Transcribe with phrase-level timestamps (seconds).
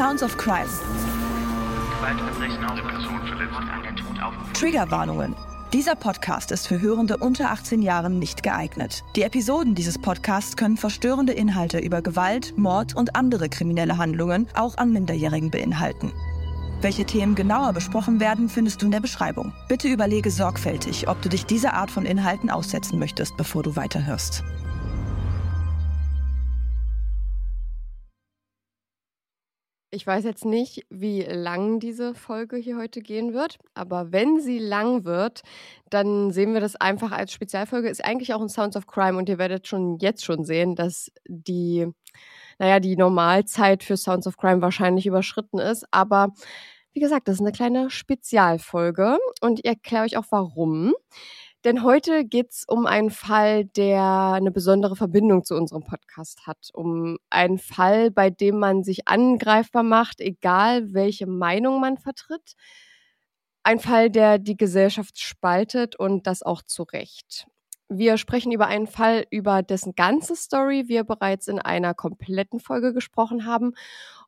[0.00, 0.66] Sounds of Crime.
[4.54, 5.36] Triggerwarnungen.
[5.74, 9.04] Dieser Podcast ist für Hörende unter 18 Jahren nicht geeignet.
[9.14, 14.78] Die Episoden dieses Podcasts können verstörende Inhalte über Gewalt, Mord und andere kriminelle Handlungen auch
[14.78, 16.14] an Minderjährigen beinhalten.
[16.80, 19.52] Welche Themen genauer besprochen werden, findest du in der Beschreibung.
[19.68, 24.44] Bitte überlege sorgfältig, ob du dich dieser Art von Inhalten aussetzen möchtest, bevor du weiterhörst.
[29.92, 34.60] Ich weiß jetzt nicht, wie lang diese Folge hier heute gehen wird, aber wenn sie
[34.60, 35.42] lang wird,
[35.90, 37.88] dann sehen wir das einfach als Spezialfolge.
[37.88, 41.10] Ist eigentlich auch ein Sounds of Crime und ihr werdet schon jetzt schon sehen, dass
[41.26, 41.88] die,
[42.60, 45.84] naja, die Normalzeit für Sounds of Crime wahrscheinlich überschritten ist.
[45.90, 46.28] Aber
[46.92, 50.94] wie gesagt, das ist eine kleine Spezialfolge und ich erkläre euch auch warum.
[51.64, 56.70] Denn heute geht es um einen Fall, der eine besondere Verbindung zu unserem Podcast hat.
[56.72, 62.54] Um einen Fall, bei dem man sich angreifbar macht, egal welche Meinung man vertritt.
[63.62, 67.46] Ein Fall, der die Gesellschaft spaltet und das auch zu Recht.
[67.90, 72.94] Wir sprechen über einen Fall, über dessen ganze Story wir bereits in einer kompletten Folge
[72.94, 73.72] gesprochen haben.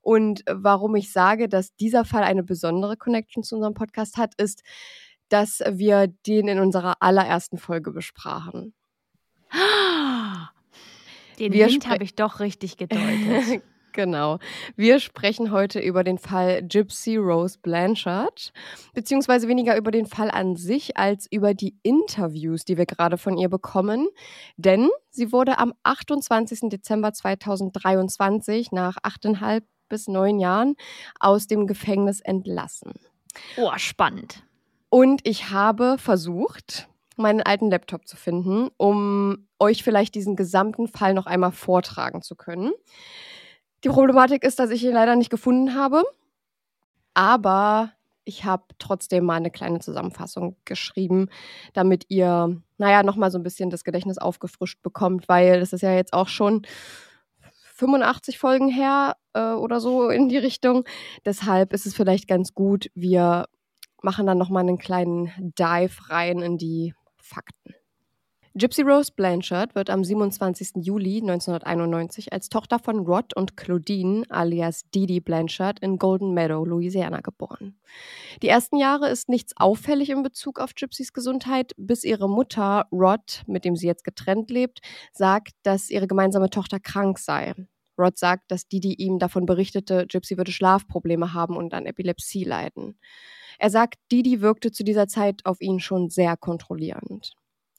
[0.02, 4.62] Und warum ich sage, dass dieser Fall eine besondere Connection zu unserem Podcast hat, ist,
[5.32, 8.74] dass wir den in unserer allerersten Folge besprachen.
[11.38, 13.62] Den wir Hint habe ich doch richtig gedeutet.
[13.92, 14.38] genau.
[14.76, 18.52] Wir sprechen heute über den Fall Gypsy Rose Blanchard,
[18.92, 23.38] beziehungsweise weniger über den Fall an sich als über die Interviews, die wir gerade von
[23.38, 24.08] ihr bekommen.
[24.58, 26.68] Denn sie wurde am 28.
[26.68, 30.74] Dezember 2023 nach achteinhalb bis neun Jahren
[31.20, 32.92] aus dem Gefängnis entlassen.
[33.56, 34.44] Oh, spannend.
[34.94, 36.86] Und ich habe versucht,
[37.16, 42.36] meinen alten Laptop zu finden, um euch vielleicht diesen gesamten Fall noch einmal vortragen zu
[42.36, 42.72] können.
[43.84, 46.04] Die Problematik ist, dass ich ihn leider nicht gefunden habe.
[47.14, 47.92] Aber
[48.26, 51.30] ich habe trotzdem mal eine kleine Zusammenfassung geschrieben,
[51.72, 55.94] damit ihr, naja, nochmal so ein bisschen das Gedächtnis aufgefrischt bekommt, weil das ist ja
[55.94, 56.66] jetzt auch schon
[57.76, 60.84] 85 Folgen her äh, oder so in die Richtung.
[61.24, 63.46] Deshalb ist es vielleicht ganz gut, wir
[64.02, 67.74] machen dann nochmal einen kleinen Dive rein in die Fakten.
[68.54, 70.84] Gypsy Rose Blanchard wird am 27.
[70.84, 77.20] Juli 1991 als Tochter von Rod und Claudine alias Didi Blanchard in Golden Meadow, Louisiana
[77.22, 77.78] geboren.
[78.42, 83.42] Die ersten Jahre ist nichts auffällig in Bezug auf Gypsys Gesundheit, bis ihre Mutter Rod,
[83.46, 84.80] mit dem sie jetzt getrennt lebt,
[85.14, 87.54] sagt, dass ihre gemeinsame Tochter krank sei.
[87.98, 92.98] Rod sagt, dass Didi ihm davon berichtete, Gypsy würde Schlafprobleme haben und an Epilepsie leiden.
[93.62, 97.34] Er sagt, Didi wirkte zu dieser Zeit auf ihn schon sehr kontrollierend.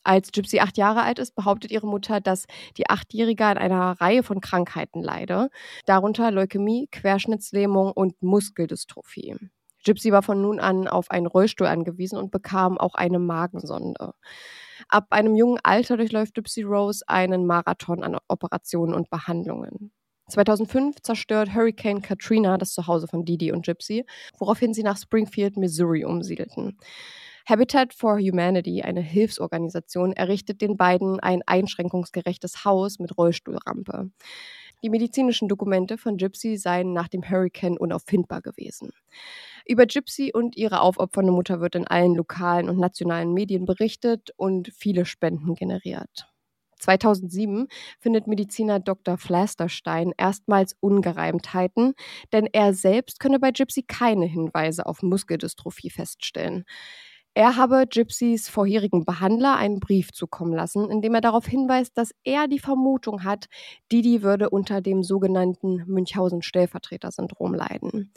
[0.05, 2.45] Als Gypsy acht Jahre alt ist, behauptet ihre Mutter, dass
[2.77, 5.49] die Achtjährige an einer Reihe von Krankheiten leide,
[5.85, 9.35] darunter Leukämie, Querschnittslähmung und Muskeldystrophie.
[9.83, 14.13] Gypsy war von nun an auf einen Rollstuhl angewiesen und bekam auch eine Magensonde.
[14.87, 19.91] Ab einem jungen Alter durchläuft Gypsy Rose einen Marathon an Operationen und Behandlungen.
[20.33, 24.03] 2005 zerstört Hurricane Katrina das Zuhause von Didi und Gypsy,
[24.39, 26.79] woraufhin sie nach Springfield, Missouri umsiedelten.
[27.47, 34.09] Habitat for Humanity, eine Hilfsorganisation, errichtet den beiden ein einschränkungsgerechtes Haus mit Rollstuhlrampe.
[34.81, 38.89] Die medizinischen Dokumente von Gypsy seien nach dem Hurricane unauffindbar gewesen.
[39.67, 44.71] Über Gypsy und ihre aufopfernde Mutter wird in allen lokalen und nationalen Medien berichtet und
[44.73, 46.32] viele Spenden generiert.
[46.83, 47.67] 2007
[47.99, 49.17] findet Mediziner Dr.
[49.17, 51.93] Flasterstein erstmals Ungereimtheiten,
[52.31, 56.65] denn er selbst könne bei Gypsy keine Hinweise auf Muskeldystrophie feststellen.
[57.35, 62.11] Er habe Gypsys vorherigen Behandler einen Brief zukommen lassen, in dem er darauf hinweist, dass
[62.23, 63.47] er die Vermutung hat,
[63.91, 68.13] Didi würde unter dem sogenannten Münchhausen-Stellvertreter-Syndrom leiden.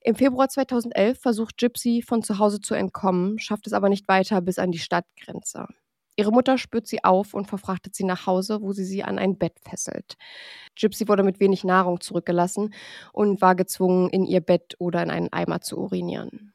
[0.00, 4.40] Im Februar 2011 versucht Gypsy von zu Hause zu entkommen, schafft es aber nicht weiter
[4.40, 5.66] bis an die Stadtgrenze.
[6.16, 9.36] Ihre Mutter spürt sie auf und verfrachtet sie nach Hause, wo sie sie an ein
[9.36, 10.16] Bett fesselt.
[10.74, 12.72] Gypsy wurde mit wenig Nahrung zurückgelassen
[13.12, 16.54] und war gezwungen, in ihr Bett oder in einen Eimer zu urinieren.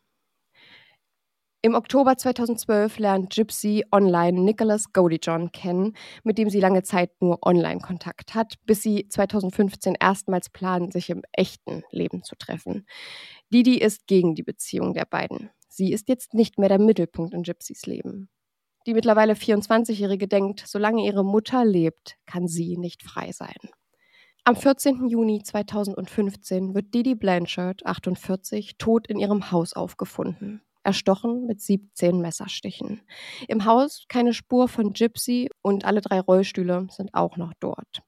[1.63, 7.45] Im Oktober 2012 lernt Gypsy online Nicholas Godijohn kennen, mit dem sie lange Zeit nur
[7.45, 12.87] Online-Kontakt hat, bis sie 2015 erstmals planen, sich im echten Leben zu treffen.
[13.53, 15.51] Didi ist gegen die Beziehung der beiden.
[15.69, 18.27] Sie ist jetzt nicht mehr der Mittelpunkt in Gypsys Leben.
[18.87, 23.57] Die mittlerweile 24-Jährige denkt, solange ihre Mutter lebt, kann sie nicht frei sein.
[24.43, 25.07] Am 14.
[25.07, 33.01] Juni 2015 wird Didi Blanchard, 48, tot in ihrem Haus aufgefunden erstochen mit 17 Messerstichen.
[33.47, 38.01] Im Haus keine Spur von Gypsy und alle drei Rollstühle sind auch noch dort.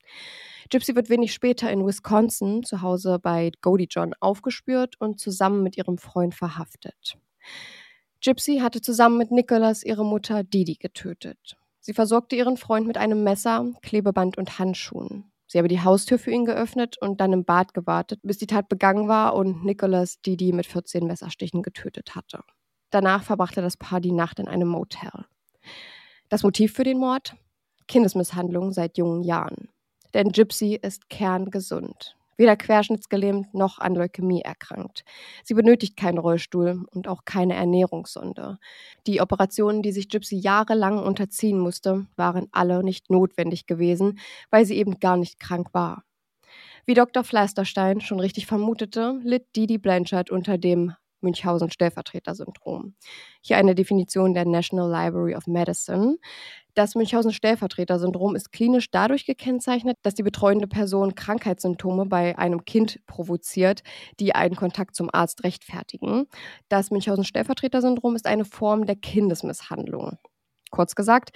[0.69, 5.77] Gypsy wird wenig später in Wisconsin zu Hause bei Goldie John aufgespürt und zusammen mit
[5.77, 7.17] ihrem Freund verhaftet.
[8.23, 11.57] Gypsy hatte zusammen mit Nicholas ihre Mutter Didi getötet.
[11.81, 15.29] Sie versorgte ihren Freund mit einem Messer, Klebeband und Handschuhen.
[15.45, 18.69] Sie habe die Haustür für ihn geöffnet und dann im Bad gewartet, bis die Tat
[18.69, 22.45] begangen war und Nicholas Didi mit 14 Messerstichen getötet hatte.
[22.91, 25.25] Danach verbrachte das Paar die Nacht in einem Motel.
[26.29, 27.35] Das Motiv für den Mord?
[27.89, 29.67] Kindesmisshandlung seit jungen Jahren.
[30.13, 32.15] Denn Gypsy ist kerngesund.
[32.37, 35.03] Weder querschnittsgelähmt noch an Leukämie erkrankt.
[35.43, 38.59] Sie benötigt keinen Rollstuhl und auch keine Ernährungssonde.
[39.07, 44.19] Die Operationen, die sich Gypsy jahrelang unterziehen musste, waren alle nicht notwendig gewesen,
[44.49, 46.03] weil sie eben gar nicht krank war.
[46.85, 47.23] Wie Dr.
[47.23, 50.93] Fleisterstein schon richtig vermutete, litt Didi Blanchard unter dem
[51.23, 52.95] Münchhausen-Stellvertreter-Syndrom.
[53.41, 56.17] Hier eine Definition der National Library of Medicine.
[56.75, 63.83] Das Münchhausen-Stellvertreter-Syndrom ist klinisch dadurch gekennzeichnet, dass die betreuende Person Krankheitssymptome bei einem Kind provoziert,
[64.19, 66.25] die einen Kontakt zum Arzt rechtfertigen.
[66.69, 70.17] Das Münchhausen-Stellvertreter-Syndrom ist eine Form der Kindesmisshandlung.
[70.71, 71.31] Kurz gesagt,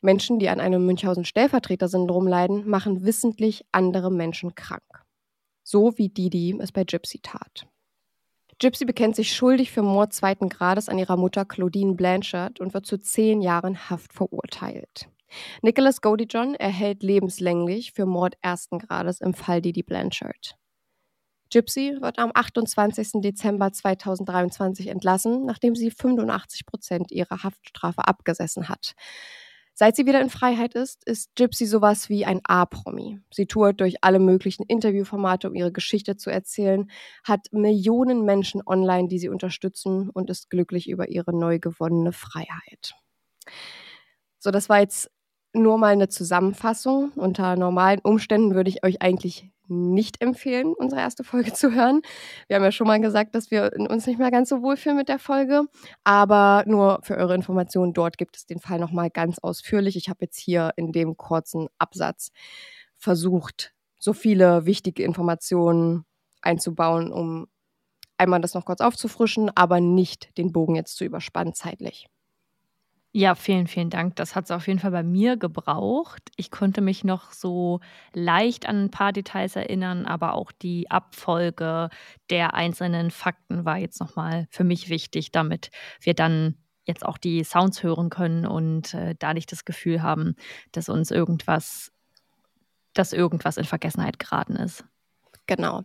[0.00, 4.82] Menschen, die an einem Münchhausen-Stellvertreter-Syndrom leiden, machen wissentlich andere Menschen krank.
[5.62, 7.68] So wie Didi es bei Gypsy tat.
[8.60, 12.84] Gypsy bekennt sich schuldig für Mord zweiten Grades an ihrer Mutter Claudine Blanchard und wird
[12.84, 15.08] zu zehn Jahren Haft verurteilt.
[15.62, 20.56] Nicholas Godijohn erhält lebenslänglich für Mord ersten Grades im Fall Didi Blanchard.
[21.50, 23.22] Gypsy wird am 28.
[23.22, 28.92] Dezember 2023 entlassen, nachdem sie 85 Prozent ihrer Haftstrafe abgesessen hat.
[29.80, 33.18] Seit sie wieder in Freiheit ist, ist Gypsy sowas wie ein A-Promi.
[33.30, 36.90] Sie tourt durch alle möglichen Interviewformate, um ihre Geschichte zu erzählen,
[37.24, 42.92] hat Millionen Menschen online, die sie unterstützen und ist glücklich über ihre neu gewonnene Freiheit.
[44.38, 45.10] So, das war jetzt
[45.54, 47.12] nur mal eine Zusammenfassung.
[47.16, 52.02] Unter normalen Umständen würde ich euch eigentlich nicht empfehlen, unsere erste Folge zu hören.
[52.48, 55.08] Wir haben ja schon mal gesagt, dass wir uns nicht mehr ganz so wohlfühlen mit
[55.08, 55.64] der Folge.
[56.04, 59.96] Aber nur für eure Information, dort gibt es den Fall nochmal ganz ausführlich.
[59.96, 62.30] Ich habe jetzt hier in dem kurzen Absatz
[62.96, 66.04] versucht, so viele wichtige Informationen
[66.42, 67.46] einzubauen, um
[68.18, 72.06] einmal das noch kurz aufzufrischen, aber nicht den Bogen jetzt zu überspannen zeitlich.
[73.12, 74.14] Ja, vielen, vielen Dank.
[74.16, 76.22] Das hat es auf jeden Fall bei mir gebraucht.
[76.36, 77.80] Ich konnte mich noch so
[78.14, 81.88] leicht an ein paar Details erinnern, aber auch die Abfolge
[82.30, 85.70] der einzelnen Fakten war jetzt nochmal für mich wichtig, damit
[86.00, 86.54] wir dann
[86.86, 90.36] jetzt auch die Sounds hören können und äh, da nicht das Gefühl haben,
[90.70, 91.90] dass uns irgendwas,
[92.94, 94.84] dass irgendwas in Vergessenheit geraten ist.
[95.46, 95.84] Genau.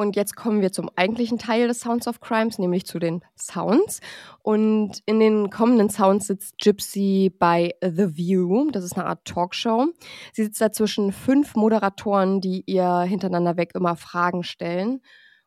[0.00, 4.00] Und jetzt kommen wir zum eigentlichen Teil des Sounds of Crimes, nämlich zu den Sounds.
[4.40, 8.70] Und in den kommenden Sounds sitzt Gypsy bei The View.
[8.70, 9.88] Das ist eine Art Talkshow.
[10.32, 15.02] Sie sitzt da zwischen fünf Moderatoren, die ihr hintereinander weg immer Fragen stellen.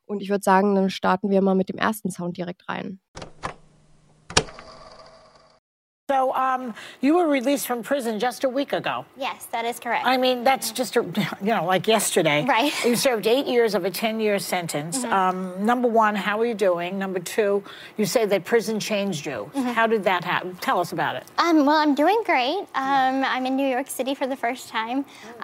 [0.05, 2.99] Und ich würde sagen, dann starten wir mal mit dem ersten Sound direkt rein.
[6.09, 9.05] So um, you were released from prison just a week ago.
[9.15, 10.05] Yes, that is correct.
[10.05, 10.99] I mean, that's just, a,
[11.41, 12.43] you know, like yesterday.
[12.43, 12.73] Right.
[12.85, 14.97] You served eight years of a 10-year sentence.
[14.97, 15.29] Mm -hmm.
[15.29, 16.99] um, number one, how are you doing?
[16.99, 17.63] Number two,
[17.97, 19.49] you say that prison changed you.
[19.53, 19.73] Mm -hmm.
[19.73, 20.57] How did that happen?
[20.59, 21.23] Tell us about it.
[21.45, 22.61] Um, well, I'm doing great.
[22.75, 24.97] Um, I'm in New York City for the first time.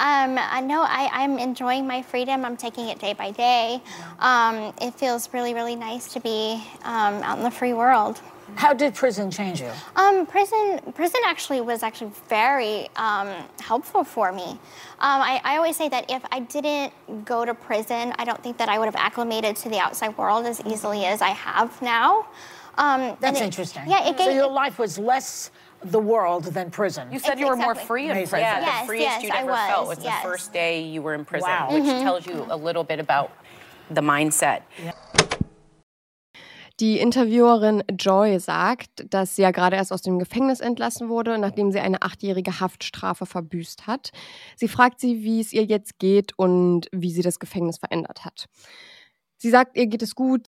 [0.08, 2.38] Um, I know I, am enjoying my freedom.
[2.48, 3.82] I'm taking it day by day.
[4.30, 4.56] Um,
[4.88, 6.42] it feels really, really nice to be
[6.94, 8.16] um, out in the free world.
[8.56, 9.72] How did prison change you?
[9.96, 13.30] Um, prison, prison actually was actually very um,
[13.60, 14.52] helpful for me.
[15.00, 16.94] Um, I, I, always say that if I didn't
[17.26, 20.46] go to prison, I don't think that I would have acclimated to the outside world
[20.46, 22.28] as easily as I have now.
[22.78, 23.84] Um, That's it, interesting.
[23.88, 25.52] Yeah, it gave, so your life was less
[25.84, 27.12] the world than prison.
[27.12, 28.40] You said you were more free in prison.
[28.40, 30.22] Yeah, yes, the freest yes, you'd ever was, felt was yes.
[30.22, 31.70] the first day you were in prison, wow.
[31.72, 32.04] which mm-hmm.
[32.04, 33.32] tells you a little bit about
[33.90, 34.64] the mindset.
[34.84, 34.92] Yeah.
[36.80, 41.72] Die Interviewerin Joy sagt, dass sie ja gerade erst aus dem Gefängnis entlassen wurde, nachdem
[41.74, 44.12] sie eine achtjährige Haftstrafe verbüßt hat.
[44.56, 48.46] Sie fragt sie, wie es ihr jetzt geht und wie sie das Gefängnis verändert hat.
[49.38, 50.48] Sie sagt, ihr geht es gut.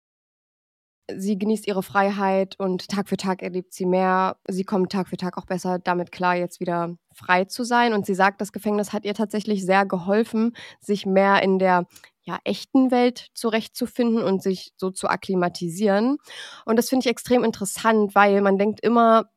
[1.15, 4.37] sie genießt ihre Freiheit und Tag für Tag erlebt sie mehr.
[4.47, 7.93] Sie kommt Tag für Tag auch besser damit klar, jetzt wieder frei zu sein.
[7.93, 11.87] Und sie sagt, das Gefängnis hat ihr tatsächlich sehr geholfen, sich mehr in der
[12.29, 16.17] ja, echten Welt zurechtzufinden und sich so zu akklimatisieren.
[16.65, 19.29] Und das finde ich extrem interessant, weil man denkt immer,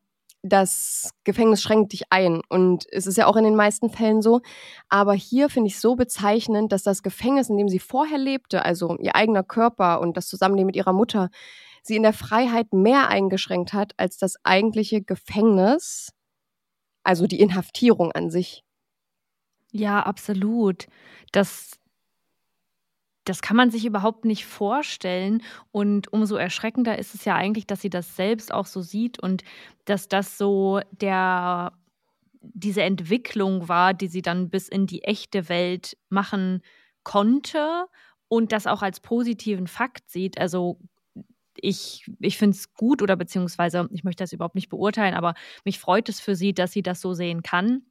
[0.43, 2.43] das Gefängnis schränkt dich ein.
[2.51, 4.43] Und es ist ja auch in den meisten Fällen so.
[4.91, 8.99] Aber hier finde ich so bezeichnend, dass das Gefängnis, in dem sie vorher lebte, also
[8.99, 11.31] ihr eigener Körper und das Zusammenleben mit ihrer Mutter,
[11.83, 16.11] sie in der Freiheit mehr eingeschränkt hat als das eigentliche Gefängnis,
[17.05, 18.65] also die Inhaftierung an sich.
[19.71, 20.89] Ja, absolut.
[21.33, 21.71] Das
[23.25, 25.43] das kann man sich überhaupt nicht vorstellen.
[25.71, 29.45] Und umso erschreckender ist es ja eigentlich, dass sie das selbst auch so sieht und
[29.85, 31.73] dass das so der,
[32.41, 36.63] diese Entwicklung war, die sie dann bis in die echte Welt machen
[37.05, 37.87] konnte
[38.29, 40.39] und das auch als positiven Fakt sieht.
[40.39, 40.79] Also
[41.57, 45.79] ich, ich finde es gut oder beziehungsweise ich möchte das überhaupt nicht beurteilen, aber mich
[45.79, 47.83] freut es für sie, dass sie das so sehen kann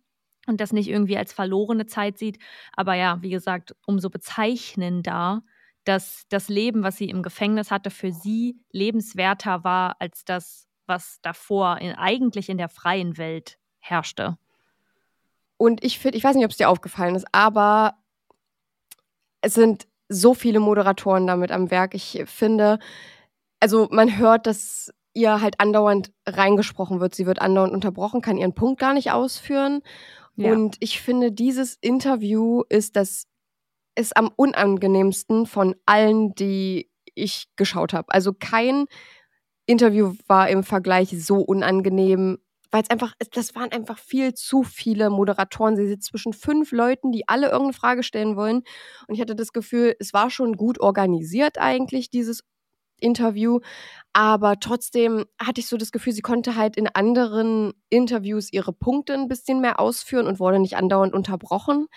[0.47, 2.39] und das nicht irgendwie als verlorene Zeit sieht.
[2.73, 5.43] Aber ja, wie gesagt, umso bezeichnender,
[5.83, 11.19] dass das Leben, was sie im Gefängnis hatte, für sie lebenswerter war als das, was
[11.21, 14.37] davor in, eigentlich in der freien Welt herrschte.
[15.57, 17.95] Und ich finde, ich weiß nicht, ob es dir aufgefallen ist, aber
[19.41, 21.93] es sind so viele Moderatoren damit am Werk.
[21.93, 22.79] Ich finde,
[23.59, 27.15] also man hört, dass ihr halt andauernd reingesprochen wird.
[27.15, 29.81] Sie wird andauernd unterbrochen, kann ihren Punkt gar nicht ausführen.
[30.35, 30.53] Ja.
[30.53, 33.27] Und ich finde, dieses Interview ist das
[33.95, 38.13] ist am unangenehmsten von allen, die ich geschaut habe.
[38.13, 38.85] Also kein
[39.65, 42.39] Interview war im Vergleich so unangenehm,
[42.71, 45.75] weil es einfach, das waren einfach viel zu viele Moderatoren.
[45.75, 48.63] Sie sitzt zwischen fünf Leuten, die alle irgendeine Frage stellen wollen.
[49.07, 52.43] Und ich hatte das Gefühl, es war schon gut organisiert eigentlich, dieses
[53.01, 53.59] Interview.
[54.13, 59.13] Aber trotzdem hatte ich so das Gefühl, sie konnte halt in anderen Interviews ihre Punkte
[59.13, 61.87] ein bisschen mehr ausführen und wurde nicht andauernd unterbrochen.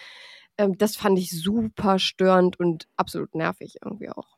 [0.59, 4.37] Ähm, das fand ich super störend und absolut nervig irgendwie auch.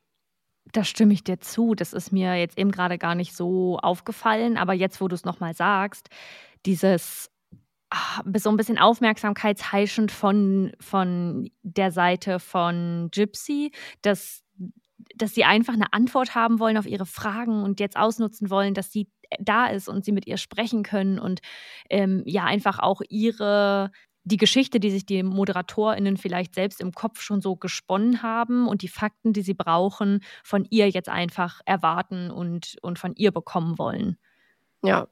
[0.73, 1.75] Da stimme ich dir zu.
[1.75, 4.57] Das ist mir jetzt eben gerade gar nicht so aufgefallen.
[4.57, 6.09] Aber jetzt, wo du es nochmal sagst,
[6.65, 7.29] dieses
[7.89, 13.71] ach, so ein bisschen aufmerksamkeitsheischend von, von der Seite von Gypsy,
[14.01, 14.43] dass
[15.15, 18.91] dass sie einfach eine Antwort haben wollen auf ihre Fragen und jetzt ausnutzen wollen, dass
[18.91, 19.07] sie
[19.39, 21.41] da ist und sie mit ihr sprechen können und
[21.89, 23.91] ähm, ja einfach auch ihre
[24.27, 28.81] die Geschichte, die sich die ModeratorInnen vielleicht selbst im Kopf schon so gesponnen haben und
[28.81, 33.77] die Fakten, die sie brauchen, von ihr jetzt einfach erwarten und, und von ihr bekommen
[33.77, 34.17] wollen.
[34.83, 35.07] Ja.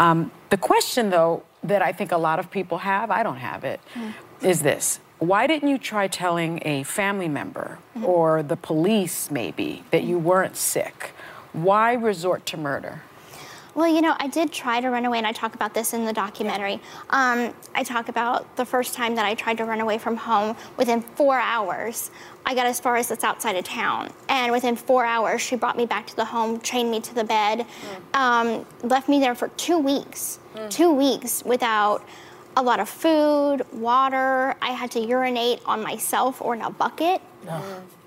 [0.00, 3.64] Um, the question, though, that I think a lot of people have, I don't have
[3.64, 4.33] it, mm.
[4.44, 5.00] Is this.
[5.18, 8.04] Why didn't you try telling a family member mm-hmm.
[8.04, 11.12] or the police, maybe, that you weren't sick?
[11.52, 13.02] Why resort to murder?
[13.74, 16.04] Well, you know, I did try to run away, and I talk about this in
[16.04, 16.74] the documentary.
[17.10, 20.56] Um, I talk about the first time that I tried to run away from home.
[20.76, 22.12] Within four hours,
[22.46, 24.10] I got as far as it's outside of town.
[24.28, 27.24] And within four hours, she brought me back to the home, chained me to the
[27.24, 28.18] bed, mm.
[28.18, 30.38] um, left me there for two weeks.
[30.54, 30.70] Mm.
[30.70, 32.04] Two weeks without
[32.56, 34.54] a lot of food, water.
[34.62, 37.20] I had to urinate on myself or in a bucket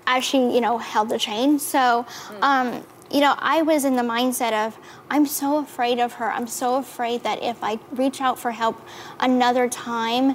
[0.06, 1.58] as she, you know, held the chain.
[1.58, 2.42] So, mm.
[2.42, 4.78] um, you know, I was in the mindset of,
[5.10, 6.30] I'm so afraid of her.
[6.30, 8.80] I'm so afraid that if I reach out for help
[9.20, 10.32] another time,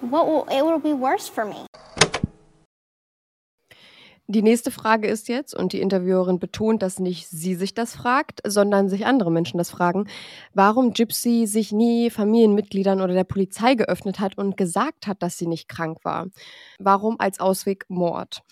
[0.00, 1.66] what will, it will be worse for me.
[4.34, 8.40] Die nächste Frage ist jetzt, und die Interviewerin betont, dass nicht sie sich das fragt,
[8.44, 10.08] sondern sich andere Menschen das fragen,
[10.52, 15.46] warum Gypsy sich nie Familienmitgliedern oder der Polizei geöffnet hat und gesagt hat, dass sie
[15.46, 16.26] nicht krank war.
[16.80, 18.42] Warum als Ausweg Mord?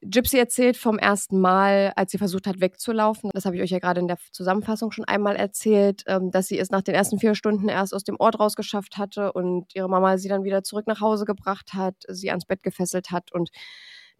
[0.00, 3.80] Gypsy erzählt vom ersten Mal, als sie versucht hat wegzulaufen, das habe ich euch ja
[3.80, 7.34] gerade in der Zusammenfassung schon einmal erzählt, ähm, dass sie es nach den ersten vier
[7.34, 11.02] Stunden erst aus dem Ort rausgeschafft hatte und ihre Mama sie dann wieder zurück nach
[11.02, 13.50] Hause gebracht hat, sie ans Bett gefesselt hat und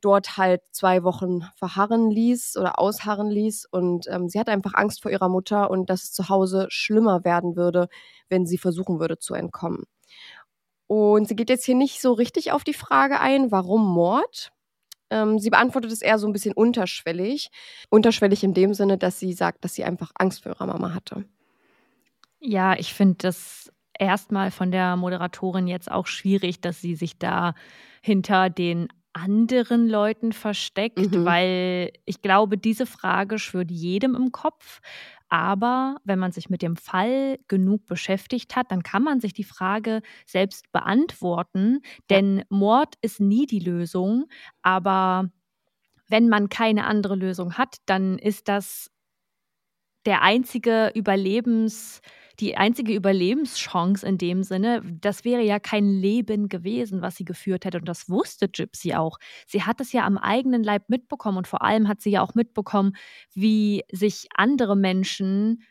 [0.00, 3.66] dort halt zwei Wochen verharren ließ oder ausharren ließ.
[3.70, 7.24] Und ähm, sie hatte einfach Angst vor ihrer Mutter und dass es zu Hause schlimmer
[7.24, 7.88] werden würde,
[8.28, 9.84] wenn sie versuchen würde zu entkommen.
[10.86, 14.52] Und sie geht jetzt hier nicht so richtig auf die Frage ein, warum Mord?
[15.10, 17.50] Ähm, sie beantwortet es eher so ein bisschen unterschwellig.
[17.90, 21.24] Unterschwellig in dem Sinne, dass sie sagt, dass sie einfach Angst vor ihrer Mama hatte.
[22.40, 27.54] Ja, ich finde das erstmal von der Moderatorin jetzt auch schwierig, dass sie sich da
[28.00, 31.24] hinter den anderen Leuten versteckt, mhm.
[31.24, 34.80] weil ich glaube, diese Frage schwört jedem im Kopf.
[35.28, 39.44] Aber wenn man sich mit dem Fall genug beschäftigt hat, dann kann man sich die
[39.44, 41.80] Frage selbst beantworten.
[42.08, 44.26] Denn Mord ist nie die Lösung.
[44.62, 45.30] Aber
[46.08, 48.90] wenn man keine andere Lösung hat, dann ist das
[50.06, 52.00] der einzige Überlebens,
[52.40, 54.82] die einzige Überlebenschance in dem Sinne.
[55.00, 57.78] Das wäre ja kein Leben gewesen, was sie geführt hätte.
[57.78, 59.18] Und das wusste Gypsy auch.
[59.46, 62.34] Sie hat es ja am eigenen Leib mitbekommen und vor allem hat sie ja auch
[62.34, 62.92] mitbekommen,
[63.34, 65.62] wie sich andere Menschen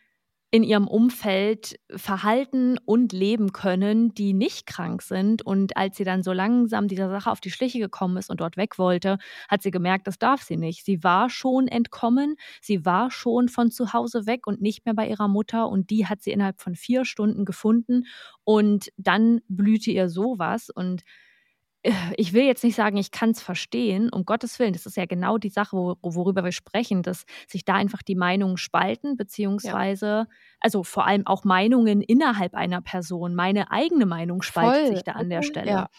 [0.50, 5.42] in ihrem Umfeld verhalten und leben können, die nicht krank sind.
[5.42, 8.56] Und als sie dann so langsam dieser Sache auf die Schliche gekommen ist und dort
[8.56, 9.18] weg wollte,
[9.50, 10.86] hat sie gemerkt, das darf sie nicht.
[10.86, 15.10] Sie war schon entkommen, sie war schon von zu Hause weg und nicht mehr bei
[15.10, 15.68] ihrer Mutter.
[15.68, 18.06] Und die hat sie innerhalb von vier Stunden gefunden.
[18.46, 20.70] Und dann blühte ihr sowas.
[20.70, 21.04] Und
[22.18, 24.74] ich will jetzt nicht sagen, ich kann es verstehen, um Gottes Willen.
[24.74, 28.58] Das ist ja genau die Sache, worüber wir sprechen, dass sich da einfach die Meinungen
[28.58, 30.28] spalten, beziehungsweise, ja.
[30.60, 33.36] also vor allem auch Meinungen innerhalb einer Person.
[33.36, 34.96] Meine eigene Meinung spaltet Voll.
[34.96, 35.70] sich da an der Stelle.
[35.70, 35.90] Ja.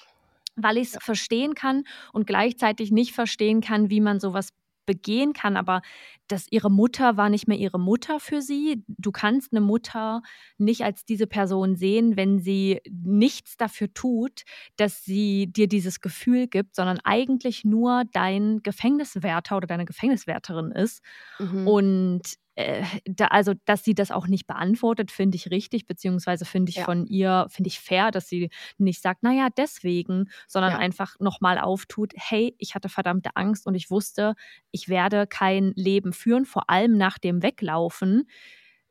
[0.56, 1.00] Weil ich es ja.
[1.00, 4.50] verstehen kann und gleichzeitig nicht verstehen kann, wie man sowas
[4.88, 5.83] begehen kann, aber
[6.28, 8.83] dass ihre Mutter war nicht mehr ihre Mutter für sie.
[8.88, 10.23] Du kannst eine Mutter
[10.57, 14.45] nicht als diese Person sehen, wenn sie nichts dafür tut,
[14.76, 21.02] dass sie dir dieses Gefühl gibt, sondern eigentlich nur dein Gefängniswärter oder deine Gefängniswärterin ist.
[21.38, 21.68] Mhm.
[21.68, 22.23] Und
[22.59, 26.77] äh, da, also, dass sie das auch nicht beantwortet, finde ich richtig, beziehungsweise finde ich
[26.79, 26.85] ja.
[26.85, 30.79] von ihr, finde ich fair, dass sie nicht sagt, naja, deswegen, sondern ja.
[30.79, 34.35] einfach nochmal auftut, hey, ich hatte verdammte Angst und ich wusste,
[34.73, 38.29] ich werde kein Leben führen, vor allem nach dem Weglaufen,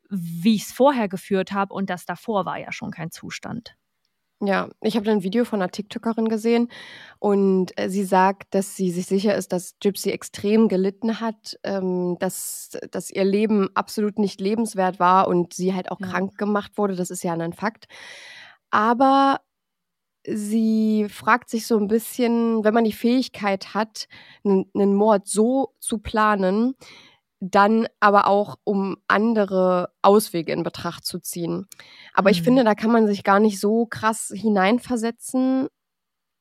[0.08, 3.76] wie ich es vorher geführt habe und das davor war ja schon kein Zustand.
[4.40, 6.68] Ja, ich habe ein Video von einer TikTokerin gesehen
[7.18, 12.16] und äh, sie sagt, dass sie sich sicher ist, dass Gypsy extrem gelitten hat, ähm,
[12.20, 16.06] dass, dass ihr Leben absolut nicht lebenswert war und sie halt auch ja.
[16.06, 16.94] krank gemacht wurde.
[16.94, 17.88] Das ist ja ein Fakt.
[18.70, 19.40] Aber
[20.24, 24.06] sie fragt sich so ein bisschen, wenn man die Fähigkeit hat,
[24.44, 26.76] einen Mord so zu planen,
[27.40, 31.66] dann aber auch, um andere Auswege in Betracht zu ziehen.
[32.12, 32.32] Aber mhm.
[32.32, 35.68] ich finde, da kann man sich gar nicht so krass hineinversetzen.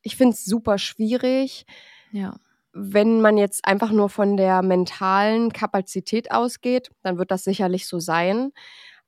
[0.02, 1.66] Ich finde es super schwierig.
[2.12, 2.36] Ja.
[2.74, 8.00] Wenn man jetzt einfach nur von der mentalen Kapazität ausgeht, dann wird das sicherlich so
[8.00, 8.52] sein.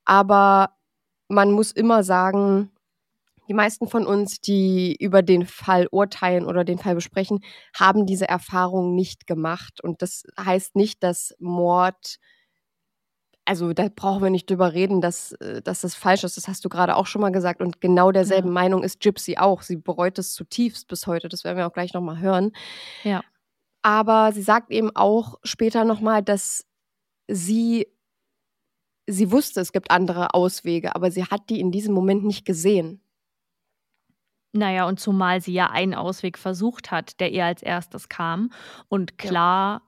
[0.04, 0.76] Aber
[1.28, 2.70] man muss immer sagen,
[3.50, 7.40] die meisten von uns, die über den Fall urteilen oder den Fall besprechen,
[7.74, 9.82] haben diese Erfahrung nicht gemacht.
[9.82, 12.18] Und das heißt nicht, dass Mord,
[13.44, 16.36] also da brauchen wir nicht drüber reden, dass, äh, dass das falsch ist.
[16.36, 17.60] Das hast du gerade auch schon mal gesagt.
[17.60, 18.54] Und genau derselben ja.
[18.54, 19.62] Meinung ist Gypsy auch.
[19.62, 21.28] Sie bereut es zutiefst bis heute.
[21.28, 22.52] Das werden wir auch gleich nochmal hören.
[23.02, 23.24] Ja.
[23.82, 26.66] Aber sie sagt eben auch später nochmal, dass
[27.26, 27.88] sie
[29.08, 33.02] sie wusste, es gibt andere Auswege, aber sie hat die in diesem Moment nicht gesehen.
[34.52, 38.50] Naja, und zumal sie ja einen Ausweg versucht hat, der ihr als erstes kam.
[38.88, 39.82] Und klar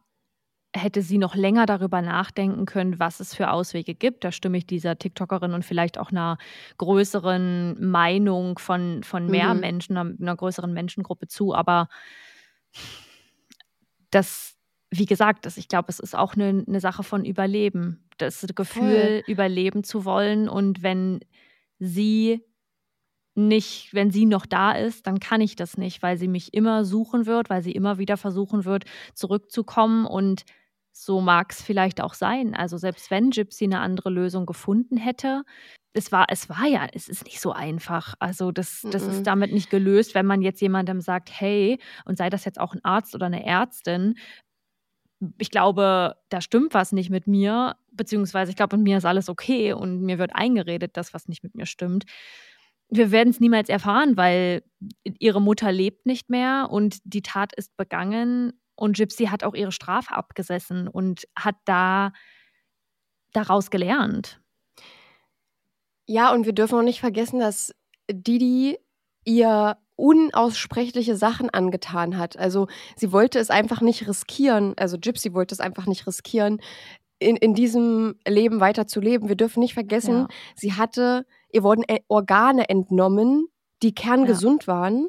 [0.74, 0.82] ja.
[0.82, 4.22] hätte sie noch länger darüber nachdenken können, was es für Auswege gibt.
[4.22, 6.38] Da stimme ich dieser TikTokerin und vielleicht auch einer
[6.78, 9.60] größeren Meinung von, von mehr mhm.
[9.60, 11.54] Menschen, einer, größeren Menschengruppe zu.
[11.54, 11.88] Aber
[14.10, 14.54] das,
[14.90, 18.08] wie gesagt, das, ich glaube, es ist auch eine, eine Sache von Überleben.
[18.18, 19.22] Das Gefühl, Voll.
[19.26, 20.48] überleben zu wollen.
[20.48, 21.18] Und wenn
[21.80, 22.44] sie
[23.34, 26.84] nicht, wenn sie noch da ist, dann kann ich das nicht, weil sie mich immer
[26.84, 30.44] suchen wird, weil sie immer wieder versuchen wird, zurückzukommen und
[30.92, 32.54] so mag es vielleicht auch sein.
[32.54, 35.42] Also selbst wenn Gypsy eine andere Lösung gefunden hätte,
[35.94, 38.14] es war, es war ja, es ist nicht so einfach.
[38.18, 39.12] Also das, das mm -mm.
[39.12, 42.74] ist damit nicht gelöst, wenn man jetzt jemandem sagt, hey, und sei das jetzt auch
[42.74, 44.16] ein Arzt oder eine Ärztin,
[45.38, 49.28] ich glaube, da stimmt was nicht mit mir, beziehungsweise ich glaube, mit mir ist alles
[49.28, 52.04] okay und mir wird eingeredet, dass was nicht mit mir stimmt
[52.92, 54.62] wir werden es niemals erfahren, weil
[55.18, 59.72] ihre Mutter lebt nicht mehr und die Tat ist begangen und Gypsy hat auch ihre
[59.72, 62.12] Strafe abgesessen und hat da
[63.32, 64.40] daraus gelernt.
[66.06, 67.74] Ja, und wir dürfen auch nicht vergessen, dass
[68.10, 68.76] Didi
[69.24, 72.36] ihr unaussprechliche Sachen angetan hat.
[72.36, 76.60] Also sie wollte es einfach nicht riskieren, also Gypsy wollte es einfach nicht riskieren,
[77.22, 79.28] in, in diesem Leben weiter zu leben.
[79.28, 80.28] Wir dürfen nicht vergessen, ja.
[80.54, 83.46] sie hatte ihr wurden Organe entnommen,
[83.82, 84.72] die kerngesund ja.
[84.72, 85.08] waren.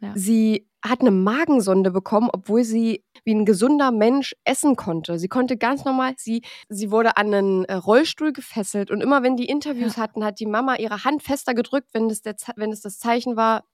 [0.00, 0.12] Ja.
[0.14, 5.18] Sie hat eine Magensonde bekommen, obwohl sie wie ein gesunder Mensch essen konnte.
[5.18, 9.36] Sie konnte ganz normal, sie, sie wurde an einen äh, Rollstuhl gefesselt und immer wenn
[9.36, 10.02] die Interviews ja.
[10.02, 13.36] hatten, hat die Mama ihre Hand fester gedrückt, wenn das, der, wenn es das Zeichen
[13.36, 13.64] war,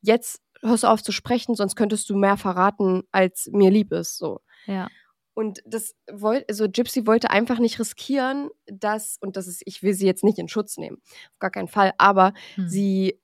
[0.00, 4.18] jetzt hörst du auf zu sprechen, sonst könntest du mehr verraten, als mir lieb ist.
[4.18, 4.40] So.
[4.66, 4.88] Ja.
[5.34, 9.94] Und das wollte, also Gypsy wollte einfach nicht riskieren, dass, und das ist, ich will
[9.94, 10.98] sie jetzt nicht in Schutz nehmen,
[11.32, 12.68] auf gar keinen Fall, aber hm.
[12.68, 13.18] sie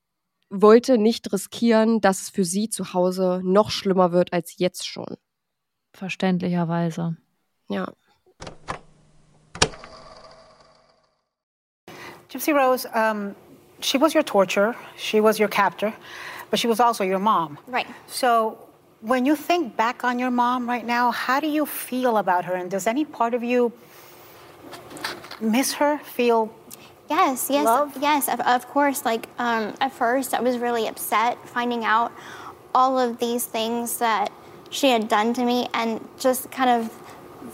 [0.51, 5.17] wollte nicht riskieren, dass es für sie zu Hause noch schlimmer wird als jetzt schon.
[5.93, 7.17] Verständlicherweise.
[7.69, 7.93] Ja.
[12.31, 13.35] Gypsy Rose, um,
[13.81, 15.93] she was your torture, she was your captor,
[16.51, 17.59] but she was also your mom.
[17.67, 17.87] Right.
[18.07, 18.68] So
[19.01, 22.55] when you think back on your mom right now, how do you feel about her?
[22.55, 23.73] And does any part of you
[25.41, 26.53] miss her, feel
[27.09, 27.97] Yes, yes, love?
[28.01, 28.29] yes.
[28.29, 29.05] Of, of course.
[29.05, 32.13] Like um, at first, I was really upset finding out
[32.75, 34.31] all of these things that
[34.71, 36.93] she had done to me, and just kind of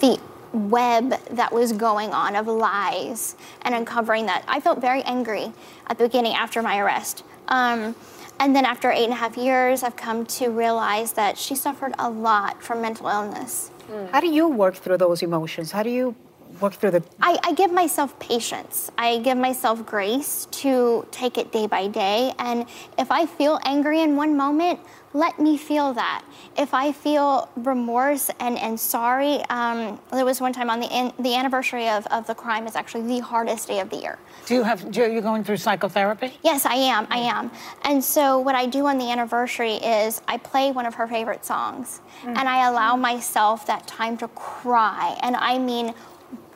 [0.00, 0.18] the
[0.52, 4.44] web that was going on of lies and uncovering that.
[4.48, 5.52] I felt very angry
[5.86, 7.22] at the beginning after my arrest.
[7.46, 7.94] Um,
[8.40, 11.94] and then after eight and a half years, I've come to realize that she suffered
[11.98, 13.70] a lot from mental illness.
[13.90, 14.10] Mm.
[14.10, 15.72] How do you work through those emotions?
[15.72, 16.14] How do you
[16.60, 17.02] work through the.
[17.20, 18.90] I, I give myself patience.
[18.98, 22.32] I give myself grace to take it day by day.
[22.38, 22.66] And
[22.98, 24.80] if I feel angry in one moment,
[25.14, 26.24] let me feel that.
[26.58, 31.12] If I feel remorse and, and sorry, um, there was one time on the in,
[31.20, 34.18] the anniversary of, of the crime is actually the hardest day of the year.
[34.46, 36.32] Do you have, do you going through psychotherapy?
[36.42, 37.52] Yes, I am, I am.
[37.82, 41.44] And so what I do on the anniversary is I play one of her favorite
[41.44, 42.36] songs mm.
[42.36, 45.16] and I allow myself that time to cry.
[45.22, 45.94] And I mean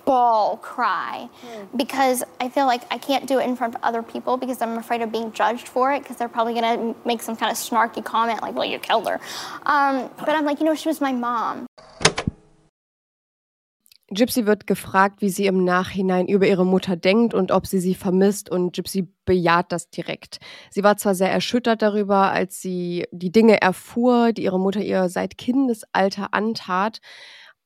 [0.08, 1.76] bawl cry mm.
[1.76, 4.78] because I feel like I can't do it in front of other people because I'm
[4.78, 8.02] afraid of being judged for it because they're probably gonna make some kind of snarky
[8.02, 9.20] comment like, well, you killed her.
[9.66, 11.66] Um, but I'm like, you know, she was my mom.
[14.10, 17.94] Gypsy wird gefragt, wie sie im Nachhinein über ihre Mutter denkt und ob sie sie
[17.94, 20.38] vermisst und Gypsy bejaht das direkt.
[20.70, 25.10] Sie war zwar sehr erschüttert darüber, als sie die Dinge erfuhr, die ihre Mutter ihr
[25.10, 27.00] seit Kindesalter antat,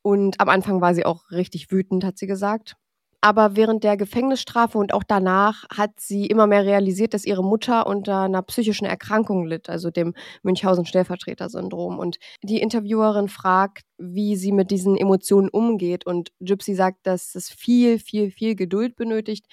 [0.02, 2.76] und am Anfang war sie auch richtig wütend, hat sie gesagt.
[3.24, 7.86] Aber während der Gefängnisstrafe und auch danach hat sie immer mehr realisiert, dass ihre Mutter
[7.86, 12.00] unter einer psychischen Erkrankung litt, also dem Münchhausen-Stellvertreter-Syndrom.
[12.00, 16.04] Und die Interviewerin fragt, wie sie mit diesen Emotionen umgeht.
[16.04, 19.46] Und Gypsy sagt, dass es viel, viel, viel Geduld benötigt,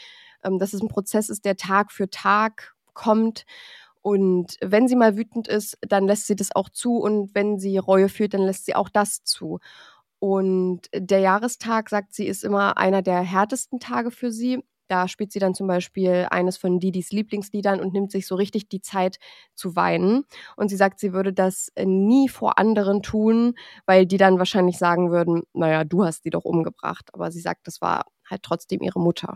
[0.43, 3.45] ähm, dass es ein Prozess ist, der Tag für Tag kommt.
[4.01, 6.97] Und wenn sie mal wütend ist, dann lässt sie das auch zu.
[6.97, 9.59] Und wenn sie Reue fühlt, dann lässt sie auch das zu.
[10.19, 14.63] Und der Jahrestag, sagt sie, ist immer einer der härtesten Tage für sie.
[14.89, 18.69] Da spielt sie dann zum Beispiel eines von Didis Lieblingsliedern und nimmt sich so richtig
[18.69, 19.19] die Zeit
[19.55, 20.25] zu weinen.
[20.57, 23.53] Und sie sagt, sie würde das nie vor anderen tun,
[23.85, 27.09] weil die dann wahrscheinlich sagen würden, naja, du hast die doch umgebracht.
[27.13, 29.35] Aber sie sagt, das war halt trotzdem ihre Mutter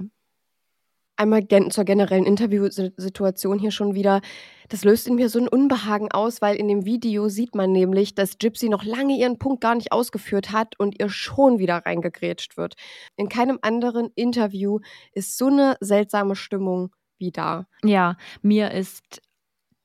[1.15, 4.21] einmal gen zur generellen Interviewsituation hier schon wieder.
[4.69, 8.15] Das löst in mir so ein Unbehagen aus, weil in dem Video sieht man nämlich,
[8.15, 12.57] dass Gypsy noch lange ihren Punkt gar nicht ausgeführt hat und ihr schon wieder reingegrätscht
[12.57, 12.75] wird.
[13.15, 14.79] In keinem anderen Interview
[15.11, 17.67] ist so eine seltsame Stimmung wie da.
[17.83, 19.21] Ja, mir ist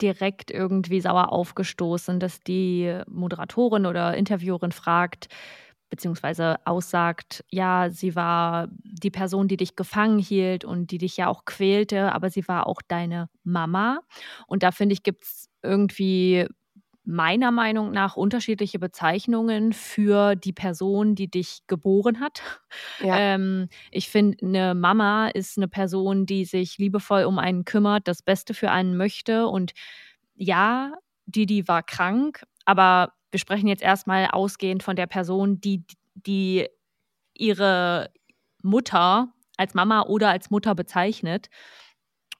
[0.00, 5.28] direkt irgendwie sauer aufgestoßen, dass die Moderatorin oder Interviewerin fragt,
[5.90, 11.28] beziehungsweise aussagt, ja, sie war die Person, die dich gefangen hielt und die dich ja
[11.28, 14.00] auch quälte, aber sie war auch deine Mama.
[14.46, 16.46] Und da finde ich, gibt es irgendwie
[17.04, 22.42] meiner Meinung nach unterschiedliche Bezeichnungen für die Person, die dich geboren hat.
[23.02, 23.16] Ja.
[23.18, 28.20] Ähm, ich finde, eine Mama ist eine Person, die sich liebevoll um einen kümmert, das
[28.20, 29.46] Beste für einen möchte.
[29.46, 29.72] Und
[30.34, 30.92] ja,
[31.24, 36.68] die, die war krank, aber wir sprechen jetzt erstmal ausgehend von der Person, die, die
[37.34, 38.10] ihre
[38.62, 41.48] Mutter als Mama oder als Mutter bezeichnet.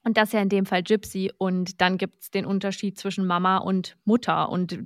[0.05, 1.33] Und das ist ja in dem Fall Gypsy.
[1.37, 4.49] Und dann gibt es den Unterschied zwischen Mama und Mutter.
[4.49, 4.79] Und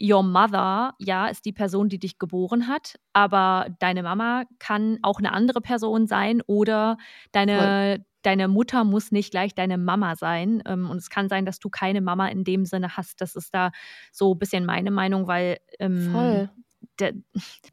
[0.00, 5.18] Your Mother, ja, ist die Person, die dich geboren hat, aber deine Mama kann auch
[5.18, 6.96] eine andere Person sein oder
[7.32, 10.62] deine, deine Mutter muss nicht gleich deine Mama sein.
[10.66, 13.20] Ähm, und es kann sein, dass du keine Mama in dem Sinne hast.
[13.20, 13.70] Das ist da
[14.12, 16.48] so ein bisschen meine Meinung, weil ähm,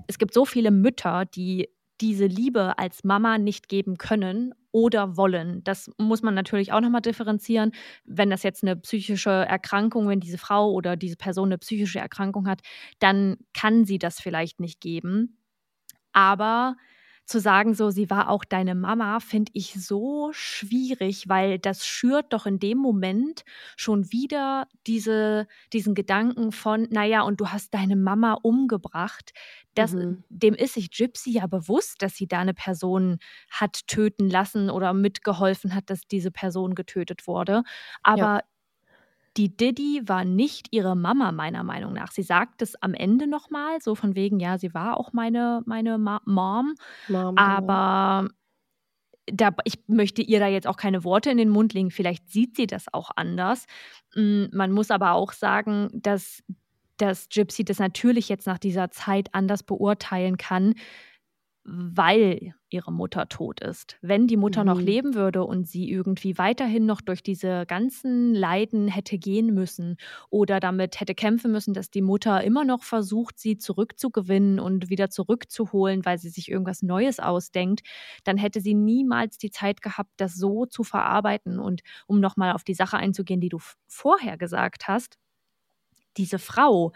[0.07, 1.69] es gibt so viele Mütter, die
[2.01, 5.63] diese Liebe als Mama nicht geben können oder wollen.
[5.63, 7.71] Das muss man natürlich auch nochmal differenzieren.
[8.05, 12.47] Wenn das jetzt eine psychische Erkrankung, wenn diese Frau oder diese Person eine psychische Erkrankung
[12.47, 12.61] hat,
[12.99, 15.37] dann kann sie das vielleicht nicht geben.
[16.13, 16.75] Aber
[17.29, 22.33] zu sagen, so, sie war auch deine Mama, finde ich so schwierig, weil das schürt
[22.33, 23.43] doch in dem Moment
[23.77, 29.31] schon wieder diese, diesen Gedanken von, naja, und du hast deine Mama umgebracht.
[29.75, 30.23] Das, mhm.
[30.29, 34.93] Dem ist sich Gypsy ja bewusst, dass sie da eine Person hat töten lassen oder
[34.93, 37.63] mitgeholfen hat, dass diese Person getötet wurde.
[38.03, 38.41] Aber ja
[39.39, 42.11] die Diddy war nicht ihre Mama, meiner Meinung nach.
[42.11, 45.97] Sie sagt es am Ende nochmal, so von wegen, ja, sie war auch meine, meine
[45.97, 46.75] Ma Mom.
[47.07, 47.41] Mom, genau.
[47.41, 48.27] aber
[49.31, 51.89] da, ich möchte ihr da jetzt auch keine Worte in den Mund legen.
[51.89, 53.65] Vielleicht sieht sie das auch anders.
[54.13, 56.43] Mm, Man muss aber auch sagen, dass,
[56.97, 60.73] dass Gypsy das natürlich jetzt nach dieser Zeit anders beurteilen kann,
[61.71, 63.97] weil ihre Mutter tot ist.
[64.01, 64.81] Wenn die Mutter noch Mhm.
[64.81, 69.97] leben würde und sie irgendwie weiterhin noch durch diese ganzen Leiden hätte gehen müssen
[70.29, 75.09] oder damit hätte kämpfen müssen, dass die Mutter immer noch versucht, sie zurückzugewinnen und wieder
[75.09, 77.81] zurückzuholen, weil sie sich irgendwas Neues ausdenkt,
[78.23, 81.59] dann hätte sie niemals die Zeit gehabt, das so zu verarbeiten.
[81.59, 85.17] Und um nochmal auf die Sache einzugehen, die du vorher gesagt hast,
[86.17, 86.91] diese Frau,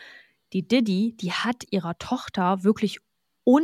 [0.53, 2.99] die Diddy, die hat ihrer Tochter wirklich
[3.45, 3.63] un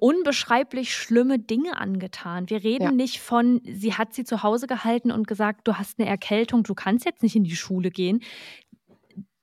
[0.00, 2.48] unbeschreiblich schlimme Dinge angetan.
[2.50, 2.92] Wir reden Ja.
[2.92, 6.74] nicht von, sie hat sie zu Hause gehalten und gesagt, du hast eine Erkältung, du
[6.74, 8.20] kannst jetzt nicht in die Schule gehen.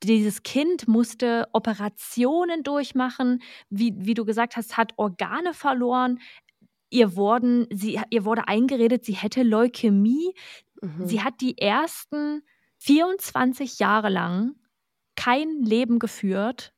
[0.04, 6.19] Dieses Kind musste Operationen durchmachen, wie, wie du gesagt hast, hat Organe verloren.
[6.91, 10.34] Ihr, wurden, sie, ihr wurde eingeredet, sie hätte Leukämie.
[10.82, 11.08] Mhm.
[11.08, 12.43] Sie hat die ersten
[12.80, 14.56] 24 Jahre lang
[15.15, 16.74] kein Leben geführt,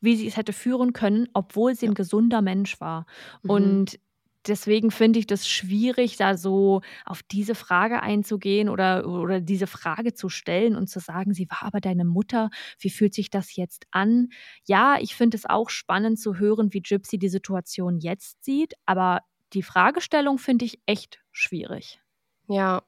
[0.00, 3.06] wie sie es hätte führen können, obwohl sie ein gesunder Mensch war.
[3.42, 3.50] Mhm.
[3.50, 4.00] Und
[4.46, 10.14] deswegen finde ich das schwierig, da so auf diese Frage einzugehen oder, oder diese Frage
[10.14, 13.86] zu stellen und zu sagen, sie war aber deine Mutter, wie fühlt sich das jetzt
[13.90, 14.28] an?
[14.64, 19.20] Ja, ich finde es auch spannend zu hören, wie Gypsy die Situation jetzt sieht, aber
[19.52, 22.00] die Fragestellung finde ich echt schwierig.
[22.48, 22.82] Ja,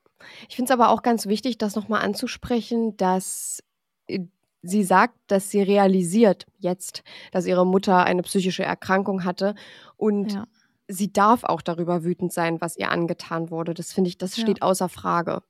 [0.48, 3.62] ich finde es aber auch ganz wichtig, das nochmal anzusprechen, dass
[4.06, 4.20] äh,
[4.62, 9.54] sie sagt, dass sie realisiert jetzt, dass ihre Mutter eine psychische Erkrankung hatte
[9.96, 10.46] und Ja.
[10.88, 13.74] sie darf auch darüber wütend sein, was ihr angetan wurde.
[13.74, 14.42] Das finde ich, das Ja.
[14.42, 15.42] steht außer Frage.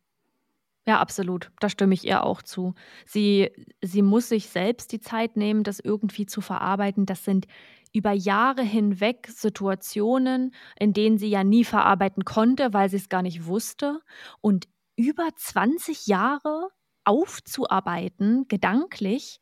[0.87, 1.51] Ja, absolut.
[1.61, 2.75] Da stimme ich ihr auch zu.
[3.07, 3.51] Sie,
[3.83, 7.07] sie muss sich selbst die Zeit nehmen, das irgendwie zu verarbeiten.
[7.07, 7.47] Das sind
[7.93, 13.23] über Jahre hinweg Situationen, in denen sie ja nie verarbeiten konnte, weil sie es gar
[13.23, 14.01] nicht wusste.
[14.41, 16.69] Und über 20 Jahre
[17.11, 19.41] aufzuarbeiten, gedanklich,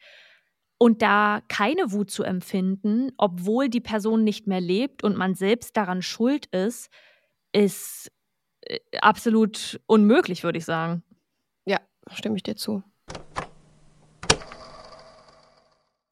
[0.78, 5.76] und da keine Wut zu empfinden, obwohl die Person nicht mehr lebt und man selbst
[5.76, 6.88] daran schuld ist,
[7.52, 8.10] ist
[8.62, 11.02] äh, absolut unmöglich, würde ich sagen.
[11.66, 11.78] Ja,
[12.12, 12.82] stimme ich dir zu.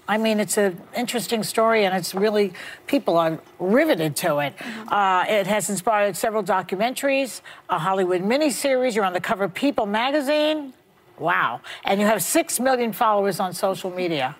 [0.08, 2.52] I mean, it's an interesting story, and it's really,
[2.86, 4.54] people are riveted to it.
[4.88, 8.94] Uh, it has inspired several documentaries, a Hollywood miniseries.
[8.94, 10.72] You're on the cover of People magazine.
[11.18, 11.60] Wow.
[11.84, 14.36] And you have six million followers on social media.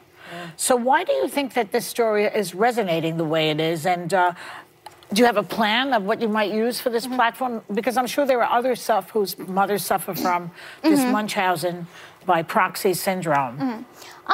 [0.57, 3.87] So, why do you think that this story is resonating the way it is?
[3.87, 4.33] And uh,
[5.13, 7.15] do you have a plan of what you might use for this mm-hmm.
[7.15, 7.63] platform?
[7.73, 10.51] Because I'm sure there are other stuff whose mothers suffer from
[10.83, 11.13] this mm-hmm.
[11.13, 11.87] Munchausen
[12.25, 13.59] by proxy syndrome.
[13.59, 13.83] Mm-hmm.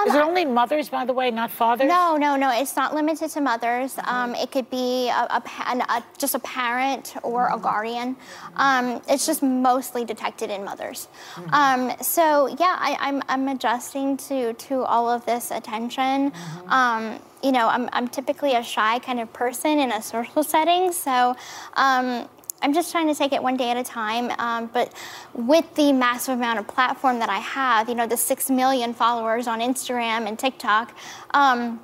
[0.06, 1.86] Is it only mothers, by the way, not fathers?
[1.88, 2.50] No, no, no.
[2.50, 3.98] It's not limited to mothers.
[4.04, 8.16] Um, it could be a, a, an- a, just a parent or a guardian.
[8.56, 11.08] Um, it's just mostly detected in mothers.
[11.52, 16.32] Um, so yeah, I, I'm, I'm adjusting to to all of this attention.
[16.68, 20.92] Um, you know, I'm, I'm typically a shy kind of person in a social setting,
[20.92, 21.36] so.
[22.62, 24.30] I'm just trying to take it one day at a time.
[24.38, 24.92] Um, but
[25.34, 29.46] with the massive amount of platform that I have, you know, the six million followers
[29.46, 30.96] on Instagram and TikTok,
[31.34, 31.80] um,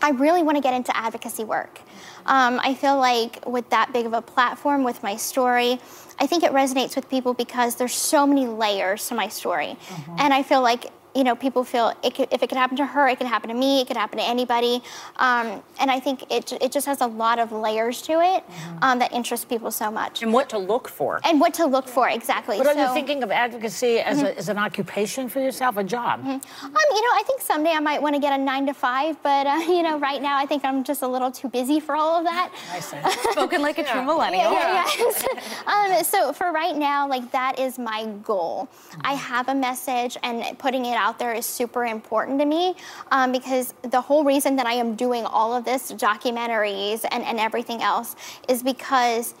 [0.00, 1.80] I really want to get into advocacy work.
[2.26, 5.80] Um, I feel like with that big of a platform, with my story,
[6.20, 9.76] I think it resonates with people because there's so many layers to my story.
[10.18, 12.86] And I feel like you know, people feel it could, if it could happen to
[12.86, 14.82] her, it can happen to me, it could happen to anybody.
[15.16, 18.44] Um, and I think it, it just has a lot of layers to it
[18.82, 20.22] um, that interest people so much.
[20.22, 21.20] And what to look for.
[21.24, 22.58] And what to look for, exactly.
[22.58, 25.84] But are you So- thinking of advocacy as, a, as an occupation for yourself, a
[25.84, 26.20] job?
[26.20, 29.20] Um, you know, I think someday I might want to get a nine to five,
[29.22, 31.96] but uh, you know, right now I think I'm just a little too busy for
[31.96, 32.52] all of that.
[32.72, 32.96] I see.
[33.32, 34.52] Spoken like a true millennial.
[34.52, 35.96] Yeah, yeah, yeah.
[35.98, 38.68] um, so for right now, like that is my goal.
[39.02, 42.74] I have a message, and putting it out there is super important to me
[43.10, 47.38] um, because the whole reason that I am doing all of this documentaries and, and
[47.40, 48.16] everything else
[48.48, 49.34] is because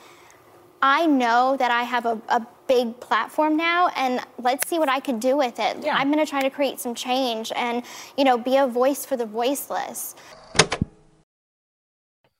[0.80, 5.00] I know that I have a, a big platform now, and let's see what I
[5.00, 5.82] could do with it.
[5.82, 5.96] Yeah.
[5.96, 7.82] I'm going to try to create some change and,
[8.16, 10.14] you know, be a voice for the voiceless.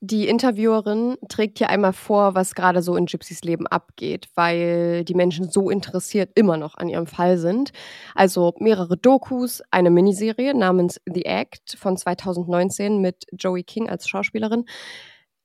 [0.01, 5.13] Die Interviewerin trägt hier einmal vor, was gerade so in Gypsys Leben abgeht, weil die
[5.13, 7.71] Menschen so interessiert immer noch an ihrem Fall sind.
[8.15, 14.63] Also mehrere Dokus, eine Miniserie namens The Act von 2019 mit Joey King als Schauspielerin.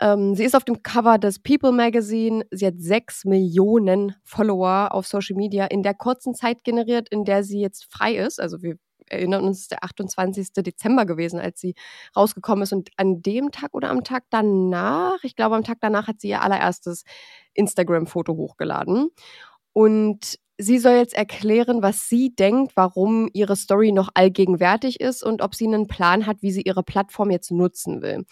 [0.01, 2.45] Ähm, sie ist auf dem Cover des People Magazine.
[2.53, 7.43] Sie hat sechs Millionen Follower auf Social Media in der kurzen Zeit generiert, in der
[7.43, 8.41] sie jetzt frei ist.
[8.41, 8.77] Also wir
[9.09, 10.53] erinnern uns, der 28.
[10.55, 11.75] Dezember gewesen, als sie
[12.17, 12.73] rausgekommen ist.
[12.73, 16.29] Und an dem Tag oder am Tag danach, ich glaube am Tag danach hat sie
[16.29, 17.05] ihr allererstes
[17.55, 19.11] Instagram-Foto hochgeladen.
[19.73, 25.43] Und sie soll jetzt erklären, was sie denkt, warum ihre Story noch allgegenwärtig ist und
[25.43, 28.25] ob sie einen Plan hat, wie sie ihre Plattform jetzt nutzen will.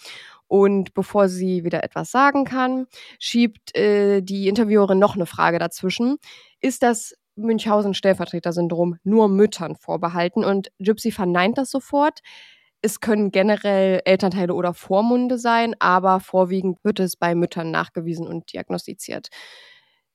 [0.46, 2.86] Und bevor sie wieder etwas sagen kann,
[3.18, 6.18] schiebt äh, die Interviewerin noch eine Frage dazwischen.
[6.60, 10.44] Ist das Münchhausen-Stellvertreter-Syndrom nur Müttern vorbehalten?
[10.44, 12.20] Und Gypsy verneint das sofort.
[12.82, 18.52] Es können generell Elternteile oder Vormunde sein, aber vorwiegend wird es bei Müttern nachgewiesen und
[18.52, 19.28] diagnostiziert.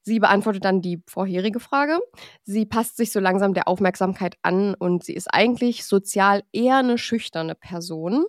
[0.02, 2.00] Sie beantwortet dann die vorherige Frage.
[2.44, 6.98] Sie passt sich so langsam der Aufmerksamkeit an und sie ist eigentlich sozial eher eine
[6.98, 8.26] schüchterne Person.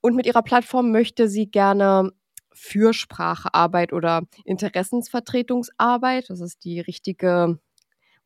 [0.00, 2.10] Und mit ihrer Plattform möchte sie gerne
[2.54, 7.58] Fürsprachearbeit oder Interessensvertretungsarbeit, das ist die richtige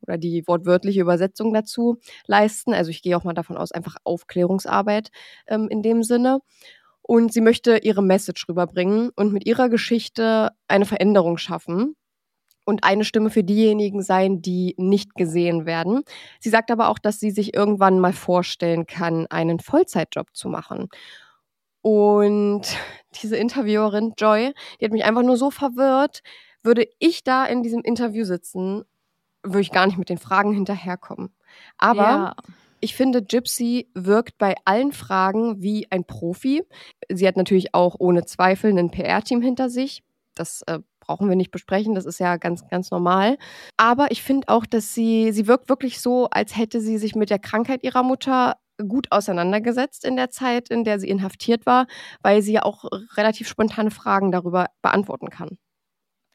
[0.01, 2.73] oder die wortwörtliche Übersetzung dazu, leisten.
[2.73, 5.09] Also ich gehe auch mal davon aus, einfach Aufklärungsarbeit
[5.47, 6.39] ähm, in dem Sinne.
[7.01, 11.95] Und sie möchte ihre Message rüberbringen und mit ihrer Geschichte eine Veränderung schaffen
[12.65, 16.03] und eine Stimme für diejenigen sein, die nicht gesehen werden.
[16.39, 20.87] Sie sagt aber auch, dass sie sich irgendwann mal vorstellen kann, einen Vollzeitjob zu machen.
[21.81, 22.61] Und
[23.21, 26.21] diese Interviewerin Joy, die hat mich einfach nur so verwirrt.
[26.61, 28.83] Würde ich da in diesem Interview sitzen,
[29.43, 31.33] würde ich gar nicht mit den Fragen hinterherkommen.
[31.77, 32.35] Aber ja.
[32.79, 36.63] ich finde, Gypsy wirkt bei allen Fragen wie ein Profi.
[37.11, 40.03] Sie hat natürlich auch ohne Zweifel ein PR-Team hinter sich.
[40.35, 43.37] Das äh, brauchen wir nicht besprechen, das ist ja ganz, ganz normal.
[43.77, 47.31] Aber ich finde auch, dass sie, sie wirkt wirklich so, als hätte sie sich mit
[47.31, 51.87] der Krankheit ihrer Mutter gut auseinandergesetzt in der Zeit, in der sie inhaftiert war,
[52.21, 52.85] weil sie ja auch
[53.17, 55.57] relativ spontane Fragen darüber beantworten kann.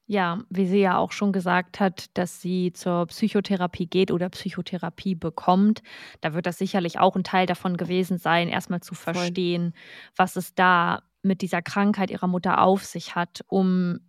[0.06, 5.14] Ja, wie sie ja auch schon gesagt hat, dass sie zur Psychotherapie geht oder Psychotherapie
[5.14, 5.82] bekommt.
[6.20, 10.12] Da wird das sicherlich auch ein Teil davon gewesen sein, erstmal zu verstehen, Voll.
[10.16, 14.00] was es da mit dieser Krankheit ihrer Mutter auf sich hat, um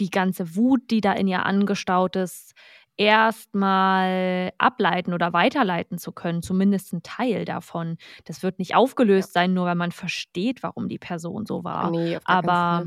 [0.00, 2.54] die ganze Wut, die da in ihr angestaut ist,
[2.96, 7.96] erstmal ableiten oder weiterleiten zu können, zumindest ein Teil davon.
[8.24, 9.42] Das wird nicht aufgelöst ja.
[9.42, 11.90] sein, nur weil man versteht, warum die Person so war.
[11.90, 12.86] Nee, Aber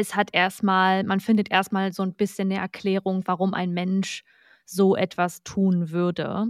[0.00, 4.24] es hat erstmal, man findet erstmal so ein bisschen eine Erklärung, warum ein Mensch
[4.64, 6.46] so etwas tun würde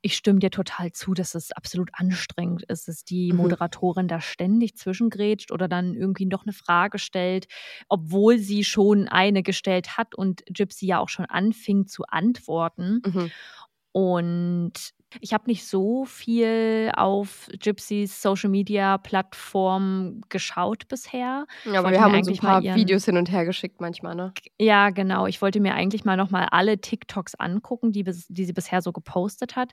[0.00, 3.38] ich stimme dir total zu, dass es absolut anstrengend ist, dass die mhm.
[3.38, 4.08] Moderatorin mhm.
[4.08, 7.48] da ständig zwischengrätscht oder dann irgendwie noch eine Frage stellt,
[7.88, 13.02] obwohl sie schon eine gestellt hat und Gypsy ja auch schon anfing zu antworten.
[13.04, 13.30] Mhm.
[13.92, 14.72] Und
[15.20, 21.46] ich habe nicht so viel auf Gypsys Social Media Plattform geschaut bisher.
[21.64, 22.76] Ja, aber wir haben uns ein paar ihren...
[22.76, 24.32] Videos hin und her geschickt manchmal, ne?
[24.58, 25.26] Ja, genau.
[25.26, 29.56] Ich wollte mir eigentlich mal nochmal alle TikToks angucken, die, die sie bisher so gepostet
[29.56, 29.72] hat.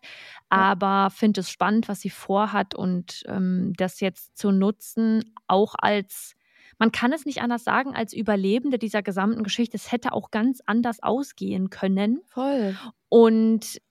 [0.50, 6.36] Aber finde es spannend, was sie vorhat und ähm, das jetzt zu nutzen, auch als
[6.78, 9.78] man kann es nicht anders sagen, als Überlebende dieser gesamten Geschichte.
[9.78, 12.22] Es hätte auch ganz anders ausgehen können.
[12.28, 12.76] Voll.
[13.08, 13.82] Und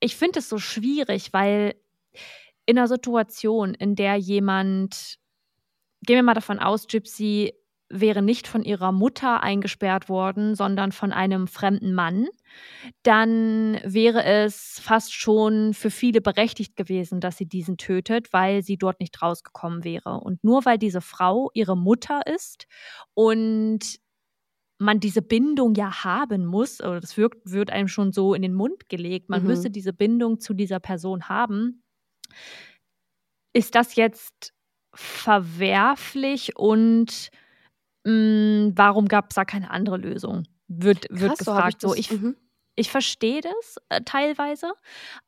[0.00, 1.74] ich finde es so schwierig, weil
[2.66, 5.18] in einer Situation, in der jemand,
[6.02, 7.52] gehen wir mal davon aus, Gypsy
[7.90, 12.28] wäre nicht von ihrer Mutter eingesperrt worden, sondern von einem fremden Mann,
[13.02, 18.78] dann wäre es fast schon für viele berechtigt gewesen, dass sie diesen tötet, weil sie
[18.78, 20.20] dort nicht rausgekommen wäre.
[20.20, 22.66] Und nur weil diese Frau ihre Mutter ist
[23.14, 23.98] und
[24.80, 28.54] man diese Bindung ja haben muss, oder das wird, wird einem schon so in den
[28.54, 29.48] Mund gelegt, man mhm.
[29.48, 31.82] müsse diese Bindung zu dieser Person haben,
[33.52, 34.54] ist das jetzt
[34.94, 37.30] verwerflich und
[38.04, 40.44] mh, mm, warum gab es da keine andere Lösung?
[40.66, 41.80] Wird, wird Krass, gefragt.
[41.80, 42.36] So, ich, mhm
[42.80, 44.72] ich verstehe das äh, teilweise,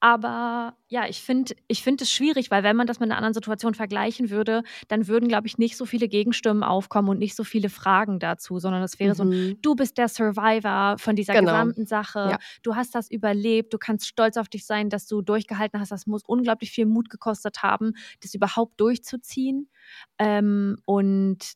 [0.00, 3.34] aber ja, ich finde ich find es schwierig, weil wenn man das mit einer anderen
[3.34, 7.44] Situation vergleichen würde, dann würden, glaube ich, nicht so viele Gegenstimmen aufkommen und nicht so
[7.44, 9.50] viele Fragen dazu, sondern es wäre mhm.
[9.50, 11.52] so, du bist der Survivor von dieser genau.
[11.52, 12.38] gesamten Sache, ja.
[12.62, 16.06] du hast das überlebt, du kannst stolz auf dich sein, dass du durchgehalten hast, das
[16.06, 19.68] muss unglaublich viel Mut gekostet haben, das überhaupt durchzuziehen.
[20.18, 21.52] Ähm, und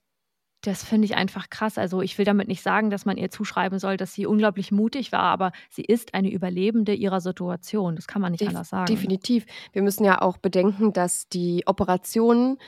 [0.67, 1.79] das finde ich einfach krass.
[1.79, 5.13] Also ich will damit nicht sagen, dass man ihr zuschreiben soll, dass sie unglaublich mutig
[5.13, 7.95] war, aber sie ist eine Überlebende ihrer Situation.
[7.95, 8.87] Das kann man nicht De anders sagen.
[8.87, 9.47] Definitiv.
[9.73, 12.59] Wir müssen ja auch bedenken, dass die Operationen,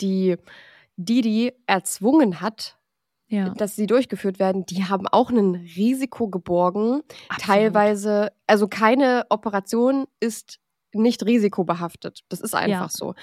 [0.00, 0.36] die
[0.96, 2.78] Didi erzwungen hat,
[3.28, 3.50] ja.
[3.50, 7.02] dass sie durchgeführt werden, die haben auch ein Risiko geborgen.
[7.28, 7.42] Absolut.
[7.42, 10.58] Teilweise, also keine Operation ist
[10.92, 12.24] nicht risikobehaftet.
[12.28, 12.88] Das ist einfach ja.
[12.88, 13.14] so.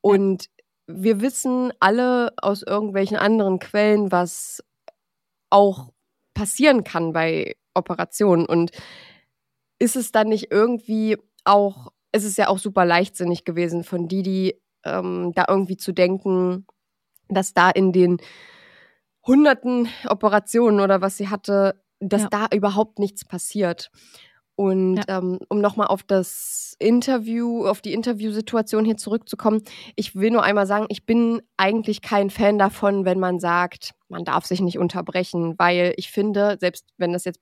[0.00, 0.48] Und
[0.88, 4.64] wir wissen alle aus irgendwelchen anderen Quellen, was
[5.50, 5.90] auch
[6.34, 8.46] passieren kann bei Operationen.
[8.46, 8.70] Und
[9.78, 14.60] ist es dann nicht irgendwie auch, es ist ja auch super leichtsinnig gewesen von Didi,
[14.84, 16.66] ähm, da irgendwie zu denken,
[17.28, 18.18] dass da in den
[19.26, 22.28] hunderten Operationen oder was sie hatte, dass Ja.
[22.30, 23.90] da überhaupt nichts passiert.
[24.58, 25.18] Und Ja.
[25.18, 29.62] ähm, um nochmal auf das Interview, auf die Interviewsituation hier zurückzukommen,
[29.94, 34.24] ich will nur einmal sagen, ich bin eigentlich kein Fan davon, wenn man sagt, man
[34.24, 37.38] darf sich nicht unterbrechen, weil ich finde, selbst wenn das jetzt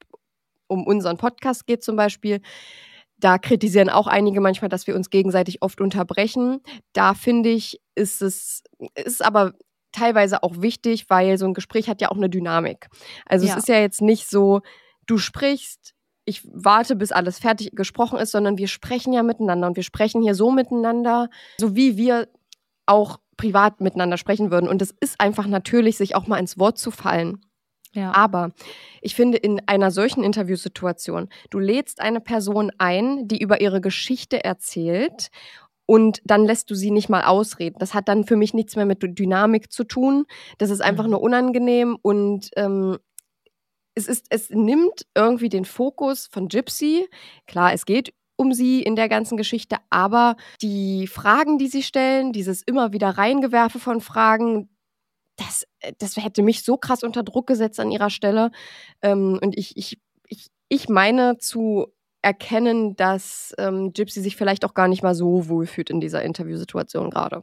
[0.67, 2.43] um unseren Podcast geht zum Beispiel,
[3.17, 6.61] da kritisieren auch einige manchmal, dass wir uns gegenseitig oft unterbrechen.
[6.93, 8.63] Da finde ich, ist es,
[8.95, 9.55] ist aber
[9.91, 12.89] teilweise auch wichtig, weil so ein Gespräch hat ja auch eine Dynamik.
[13.25, 13.53] Also Ja.
[13.53, 14.61] es ist ja jetzt nicht so,
[15.07, 15.95] du sprichst,
[16.27, 20.23] ich warte, bis alles fertig gesprochen ist, sondern wir sprechen ja miteinander und wir sprechen
[20.23, 22.29] hier so miteinander, so wie wir
[22.85, 24.69] auch privat miteinander sprechen würden.
[24.69, 27.41] Und es ist einfach natürlich, sich auch mal ins Wort zu fallen.
[27.93, 28.13] Ja.
[28.13, 28.53] Aber
[29.01, 34.45] ich finde, in einer solchen Interviewsituation, du lädst eine Person ein, die über ihre Geschichte
[34.45, 35.31] erzählt
[35.87, 37.77] und dann lässt du sie nicht mal ausreden.
[37.79, 40.27] Das hat dann für mich nichts mehr mit Dynamik zu tun.
[40.59, 42.99] Das ist einfach nur unangenehm und ähm,
[43.97, 47.09] es, ist, es nimmt irgendwie den Fokus von Gypsy.
[47.47, 52.33] Klar, es geht um sie in der ganzen Geschichte, aber die Fragen, die sie stellen,
[52.33, 54.69] dieses immer wieder Reingewerfe von Fragen,
[55.37, 58.51] das, äh, das hätte mich so krass unter Druck gesetzt an ihrer Stelle.
[59.01, 61.87] Ähm, und ich, ich, ich, ich meine zu
[62.21, 67.09] erkennen, dass ähm, Gypsy sich vielleicht auch gar nicht mal so wohlfühlt in dieser Interviewsituation
[67.09, 67.43] gerade.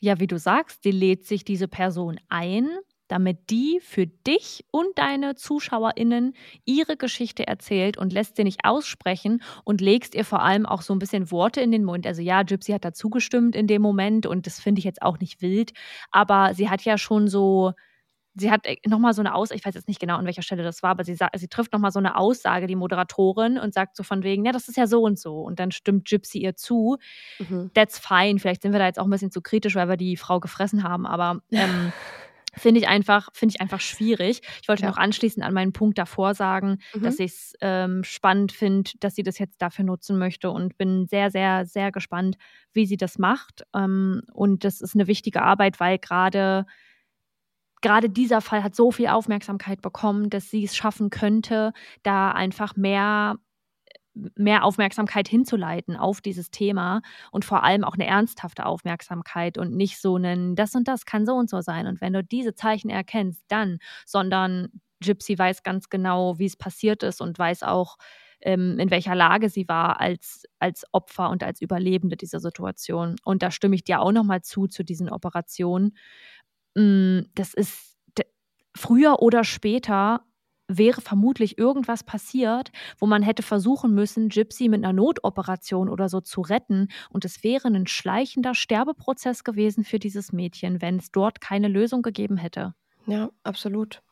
[0.00, 2.68] Ja, wie du sagst, die lädt sich diese Person ein,
[3.08, 6.34] damit die für dich und deine ZuschauerInnen
[6.64, 10.94] ihre Geschichte erzählt und lässt sie nicht aussprechen und legst ihr vor allem auch so
[10.94, 12.06] ein bisschen Worte in den Mund.
[12.06, 15.18] Also ja, Gypsy hat da zugestimmt in dem Moment und das finde ich jetzt auch
[15.18, 15.72] nicht wild,
[16.10, 17.72] aber sie hat ja schon so
[18.40, 20.82] sie hat nochmal so eine Aussage, ich weiß jetzt nicht genau, an welcher Stelle das
[20.82, 24.22] war, aber sie, sie trifft nochmal so eine Aussage, die Moderatorin, und sagt so von
[24.22, 25.40] wegen, ja, das ist ja so und so.
[25.40, 26.96] Und dann stimmt Gypsy ihr zu.
[27.38, 27.70] Mhm.
[27.74, 28.38] That's fine.
[28.38, 30.82] Vielleicht sind wir da jetzt auch ein bisschen zu kritisch, weil wir die Frau gefressen
[30.82, 31.92] haben, aber ähm,
[32.58, 34.40] finde ich einfach, finde ich einfach schwierig.
[34.62, 34.88] Ich wollte Ja.
[34.88, 37.02] noch anschließend an meinen Punkt davor sagen, Mhm.
[37.02, 41.06] dass ich es ähm, spannend finde, dass sie das jetzt dafür nutzen möchte und bin
[41.06, 42.36] sehr, sehr, sehr gespannt,
[42.72, 43.62] wie sie das macht.
[43.74, 46.66] Ähm, und das ist eine wichtige Arbeit, weil gerade
[47.80, 52.76] gerade dieser Fall hat so viel Aufmerksamkeit bekommen, dass sie es schaffen könnte, da einfach
[52.76, 53.36] mehr
[54.36, 60.00] mehr Aufmerksamkeit hinzuleiten auf dieses Thema und vor allem auch eine ernsthafte Aufmerksamkeit und nicht
[60.00, 61.86] so einen, das und das kann so und so sein.
[61.86, 64.68] Und wenn du diese Zeichen erkennst, dann, sondern
[65.00, 67.96] Gypsy weiß ganz genau, wie es passiert ist und weiß auch,
[68.40, 73.16] ähm, in welcher Lage sie war als, als Opfer und als Überlebende dieser Situation.
[73.24, 75.96] Und da stimme ich dir auch nochmal zu, zu diesen Operationen.
[76.76, 77.96] Mm, Das ist
[78.76, 80.22] früher oder später
[80.68, 86.20] wäre vermutlich irgendwas passiert, wo man hätte versuchen müssen, Gypsy mit einer Notoperation oder so
[86.20, 86.88] zu retten.
[87.10, 92.02] Und es wäre ein schleichender Sterbeprozess gewesen für dieses Mädchen, wenn es dort keine Lösung
[92.02, 92.74] gegeben hätte.
[93.06, 94.02] Ja, absolut.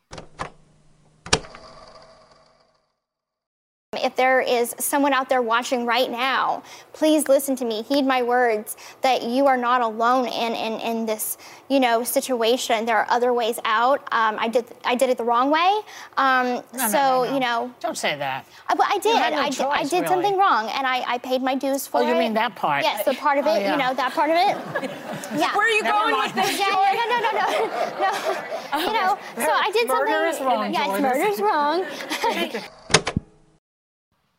[4.07, 7.81] If there is someone out there watching right now, please listen to me.
[7.81, 11.37] Heed my words that you are not alone in, in, in this,
[11.67, 12.85] you know, situation.
[12.85, 13.99] There are other ways out.
[14.13, 15.81] Um, I did I did it the wrong way.
[16.15, 17.33] Um, No, so no, no.
[17.33, 18.47] you know, Don't say that.
[18.69, 19.17] I, but I did.
[19.17, 22.07] I, did I choice, did something wrong, and I, I paid my dues for Oh,
[22.07, 22.09] it.
[22.09, 22.83] you mean that part?
[22.85, 23.59] Yes, the part of Oh, it.
[23.63, 23.71] yeah.
[23.73, 24.91] You know, that part of it.
[25.35, 25.53] Yeah.
[25.57, 26.33] Where are you Never going mind.
[26.33, 26.57] with this?
[26.57, 28.79] Yeah, yeah, no, no, no, no, no.
[28.79, 30.31] You know, so I did Murder something.
[30.31, 32.63] is wrong, Yes, murder is wrong.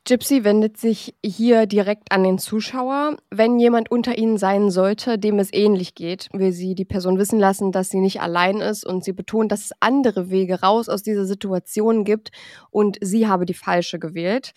[0.09, 3.19] Gypsy wendet sich hier direkt an den Zuschauer.
[3.31, 7.39] Wenn jemand unter ihnen sein sollte, dem es ähnlich geht, will sie die Person wissen
[7.39, 11.03] lassen, dass sie nicht allein ist und sie betont, dass es andere Wege raus aus
[11.03, 12.31] dieser Situation gibt
[12.71, 14.55] und sie habe die falsche gewählt.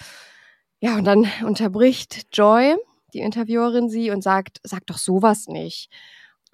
[0.79, 2.77] Ja, und dann unterbricht Joy,
[3.13, 5.89] die Interviewerin, sie und sagt, sag doch sowas nicht.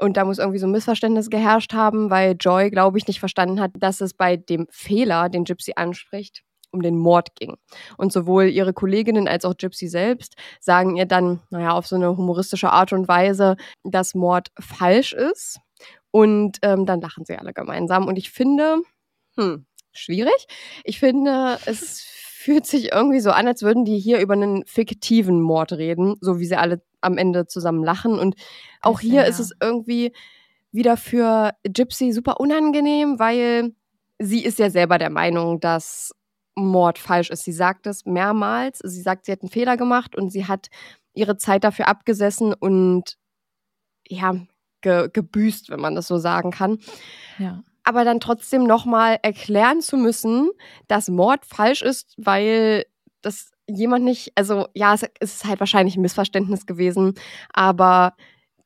[0.01, 3.61] Und da muss irgendwie so ein Missverständnis geherrscht haben, weil Joy, glaube ich, nicht verstanden
[3.61, 7.55] hat, dass es bei dem Fehler, den Gypsy anspricht, um den Mord ging.
[7.97, 12.15] Und sowohl ihre Kolleginnen als auch Gypsy selbst sagen ihr dann, naja, auf so eine
[12.17, 15.59] humoristische Art und Weise, dass Mord falsch ist.
[16.11, 18.07] Und ähm, dann lachen sie alle gemeinsam.
[18.07, 18.81] Und ich finde,
[19.35, 20.47] hm, schwierig.
[20.83, 22.01] Ich finde, es
[22.37, 26.39] fühlt sich irgendwie so an, als würden die hier über einen fiktiven Mord reden, so
[26.39, 28.17] wie sie alle am Ende zusammen lachen.
[28.17, 28.35] Und
[28.81, 29.23] auch hier ja.
[29.23, 30.13] ist es irgendwie
[30.71, 33.73] wieder für Gypsy super unangenehm, weil
[34.19, 36.13] sie ist ja selber der Meinung, dass
[36.65, 37.43] Mord falsch ist.
[37.43, 38.79] Sie sagt es mehrmals.
[38.79, 40.67] Sie sagt, sie hat einen Fehler gemacht und sie hat
[41.13, 43.17] ihre Zeit dafür abgesessen und
[44.07, 44.35] ja,
[44.81, 46.79] ge gebüßt, wenn man das so sagen kann.
[47.37, 47.63] Ja.
[47.83, 50.49] Aber dann trotzdem nochmal erklären zu müssen,
[50.87, 52.85] dass Mord falsch ist, weil
[53.21, 57.15] das jemand nicht, also ja, es ist halt wahrscheinlich ein Missverständnis gewesen,
[57.53, 58.15] aber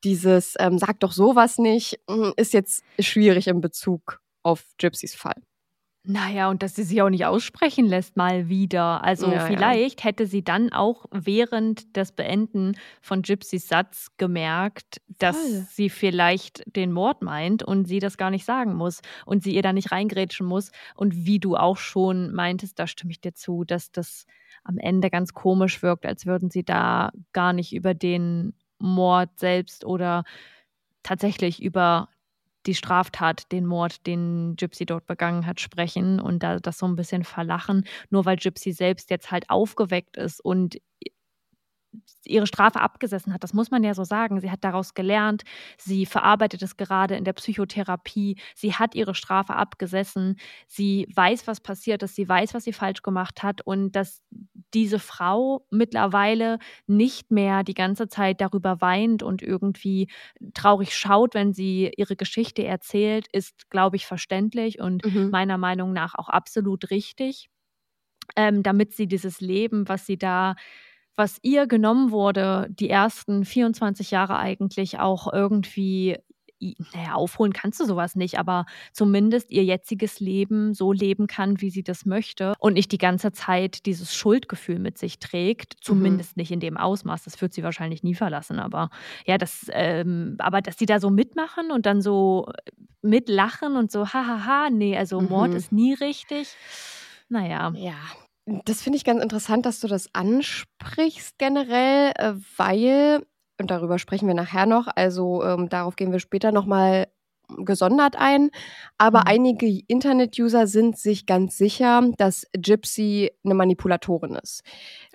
[0.04, 5.42] dieses ähm, sag doch sowas nicht, hm, ist jetzt schwierig in Bezug auf Gypsys Fall.
[6.04, 9.04] Naja, und dass sie sich auch nicht aussprechen lässt, mal wieder.
[9.04, 9.46] Also Ja, ja.
[9.46, 15.68] vielleicht hätte sie dann auch während des Beenden von Gypsys Satz gemerkt, dass Voll.
[15.70, 19.62] sie vielleicht den Mord meint und sie das gar nicht sagen muss und sie ihr
[19.62, 20.72] da nicht reingrätschen muss.
[20.96, 24.26] Und wie du auch schon meintest, da stimme ich dir zu, dass das
[24.64, 29.86] am Ende ganz komisch wirkt, als würden sie da gar nicht über den Mord selbst
[29.86, 30.24] oder
[31.04, 32.10] tatsächlich über
[32.66, 36.96] die Straftat, den Mord, den Gypsy dort begangen hat, sprechen und da das so ein
[36.96, 40.78] bisschen verlachen, nur weil Gypsy selbst jetzt halt aufgeweckt ist und
[42.26, 43.44] ihre Strafe abgesessen hat.
[43.44, 44.40] Das muss man ja so sagen.
[44.40, 45.44] Sie hat daraus gelernt.
[45.78, 48.38] Sie verarbeitet es gerade in der Psychotherapie.
[48.56, 50.38] Sie hat ihre Strafe abgesessen.
[50.68, 52.16] Sie weiß, was passiert ist.
[52.16, 54.22] Sie weiß, was sie falsch gemacht hat und dass
[54.74, 60.08] diese Frau mittlerweile nicht mehr die ganze Zeit darüber weint und irgendwie
[60.54, 65.32] traurig schaut, wenn sie ihre Geschichte erzählt, ist, glaube ich, verständlich und Mhm.
[65.32, 67.50] meiner Meinung nach auch absolut richtig,
[68.36, 70.56] ähm, damit sie dieses Leben, was sie da,
[71.16, 76.18] was ihr genommen wurde, die ersten 24 Jahre eigentlich auch irgendwie,
[76.94, 81.72] naja, aufholen kannst du sowas nicht, aber zumindest ihr jetziges Leben so leben kann, wie
[81.72, 86.52] sie das möchte und nicht die ganze Zeit dieses Schuldgefühl mit sich trägt, zumindest nicht
[86.52, 87.24] in dem Ausmaß.
[87.24, 88.90] Das wird sie wahrscheinlich nie verlassen, aber
[89.26, 92.48] ja, das, ähm, aber dass sie da so mitmachen und dann so
[93.02, 95.56] mitlachen und so, hahaha, nee, also Mord Mhm.
[95.56, 96.60] ist nie richtig.
[97.30, 97.74] Naja.
[97.74, 97.96] Ja,
[98.46, 103.26] das finde ich ganz interessant, dass du das ansprichst generell, äh, weil,
[103.60, 107.08] und darüber sprechen wir nachher noch, also ähm, darauf gehen wir später nochmal
[107.58, 108.50] gesondert ein,
[108.98, 109.28] aber Mhm.
[109.28, 114.64] einige Internet-User sind sich ganz sicher, dass Gypsy eine Manipulatorin ist.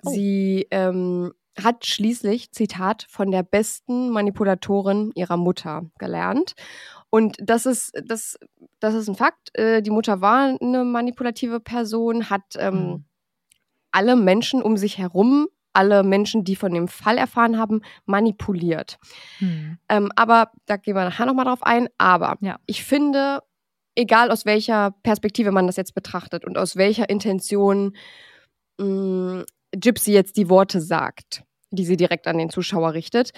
[0.05, 0.09] Oh.
[0.11, 6.53] Sie ähm, hat schließlich, Zitat, von der besten Manipulatorin ihrer Mutter gelernt.
[7.09, 8.37] Und das ist, das,
[8.79, 9.49] das ist ein Fakt.
[9.57, 13.05] Äh, die Mutter war eine manipulative Person, hat ähm, Mhm.
[13.97, 18.99] Alle Menschen um sich herum, alle Menschen, die von dem Fall erfahren haben, manipuliert.
[19.39, 19.79] Hm.
[19.89, 21.87] Ähm, aber da gehen wir nachher nochmal drauf ein.
[21.97, 22.59] Aber Ja.
[22.67, 23.41] ich finde,
[23.95, 27.95] egal aus welcher Perspektive man das jetzt betrachtet und aus welcher Intention
[28.79, 33.31] mh, Gypsy jetzt die Worte sagt, die sie direkt an den Zuschauer richtet,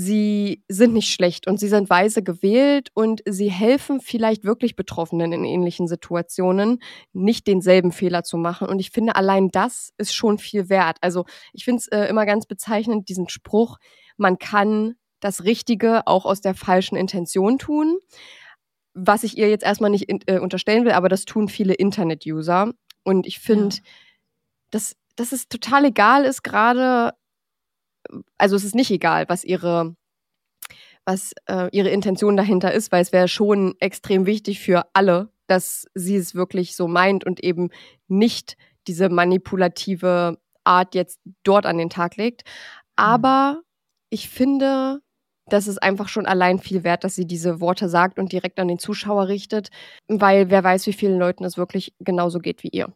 [0.00, 5.32] sie sind nicht schlecht und sie sind weise gewählt und sie helfen vielleicht wirklich Betroffenen
[5.32, 6.80] in ähnlichen Situationen,
[7.12, 8.68] nicht denselben Fehler zu machen.
[8.68, 10.98] Und ich finde, allein das ist schon viel wert.
[11.00, 13.78] Also ich finde es äh, immer ganz bezeichnend, diesen Spruch,
[14.16, 17.98] man kann das Richtige auch aus der falschen Intention tun.
[18.94, 22.72] Was ich ihr jetzt erstmal nicht in, äh, unterstellen will, aber das tun viele Internet-User.
[23.02, 23.82] Und ich finde, Ja.
[24.70, 27.14] dass, dass es total egal ist, gerade,
[28.36, 29.94] also es ist nicht egal, was ihre,
[31.04, 35.86] was äh, ihre Intention dahinter ist, weil es wäre schon extrem wichtig für alle, dass
[35.94, 37.70] sie es wirklich so meint und eben
[38.08, 38.56] nicht
[38.86, 42.42] diese manipulative Art jetzt dort an den Tag legt.
[42.96, 43.62] Aber
[44.10, 45.00] ich finde,
[45.48, 48.68] das ist einfach schon allein viel wert, dass sie diese Worte sagt und direkt an
[48.68, 49.68] den Zuschauer richtet,
[50.06, 52.92] weil wer weiß, wie vielen Leuten es wirklich genauso geht wie ihr.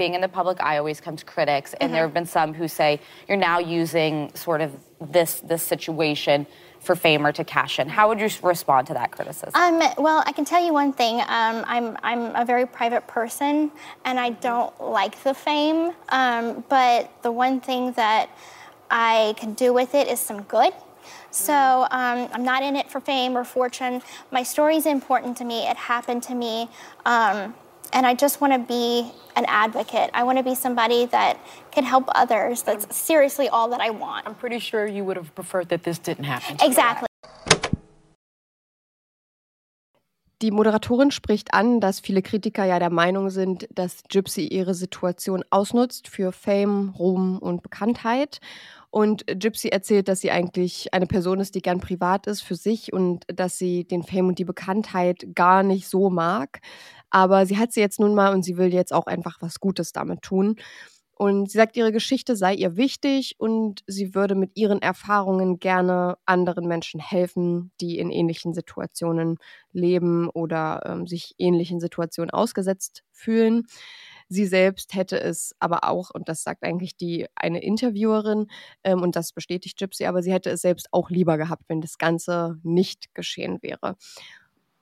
[0.00, 2.66] Being in the public eye always comes to critics, and there have been some who
[2.66, 2.98] say
[3.28, 6.46] you're now using sort of this this situation
[6.80, 7.86] for fame or to cash in.
[7.86, 9.52] How would you respond to that criticism?
[9.54, 11.20] Um, well, I can tell you one thing.
[11.20, 13.70] Um, I'm, I'm a very private person
[14.06, 15.92] and I don't like the fame.
[16.08, 18.30] Um, but the one thing that
[18.90, 20.72] I can do with it is some good.
[21.30, 24.00] So um, I'm not in it for fame or fortune.
[24.30, 25.68] My story is important to me.
[25.68, 26.70] It happened to me.
[27.04, 27.54] Um,
[27.92, 30.10] and I just want to be an advocate.
[30.14, 31.38] I want to be somebody that
[31.70, 32.62] can help others.
[32.62, 34.26] That's seriously all that I want.
[34.26, 36.56] I'm pretty sure you would have preferred that this didn't happen.
[36.56, 36.70] to you.
[36.70, 37.06] Exactly.
[40.42, 45.44] Die Moderatorin spricht an, dass viele Kritiker ja der Meinung sind, dass Gypsy ihre Situation
[45.50, 48.40] ausnutzt für Fame, Ruhm und Bekanntheit.
[48.88, 52.92] Und Gypsy erzählt, dass sie eigentlich eine Person ist, die gern privat ist für sich
[52.92, 56.60] und dass sie den Fame und die Bekanntheit gar nicht so mag.
[57.10, 59.92] Aber sie hat sie jetzt nun mal und sie will jetzt auch einfach was Gutes
[59.92, 60.56] damit tun.
[61.20, 66.16] Und sie sagt, ihre Geschichte sei ihr wichtig und sie würde mit ihren Erfahrungen gerne
[66.24, 69.36] anderen Menschen helfen, die in ähnlichen Situationen
[69.70, 73.66] leben oder ähm, sich ähnlichen Situationen ausgesetzt fühlen.
[74.30, 78.46] Sie selbst hätte es aber auch, und das sagt eigentlich die eine Interviewerin,
[78.82, 81.98] ähm, und das bestätigt Gypsy, aber sie hätte es selbst auch lieber gehabt, wenn das
[81.98, 83.96] Ganze nicht geschehen wäre.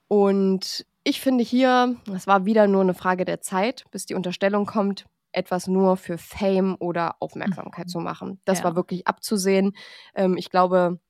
[0.07, 4.67] Und ich finde hier, es war wieder nur eine Frage der Zeit, bis die Unterstellung
[4.67, 7.91] kommt, etwas nur für Fame oder Aufmerksamkeit mhm.
[7.91, 8.41] zu machen.
[8.45, 8.65] Das ja.
[8.65, 9.73] war wirklich abzusehen.
[10.15, 11.01] Ähm, ich glaube,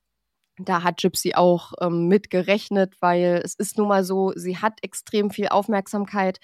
[0.57, 4.79] da hat Gypsy auch ähm, mit gerechnet, weil es ist nun mal so, sie hat
[4.83, 6.39] extrem viel Aufmerksamkeit.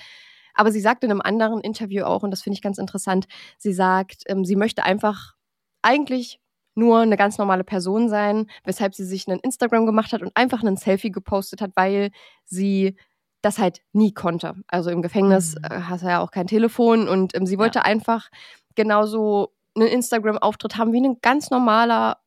[0.54, 3.26] Aber sie sagt in einem anderen Interview auch, und das finde ich ganz interessant,
[3.58, 5.36] sie sagt, ähm, sie möchte einfach
[5.82, 6.42] eigentlich
[6.76, 10.62] nur eine ganz normale Person sein, weshalb sie sich einen Instagram gemacht hat und einfach
[10.62, 12.12] einen Selfie gepostet hat, weil
[12.44, 12.98] sie
[13.46, 14.56] das halt nie konnte.
[14.68, 15.66] Also im Gefängnis mhm.
[15.66, 17.86] Äh, hast du ja auch kein Telefon und ähm, sie wollte ja.
[17.86, 18.30] einfach
[18.74, 22.18] genauso einen Instagram-Auftritt haben wie ein ganz normaler,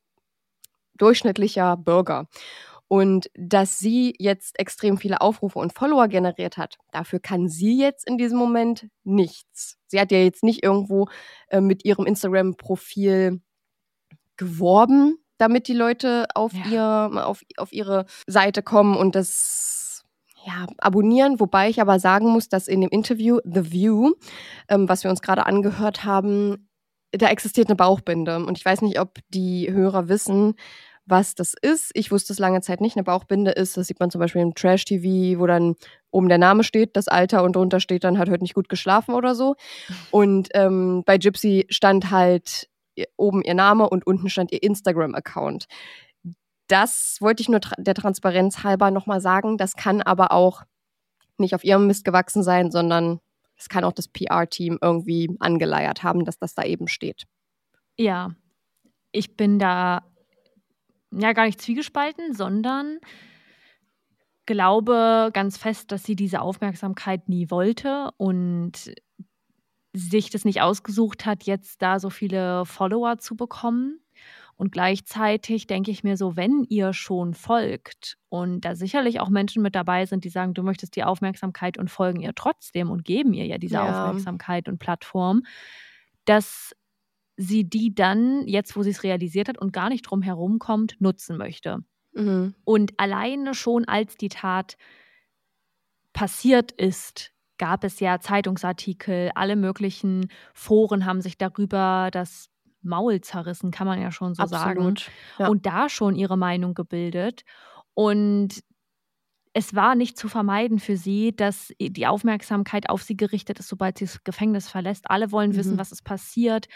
[0.96, 2.28] durchschnittlicher Bürger.
[2.86, 8.06] Und dass sie jetzt extrem viele Aufrufe und Follower generiert hat, dafür kann sie jetzt
[8.08, 9.76] in diesem Moment nichts.
[9.88, 11.08] Sie hat ja jetzt nicht irgendwo
[11.48, 13.42] äh, mit ihrem Instagram-Profil
[14.36, 17.08] geworben, damit die Leute auf, ja.
[17.10, 19.77] ihr, auf, auf ihre Seite kommen und das
[20.46, 24.12] ja, abonnieren, wobei ich aber sagen muss, dass in dem Interview The View,
[24.68, 26.68] ähm, was wir uns gerade angehört haben,
[27.12, 28.44] da existiert eine Bauchbinde.
[28.44, 30.54] Und ich weiß nicht, ob die Hörer wissen,
[31.06, 31.90] was das ist.
[31.94, 32.96] Ich wusste es lange Zeit nicht.
[32.96, 35.74] Eine Bauchbinde ist, das sieht man zum Beispiel im Trash-TV, wo dann
[36.10, 39.14] oben der Name steht, das Alter und drunter steht dann, hat heute nicht gut geschlafen
[39.14, 39.56] oder so.
[40.10, 42.68] Und ähm, bei Gypsy stand halt
[43.16, 45.66] oben ihr Name und unten stand ihr Instagram-Account
[46.68, 49.58] das wollte ich nur tra der Transparenz halber nochmal sagen.
[49.58, 50.62] Das kann aber auch
[51.38, 53.20] nicht auf ihrem Mist gewachsen sein, sondern
[53.56, 57.24] es kann auch das PR-Team irgendwie angeleiert haben, dass das da eben steht.
[57.96, 58.30] Ja,
[59.10, 60.04] ich bin da
[61.10, 62.98] ja gar nicht zwiegespalten, sondern
[64.46, 68.94] glaube ganz fest, dass sie diese Aufmerksamkeit nie wollte und
[69.92, 74.00] sich das nicht ausgesucht hat, jetzt da so viele Follower zu bekommen.
[74.58, 79.62] Und gleichzeitig denke ich mir so, wenn ihr schon folgt und da sicherlich auch Menschen
[79.62, 83.32] mit dabei sind, die sagen, du möchtest die Aufmerksamkeit und folgen ihr trotzdem und geben
[83.34, 84.08] ihr ja diese ja.
[84.08, 85.44] Aufmerksamkeit und Plattform,
[86.24, 86.74] dass
[87.36, 91.00] sie die dann, jetzt wo sie es realisiert hat und gar nicht drum herum kommt,
[91.00, 91.84] nutzen möchte.
[92.12, 92.56] Mhm.
[92.64, 94.76] Und alleine schon als die Tat
[96.12, 102.50] passiert ist, gab es ja Zeitungsartikel, alle möglichen Foren haben sich darüber das
[102.82, 105.00] Maul zerrissen, kann man ja schon so Absolut.
[105.00, 105.12] sagen.
[105.38, 105.48] Ja.
[105.48, 107.44] Und da schon ihre Meinung gebildet.
[107.94, 108.62] Und
[109.52, 113.98] es war nicht zu vermeiden für sie, dass die Aufmerksamkeit auf sie gerichtet ist, sobald
[113.98, 115.10] sie das Gefängnis verlässt.
[115.10, 115.56] Alle wollen mhm.
[115.56, 116.68] wissen, was ist passiert.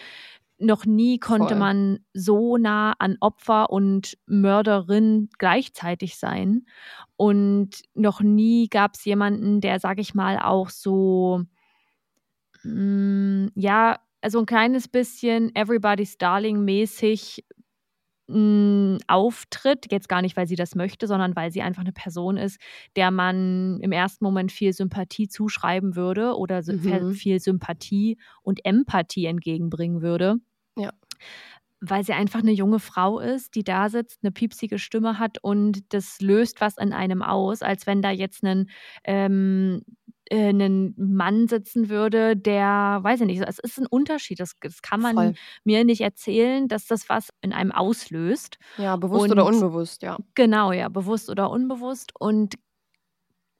[0.58, 1.58] Noch nie konnte Voll.
[1.58, 6.66] man so nah an Opfer und Mörderin gleichzeitig sein.
[7.16, 11.42] Und noch nie gab es jemanden, der, sag ich mal, auch so,
[12.64, 17.44] mh, mm, ja, also ein kleines bisschen Everybody's Darling mäßig
[18.28, 22.36] hm, auftritt, jetzt gar nicht, weil sie das möchte, sondern weil sie einfach eine Person
[22.36, 22.58] ist,
[22.96, 27.12] der man im ersten Moment viel Sympathie zuschreiben würde oder mhm.
[27.12, 30.36] viel Sympathie und Empathie entgegenbringen würde.
[30.78, 30.90] Ja.
[31.80, 35.92] Weil sie einfach eine junge Frau ist, die da sitzt, eine piepsige Stimme hat und
[35.92, 38.70] das löst was in einem aus, als wenn da jetzt ein
[39.02, 39.82] ähm,
[40.32, 44.40] äh, einen Mann sitzen würde, der, weiß ich nicht, es ist ein Unterschied.
[44.40, 45.34] Das, das kann man Voll.
[45.64, 48.56] mir nicht erzählen, dass das was in einem auslöst.
[48.78, 50.16] Ja, bewusst Und, oder unbewusst, ja.
[50.34, 52.12] Genau, ja, bewusst oder unbewusst.
[52.18, 52.54] Und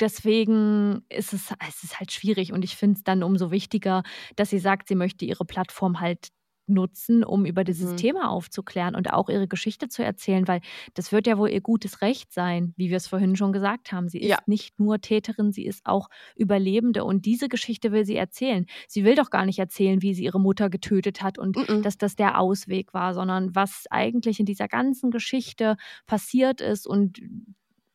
[0.01, 4.03] deswegen ist es, es ist halt schwierig und ich finde es dann umso wichtiger,
[4.37, 6.29] dass sie sagt, sie möchte ihre Plattform halt
[6.73, 7.97] nutzen, um über dieses mhm.
[7.97, 10.61] Thema aufzuklären und auch ihre Geschichte zu erzählen, weil
[10.95, 14.09] das wird ja wohl ihr gutes Recht sein, wie wir es vorhin schon gesagt haben.
[14.09, 14.39] Sie ist ja.
[14.47, 18.67] nicht nur Täterin, sie ist auch Überlebende und diese Geschichte will sie erzählen.
[18.89, 21.83] Sie will doch gar nicht erzählen, wie sie ihre Mutter getötet hat und mhm.
[21.83, 27.21] dass das der Ausweg war, sondern was eigentlich in dieser ganzen Geschichte passiert ist und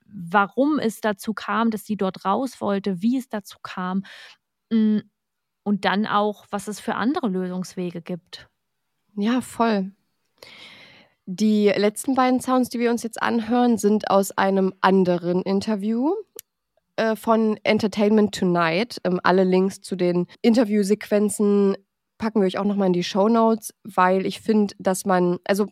[0.08, 4.04] warum es dazu kam, dass sie dort raus wollte, wie es dazu kam
[4.72, 5.00] mm,
[5.64, 8.48] und dann auch, was es für andere Lösungswege gibt.
[9.20, 9.92] Ja, voll.
[11.26, 16.14] Die letzten beiden Sounds, die wir uns jetzt anhören, sind aus einem anderen Interview
[16.98, 19.02] äh, von Entertainment Tonight.
[19.04, 21.76] Ähm, alle Links zu den Interviewsequenzen
[22.20, 25.66] packen wir euch auch nochmal in die Show Notes, weil ich finde, dass man, also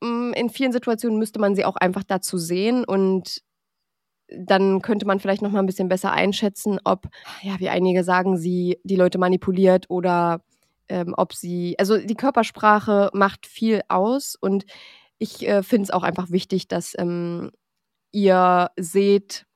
[0.00, 3.42] mh, mm, in vielen Situationen müsste man sie auch einfach dazu sehen und
[4.28, 7.08] dann könnte man vielleicht nochmal ein bisschen besser einschätzen, ob,
[7.42, 10.42] ja, wie einige sagen, sie die Leute manipuliert oder
[10.88, 14.64] ähm, ob sie, also die Körpersprache macht viel aus und
[15.18, 17.50] ich äh, finde es auch einfach wichtig, dass ähm,
[18.12, 19.46] ihr seht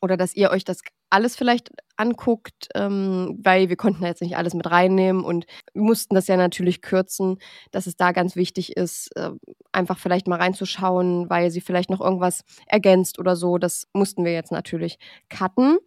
[0.00, 4.54] oder dass ihr euch das alles vielleicht anguckt, ähm, weil wir konnten jetzt nicht alles
[4.54, 7.38] mit reinnehmen und mussten das ja natürlich kürzen,
[7.70, 9.30] dass es da ganz wichtig ist, äh,
[9.72, 13.56] einfach vielleicht mal reinzuschauen, weil sie vielleicht noch irgendwas ergänzt oder so.
[13.58, 14.98] Das mussten wir jetzt natürlich
[15.28, 15.78] cutten.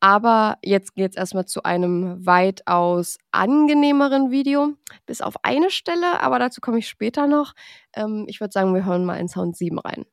[0.00, 4.74] Aber jetzt geht es erstmal zu einem weitaus angenehmeren Video,
[5.04, 7.52] bis auf eine Stelle, aber dazu komme ich später noch.
[7.94, 10.06] Ähm, ich würde sagen, wir hören mal in Sound 7 rein.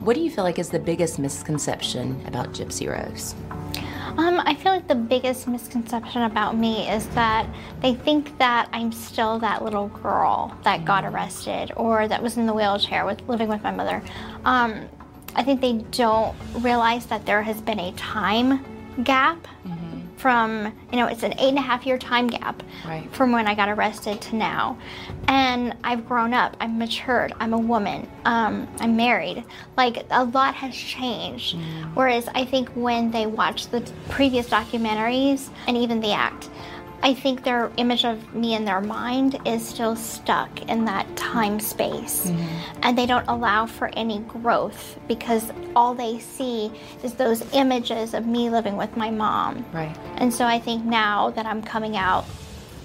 [0.00, 3.34] What do you feel like is the biggest misconception about Gypsy Rose?
[4.86, 7.46] The biggest misconception about me is that
[7.80, 12.46] they think that I'm still that little girl that got arrested or that was in
[12.46, 14.02] the wheelchair with living with my mother.
[14.44, 14.88] Um,
[15.34, 18.64] I think they don't realize that there has been a time
[19.02, 19.83] gap mm-hmm
[20.16, 23.08] from, you know, it's an eight and a half year time gap right.
[23.14, 24.78] from when I got arrested to now.
[25.28, 29.44] And I've grown up, I'm matured, I'm a woman, um, I'm married.
[29.76, 31.56] Like a lot has changed.
[31.56, 31.94] Mm.
[31.94, 36.50] Whereas I think when they watch the previous documentaries and even the act,
[37.04, 41.60] I think their image of me in their mind is still stuck in that time
[41.60, 42.28] space.
[42.28, 42.80] Mm-hmm.
[42.82, 48.26] And they don't allow for any growth because all they see is those images of
[48.26, 49.66] me living with my mom.
[49.74, 49.94] Right.
[50.16, 52.24] And so I think now that I'm coming out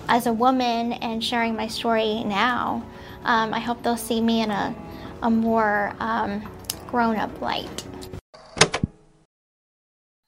[0.09, 2.83] as a woman and sharing my story now,
[3.23, 4.75] um, I hope they'll see me in a,
[5.21, 6.43] a more um,
[6.89, 7.85] grown up light.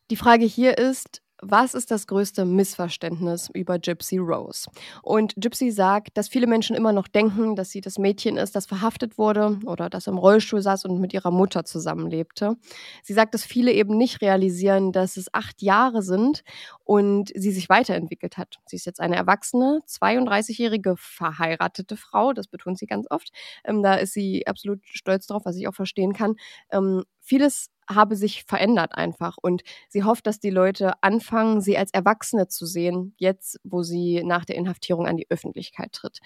[0.07, 4.69] Die Frage hier ist, was ist das größte Missverständnis über Gypsy Rose?
[5.01, 8.67] Und Gypsy sagt, dass viele Menschen immer noch denken, dass sie das Mädchen ist, das
[8.67, 12.57] verhaftet wurde oder das im Rollstuhl saß und mit ihrer Mutter zusammenlebte.
[13.03, 16.43] Sie sagt, dass viele eben nicht realisieren, dass es acht Jahre sind
[16.83, 18.59] und sie sich weiterentwickelt hat.
[18.65, 23.31] Sie ist jetzt eine erwachsene, 32-jährige verheiratete Frau, das betont sie ganz oft.
[23.63, 26.35] Ähm, da ist sie absolut stolz drauf, was ich auch verstehen kann.
[26.71, 29.38] Ähm, vieles habe sich verändert einfach.
[29.41, 34.21] Und sie hofft, dass die Leute anfangen, sie als Erwachsene zu sehen, jetzt, wo sie
[34.25, 36.19] nach der Inhaftierung an die Öffentlichkeit tritt.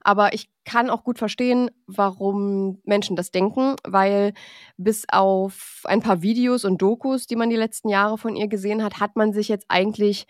[0.00, 4.32] Aber ich kann auch gut verstehen, warum Menschen das denken, weil
[4.76, 8.82] bis auf ein paar Videos und Dokus, die man die letzten Jahre von ihr gesehen
[8.82, 10.26] hat, hat man sich jetzt eigentlich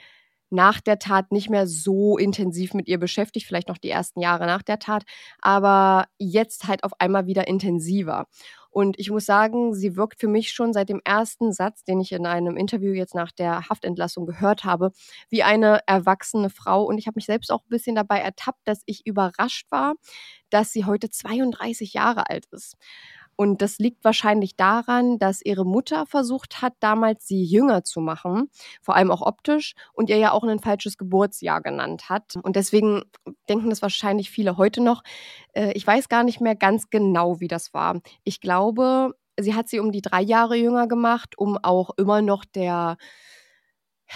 [0.52, 4.46] nach der Tat nicht mehr so intensiv mit ihr beschäftigt, vielleicht noch die ersten Jahre
[4.46, 5.04] nach der Tat,
[5.40, 8.26] aber jetzt halt auf einmal wieder intensiver.
[8.70, 12.10] Und ich muss sagen, sie wirkt für mich schon seit dem ersten Satz, den ich
[12.12, 14.92] in einem Interview jetzt nach der Haftentlassung gehört habe,
[15.28, 16.84] wie eine erwachsene Frau.
[16.84, 19.94] Und ich habe mich selbst auch ein bisschen dabei ertappt, dass ich überrascht war,
[20.48, 22.76] dass sie heute 32 Jahre alt ist.
[23.36, 28.50] Und das liegt wahrscheinlich daran, dass ihre Mutter versucht hat, damals sie jünger zu machen,
[28.80, 32.36] vor allem auch optisch, und ihr ja auch ein falsches Geburtsjahr genannt hat.
[32.42, 33.02] Und deswegen
[33.48, 35.02] denken das wahrscheinlich viele heute noch.
[35.52, 38.00] Äh, ich weiß gar nicht mehr ganz genau, wie das war.
[38.24, 42.44] Ich glaube, sie hat sie um die drei Jahre jünger gemacht, um auch immer noch
[42.44, 42.96] der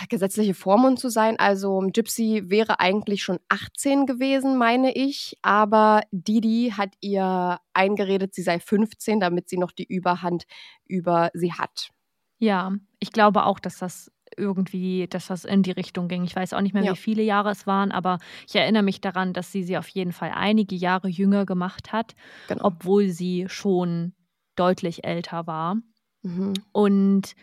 [0.08, 1.38] gesetzliche Vormund zu sein.
[1.38, 5.38] Also Gypsy wäre eigentlich schon 18 gewesen, meine ich.
[5.42, 10.44] Aber Didi hat ihr eingeredet, sie sei 15, damit sie noch die Überhand
[10.86, 11.90] über sie hat.
[12.38, 16.24] Ja, ich glaube auch, dass das irgendwie, dass das in die Richtung ging.
[16.24, 16.92] Ich weiß auch nicht mehr, ja.
[16.92, 20.12] wie viele Jahre es waren, aber ich erinnere mich daran, dass sie sie auf jeden
[20.12, 22.14] Fall einige Jahre jünger gemacht hat,
[22.48, 22.64] genau.
[22.64, 24.14] obwohl sie schon
[24.56, 25.76] deutlich älter war.
[26.22, 26.54] Mhm.
[26.72, 27.34] Und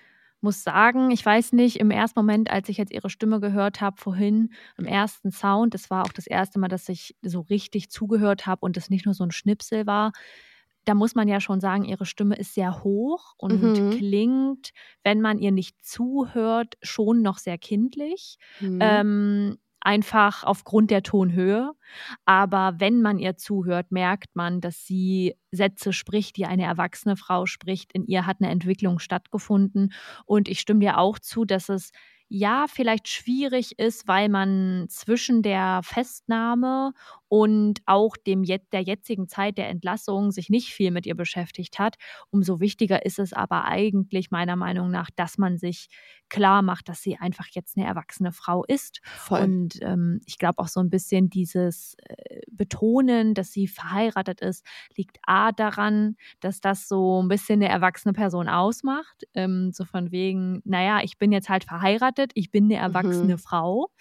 [0.44, 3.98] muss sagen, ich weiß nicht, im ersten Moment, als ich jetzt ihre Stimme gehört habe,
[3.98, 8.46] vorhin im ersten Sound, das war auch das erste Mal, dass ich so richtig zugehört
[8.46, 10.12] habe und es nicht nur so ein Schnipsel war.
[10.86, 13.92] Da muss man ja schon sagen, ihre Stimme ist sehr hoch und mhm.
[13.92, 14.72] klingt,
[15.04, 18.38] wenn man ihr nicht zuhört, schon noch sehr kindlich.
[18.60, 18.80] Mhm.
[18.82, 21.72] Ähm, einfach aufgrund der Tonhöhe.
[22.26, 27.46] Aber wenn man ihr zuhört, merkt man, dass sie Sätze spricht, die eine erwachsene Frau
[27.46, 27.94] spricht.
[27.94, 29.94] In ihr hat eine Entwicklung stattgefunden.
[30.26, 31.92] Und ich stimme dir auch zu, dass es
[32.30, 36.94] ja vielleicht schwierig ist, weil man zwischen der Festnahme
[37.28, 41.96] und auch dem der jetzigen Zeit der Entlassung sich nicht viel mit ihr beschäftigt hat.
[42.32, 45.90] Umso wichtiger ist es aber eigentlich meiner Meinung nach, dass man sich
[46.34, 49.02] klar macht, dass sie einfach jetzt eine erwachsene Frau ist.
[49.04, 49.42] Voll.
[49.42, 54.66] Und ähm, ich glaube auch so ein bisschen dieses äh, Betonen, dass sie verheiratet ist,
[54.98, 59.26] liegt A daran, dass das so ein bisschen eine erwachsene Person ausmacht.
[59.36, 63.40] Ähm, so von wegen, naja, ich bin jetzt halt verheiratet, ich bin eine erwachsene mhm.
[63.40, 63.92] Frau.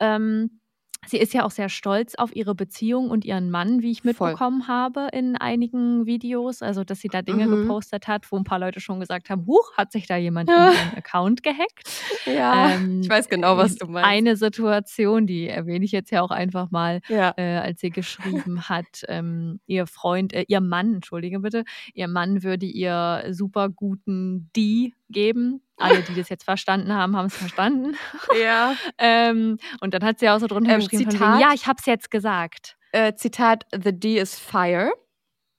[0.00, 0.58] Ähm,
[1.06, 4.62] Sie ist ja auch sehr stolz auf ihre Beziehung und ihren Mann, wie ich mitbekommen
[4.62, 4.68] Voll.
[4.68, 6.60] habe in einigen Videos.
[6.60, 7.62] Also, dass sie da Dinge mhm.
[7.62, 10.68] gepostet hat, wo ein paar Leute schon gesagt haben: Huch, hat sich da jemand ja.
[10.68, 11.88] in ihren Account gehackt?
[12.26, 14.06] Ja, ähm, ich weiß genau, was du meinst.
[14.06, 17.32] Eine Situation, die erwähne ich jetzt ja auch einfach mal, ja.
[17.38, 22.42] äh, als sie geschrieben hat, ähm, ihr Freund, äh, ihr Mann, entschuldige bitte, ihr Mann
[22.42, 25.62] würde ihr super guten D geben.
[25.78, 27.96] Alle, die das jetzt verstanden haben, haben es verstanden.
[28.40, 28.74] Ja.
[28.98, 31.76] ähm, und dann hat sie auch so drunter ähm, geschrieben, Zitat, wegen, ja, ich habe
[31.78, 32.76] es jetzt gesagt.
[32.92, 34.92] Äh, Zitat, the D is fire.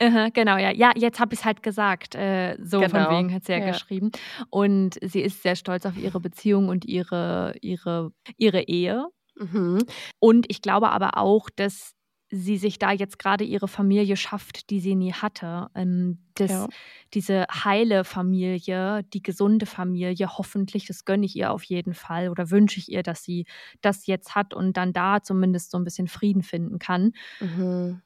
[0.02, 0.72] Uh genau, ja.
[0.72, 2.16] Ja, jetzt habe ich es halt gesagt.
[2.16, 3.06] Äh, so genau.
[3.06, 4.12] von wegen hat sie ja, ja, geschrieben.
[4.50, 9.08] Und sie ist sehr stolz auf ihre Beziehung und ihre, ihre, ihre Ehe.
[9.36, 9.80] Mhm.
[10.20, 11.96] Und ich glaube aber auch, dass
[12.32, 15.70] sie sich da jetzt gerade ihre Familie schafft, die sie nie hatte.
[15.74, 16.68] Ähm, das, ja.
[17.14, 22.52] Diese heile Familie, die gesunde Familie, hoffentlich, das gönne ich ihr auf jeden Fall oder
[22.52, 23.46] wünsche ich ihr, dass sie
[23.82, 27.14] das jetzt hat und dann da zumindest so ein bisschen Frieden finden kann.
[27.40, 28.02] Mhm.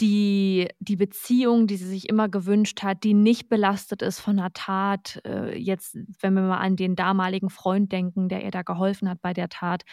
[0.00, 4.52] Die, die Beziehung, die sie sich immer gewünscht hat, die nicht belastet ist von einer
[4.52, 5.20] Tat.
[5.24, 9.20] Äh, jetzt, wenn wir mal an den damaligen Freund denken, der ihr da geholfen hat
[9.20, 9.84] bei der Tat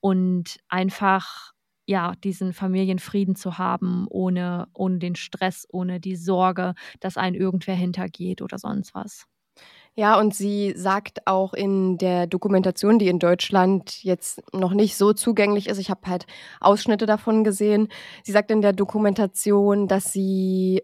[0.00, 1.52] und einfach
[1.92, 7.74] ja, diesen Familienfrieden zu haben, ohne, ohne den Stress, ohne die Sorge, dass ein irgendwer
[7.74, 9.26] hintergeht oder sonst was.
[9.94, 15.12] Ja, und sie sagt auch in der Dokumentation, die in Deutschland jetzt noch nicht so
[15.12, 16.24] zugänglich ist, ich habe halt
[16.60, 17.88] Ausschnitte davon gesehen,
[18.24, 20.82] sie sagt in der Dokumentation, dass sie,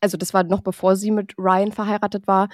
[0.00, 2.48] also das war noch bevor sie mit Ryan verheiratet war,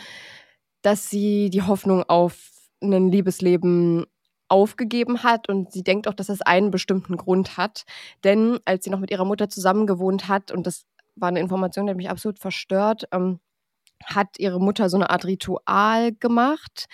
[0.82, 2.50] dass sie die Hoffnung auf
[2.82, 4.06] ein Liebesleben
[4.52, 7.84] aufgegeben hat und sie denkt auch, dass das einen bestimmten Grund hat.
[8.22, 10.84] Denn als sie noch mit ihrer Mutter zusammengewohnt hat, und das
[11.16, 13.40] war eine Information, die mich absolut verstört, ähm,
[14.04, 16.86] hat ihre Mutter so eine Art Ritual gemacht.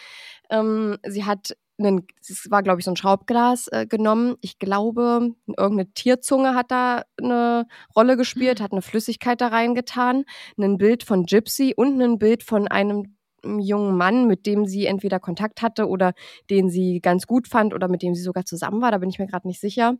[0.50, 4.36] Ähm, sie hat einen, es war, glaube ich, so ein Schraubglas äh, genommen.
[4.40, 10.24] Ich glaube, irgendeine Tierzunge hat da eine Rolle gespielt, hat eine Flüssigkeit da reingetan,
[10.58, 15.20] ein Bild von Gypsy und ein Bild von einem jungen Mann, mit dem sie entweder
[15.20, 16.12] Kontakt hatte oder
[16.50, 19.18] den sie ganz gut fand oder mit dem sie sogar zusammen war, da bin ich
[19.18, 19.94] mir gerade nicht sicher.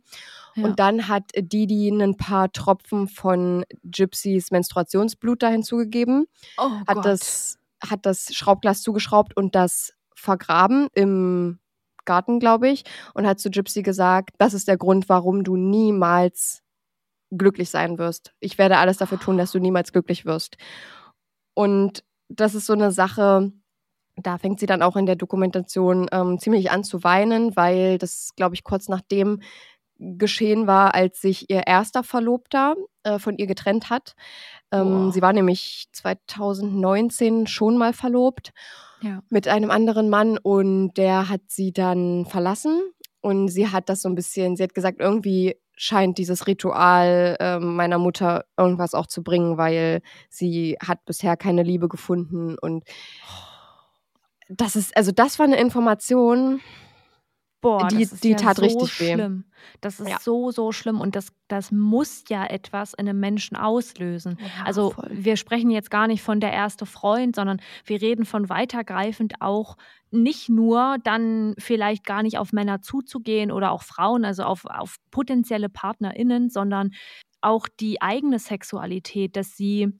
[0.55, 0.63] Ja.
[0.63, 6.25] Und dann hat Didi ein paar Tropfen von Gypsys Menstruationsblut da hinzugegeben,
[6.57, 7.05] oh hat, Gott.
[7.05, 11.59] das, hat das Schraubglas zugeschraubt und das vergraben im
[12.05, 12.83] Garten, glaube ich,
[13.13, 16.63] und hat zu Gypsy gesagt, das ist der Grund, warum du niemals
[17.31, 18.33] glücklich sein wirst.
[18.39, 20.57] Ich werde alles dafür tun, dass du niemals glücklich wirst.
[21.53, 23.51] Und das ist so eine Sache,
[24.15, 28.31] da fängt sie dann auch in der Dokumentation ähm, ziemlich an zu weinen, weil das,
[28.35, 29.41] glaube ich, kurz nachdem
[29.99, 34.15] geschehen war, als sich ihr erster Verlobter äh, von ihr getrennt hat.
[34.71, 38.53] Ähm, sie war nämlich 2019 schon mal verlobt
[39.01, 39.21] ja.
[39.29, 42.79] mit einem anderen Mann und der hat sie dann verlassen
[43.21, 47.57] und sie hat das so ein bisschen, sie hat gesagt, irgendwie scheint dieses Ritual äh,
[47.57, 52.83] meiner Mutter irgendwas auch zu bringen, weil sie hat bisher keine Liebe gefunden und
[54.49, 56.59] das ist, also das war eine Information,
[57.61, 59.43] Boah, die, die ja tat so richtig schlimm.
[59.45, 59.49] weh.
[59.81, 60.17] Das ist ja.
[60.21, 64.37] so, so schlimm und das, das muss ja etwas in einem Menschen auslösen.
[64.39, 65.09] Ja, also voll.
[65.11, 69.75] wir sprechen jetzt gar nicht von der erste Freund, sondern wir reden von weitergreifend auch
[70.09, 74.95] nicht nur dann vielleicht gar nicht auf Männer zuzugehen oder auch Frauen, also auf, auf
[75.11, 76.91] potenzielle PartnerInnen, sondern
[77.41, 79.99] auch die eigene Sexualität, dass sie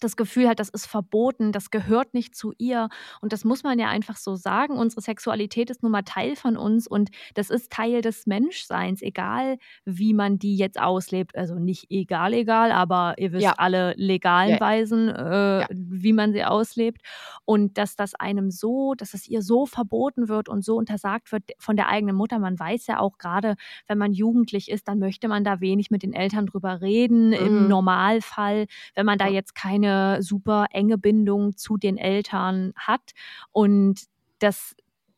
[0.00, 2.88] das Gefühl hat, das ist verboten, das gehört nicht zu ihr.
[3.20, 4.76] Und das muss man ja einfach so sagen.
[4.76, 9.58] Unsere Sexualität ist nun mal Teil von uns und das ist Teil des Menschseins, egal
[9.84, 11.36] wie man die jetzt auslebt.
[11.36, 13.54] Also nicht egal, egal, aber ihr wisst ja.
[13.58, 14.60] alle legalen ja.
[14.60, 15.66] Weisen, äh, ja.
[15.70, 17.02] wie man sie auslebt.
[17.44, 21.44] Und dass das einem so, dass es ihr so verboten wird und so untersagt wird
[21.58, 22.38] von der eigenen Mutter.
[22.38, 26.02] Man weiß ja auch gerade, wenn man jugendlich ist, dann möchte man da wenig mit
[26.02, 27.28] den Eltern drüber reden.
[27.28, 27.34] Mhm.
[27.34, 33.12] Im Normalfall, wenn man da jetzt keine eine super enge Bindung zu den Eltern hat
[33.52, 34.02] und
[34.38, 34.74] dass,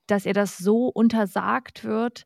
[0.07, 2.25] dass ihr das so untersagt wird,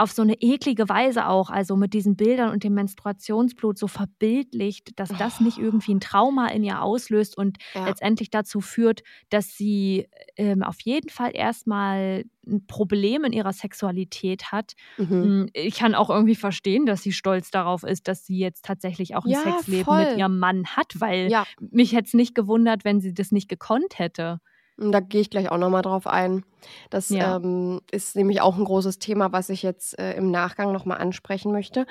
[0.00, 4.98] auf so eine eklige Weise auch, also mit diesen Bildern und dem Menstruationsblut so verbildlicht,
[4.98, 5.62] dass das nicht oh.
[5.62, 7.84] irgendwie ein Trauma in ihr auslöst und ja.
[7.84, 14.52] letztendlich dazu führt, dass sie ähm, auf jeden Fall erstmal ein Problem in ihrer Sexualität
[14.52, 14.72] hat.
[14.96, 15.10] Mhm.
[15.10, 19.16] Hm, ich kann auch irgendwie verstehen, dass sie stolz darauf ist, dass sie jetzt tatsächlich
[19.16, 20.06] auch ein ja, Sexleben voll.
[20.06, 21.44] mit ihrem Mann hat, weil ja.
[21.60, 24.40] mich hätte es nicht gewundert, wenn sie das nicht gekonnt hätte.
[24.80, 26.44] Da gehe ich gleich auch nochmal drauf ein.
[26.88, 27.36] Das ja.
[27.36, 31.52] ähm, ist nämlich auch ein großes Thema, was ich jetzt äh, im Nachgang nochmal ansprechen
[31.52, 31.86] möchte.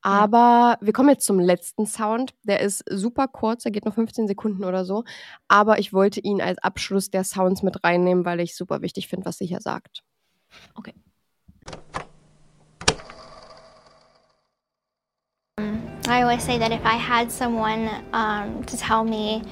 [0.00, 0.78] Aber ja.
[0.80, 2.34] wir kommen jetzt zum letzten Sound.
[2.42, 5.04] Der ist super kurz, der geht nur 15 Sekunden oder so.
[5.46, 9.26] Aber ich wollte ihn als Abschluss der Sounds mit reinnehmen, weil ich super wichtig finde,
[9.26, 10.02] was sie hier sagt.
[10.74, 10.94] Okay.
[16.08, 19.42] I always say that if I had someone um, to tell me,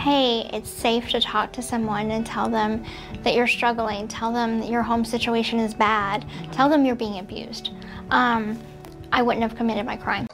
[0.00, 2.82] hey, it's safe to talk to someone and tell them
[3.22, 7.70] that you're struggling, tell them your home situation is bad, tell them you're being abused,
[8.10, 8.58] um,
[9.12, 10.26] I wouldn't have committed my crime.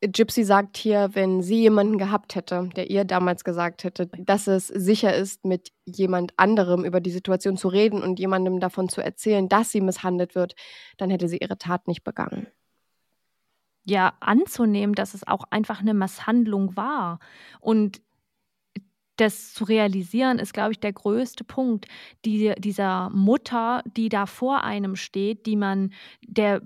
[0.00, 4.68] Gypsy sagt hier, wenn sie jemanden gehabt hätte, der ihr damals gesagt hätte, dass es
[4.68, 9.48] sicher ist, mit jemand anderem über die Situation zu reden und jemandem davon zu erzählen,
[9.48, 10.54] dass sie misshandelt wird,
[10.98, 12.46] dann hätte sie ihre Tat nicht begangen.
[13.88, 17.20] Ja, anzunehmen, dass es auch einfach eine Misshandlung war.
[17.58, 18.02] Und
[19.16, 21.86] das zu realisieren, ist, glaube ich, der größte Punkt
[22.24, 26.62] die, dieser Mutter, die da vor einem steht, die man, der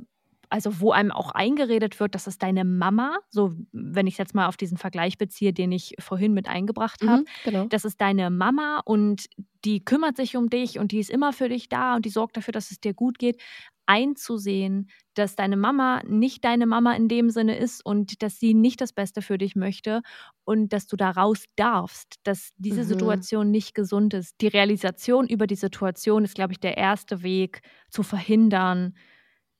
[0.52, 4.34] also wo einem auch eingeredet wird, das ist deine Mama, so wenn ich es jetzt
[4.34, 7.64] mal auf diesen Vergleich beziehe, den ich vorhin mit eingebracht habe, mhm, genau.
[7.70, 9.28] das ist deine Mama und
[9.64, 12.36] die kümmert sich um dich und die ist immer für dich da und die sorgt
[12.36, 13.40] dafür, dass es dir gut geht,
[13.86, 18.82] einzusehen, dass deine Mama nicht deine Mama in dem Sinne ist und dass sie nicht
[18.82, 20.02] das Beste für dich möchte
[20.44, 22.88] und dass du da raus darfst, dass diese mhm.
[22.88, 24.34] Situation nicht gesund ist.
[24.42, 28.94] Die Realisation über die Situation ist, glaube ich, der erste Weg zu verhindern,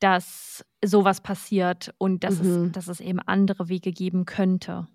[0.03, 2.67] dass sowas passiert und dass, mhm.
[2.67, 4.89] es, dass es eben andere Wege geben könnte.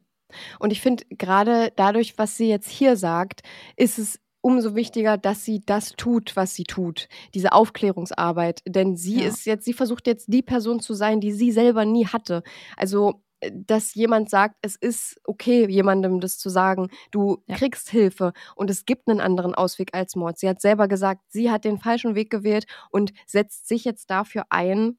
[0.60, 3.42] Und ich finde, gerade dadurch, was sie jetzt hier sagt,
[3.78, 8.62] ist es umso wichtiger, dass sie das tut, was sie tut, diese Aufklärungsarbeit.
[8.66, 9.28] Denn sie ja.
[9.28, 12.44] ist jetzt, sie versucht jetzt die Person zu sein, die sie selber nie hatte.
[12.76, 17.56] Also dass jemand sagt, es ist okay, jemandem das zu sagen, du ja.
[17.56, 20.40] kriegst Hilfe und es gibt einen anderen Ausweg als Mord.
[20.40, 24.46] Sie hat selber gesagt, sie hat den falschen Weg gewählt und setzt sich jetzt dafür
[24.50, 24.98] ein,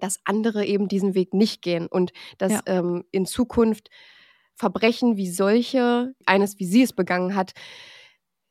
[0.00, 2.62] dass andere eben diesen Weg nicht gehen und dass ja.
[2.66, 3.88] ähm, in Zukunft
[4.56, 7.52] Verbrechen wie solche, eines wie sie es begangen hat,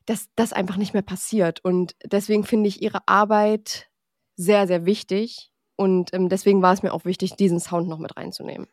[0.06, 1.64] dass das einfach nicht mehr passiert.
[1.64, 3.90] Und deswegen finde ich ihre Arbeit
[4.36, 5.52] sehr, sehr wichtig.
[5.76, 8.68] Und ähm, deswegen war es mir auch wichtig, diesen Sound noch mit reinzunehmen.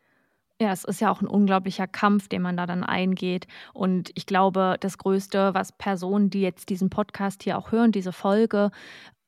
[0.61, 3.47] Ja, es ist ja auch ein unglaublicher Kampf, den man da dann eingeht.
[3.73, 8.13] Und ich glaube, das Größte, was Personen, die jetzt diesen Podcast hier auch hören, diese
[8.13, 8.71] Folge,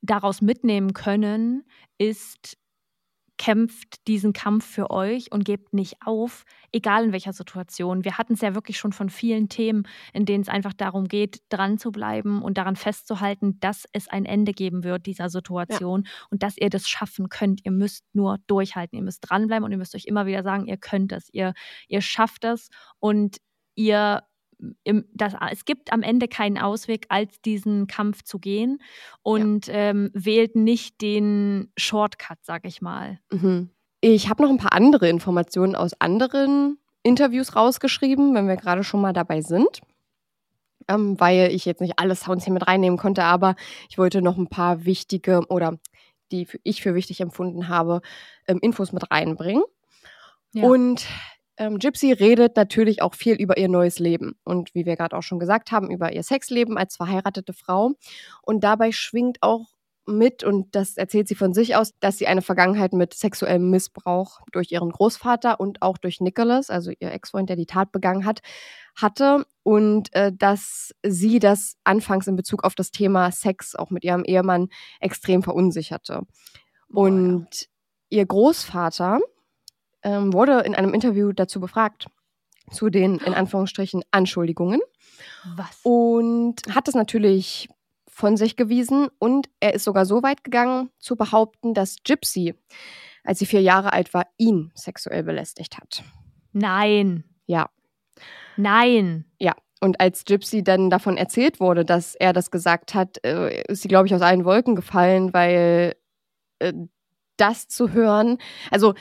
[0.03, 1.65] daraus mitnehmen können,
[1.97, 2.59] ist,
[3.39, 8.05] kämpft diesen Kampf für euch und gebt nicht auf, egal in welcher Situation.
[8.05, 11.43] Wir hatten es ja wirklich schon von vielen Themen, in denen es einfach darum geht,
[11.49, 16.11] dran zu bleiben und daran festzuhalten, dass es ein Ende geben wird dieser Situation ja.
[16.31, 17.65] und dass ihr das schaffen könnt.
[17.65, 20.77] Ihr müsst nur durchhalten, ihr müsst dranbleiben und ihr müsst euch immer wieder sagen, ihr
[20.77, 21.55] könnt es, ihr,
[21.89, 22.69] ihr schafft es
[23.01, 23.39] und
[23.75, 24.23] ihr
[24.85, 28.81] im, das, es gibt am Ende keinen Ausweg, als diesen Kampf zu gehen
[29.23, 29.75] und ja.
[29.75, 33.19] ähm, wählt nicht den Shortcut, sag ich mal.
[33.31, 33.71] Mhm.
[34.01, 39.01] Ich habe noch ein paar andere Informationen aus anderen Interviews rausgeschrieben, wenn wir gerade schon
[39.01, 39.81] mal dabei sind.
[40.89, 43.55] Ähm, weil ich jetzt nicht alle Sounds hier mit reinnehmen konnte, aber
[43.89, 45.79] ich wollte noch ein paar wichtige oder
[46.33, 48.01] die ich für wichtig empfunden habe,
[48.49, 49.63] ähm, Infos mit reinbringen.
[50.55, 50.65] Ja.
[50.65, 51.07] Und
[51.57, 55.23] ähm, Gypsy redet natürlich auch viel über ihr neues Leben und wie wir gerade auch
[55.23, 57.93] schon gesagt haben, über ihr Sexleben als verheiratete Frau.
[58.43, 59.67] Und dabei schwingt auch
[60.07, 64.41] mit, und das erzählt sie von sich aus, dass sie eine Vergangenheit mit sexuellem Missbrauch
[64.51, 68.41] durch ihren Großvater und auch durch Nicholas, also ihr Ex-Freund, der die Tat begangen hat,
[68.97, 74.05] hatte und äh, dass sie das anfangs in Bezug auf das Thema Sex auch mit
[74.05, 74.69] ihrem Ehemann
[75.01, 76.23] extrem verunsicherte.
[76.89, 77.47] Und
[78.11, 78.19] ja.
[78.19, 79.21] ihr Großvater,
[80.03, 82.07] ähm, wurde in einem Interview dazu befragt,
[82.71, 84.81] zu den in Anführungsstrichen Anschuldigungen.
[85.57, 85.81] Was?
[85.83, 87.69] Und hat es natürlich
[88.09, 92.55] von sich gewiesen und er ist sogar so weit gegangen zu behaupten, dass Gypsy,
[93.25, 96.05] als sie vier Jahre alt war, ihn sexuell belästigt hat.
[96.53, 97.25] Nein.
[97.47, 97.71] Ja.
[98.57, 99.25] Nein.
[99.39, 99.55] Ja.
[99.81, 103.89] Und als Gypsy dann davon erzählt wurde, dass er das gesagt hat, äh, ist sie,
[103.89, 105.97] glaube ich, aus allen Wolken gefallen, weil
[106.61, 106.73] äh,
[107.37, 108.39] das zu hören,
[108.71, 108.95] also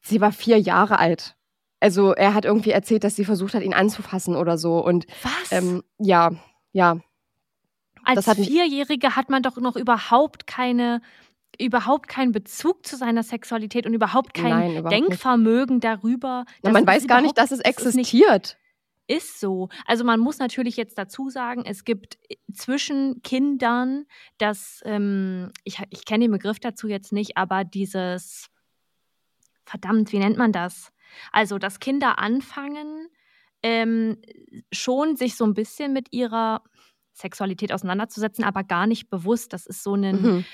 [0.00, 1.36] sie war vier Jahre alt.
[1.80, 4.84] Also er hat irgendwie erzählt, dass sie versucht hat, ihn anzufassen oder so.
[4.84, 5.52] Und was?
[5.52, 6.32] Ähm, ja,
[6.72, 6.98] ja.
[8.04, 11.00] Als hat Vierjährige hat man doch noch überhaupt keine
[11.60, 15.84] überhaupt keinen Bezug zu seiner Sexualität und überhaupt kein Nein, überhaupt Denkvermögen nicht.
[15.84, 16.44] darüber.
[16.62, 18.56] Na, man weiß gar nicht, dass es existiert.
[19.08, 19.70] Ist so.
[19.86, 22.18] Also man muss natürlich jetzt dazu sagen, es gibt
[22.52, 24.04] zwischen Kindern
[24.36, 28.50] das, ähm, ich, ich kenne den Begriff dazu jetzt nicht, aber dieses
[29.68, 30.92] verdammt, wie nennt man das?
[31.32, 33.08] Also, dass Kinder anfangen,
[33.62, 34.18] ähm,
[34.72, 36.62] schon sich so ein bisschen mit ihrer
[37.18, 39.52] Sexualität auseinanderzusetzen, aber gar nicht bewusst.
[39.52, 40.44] Das ist so ein, Mhm.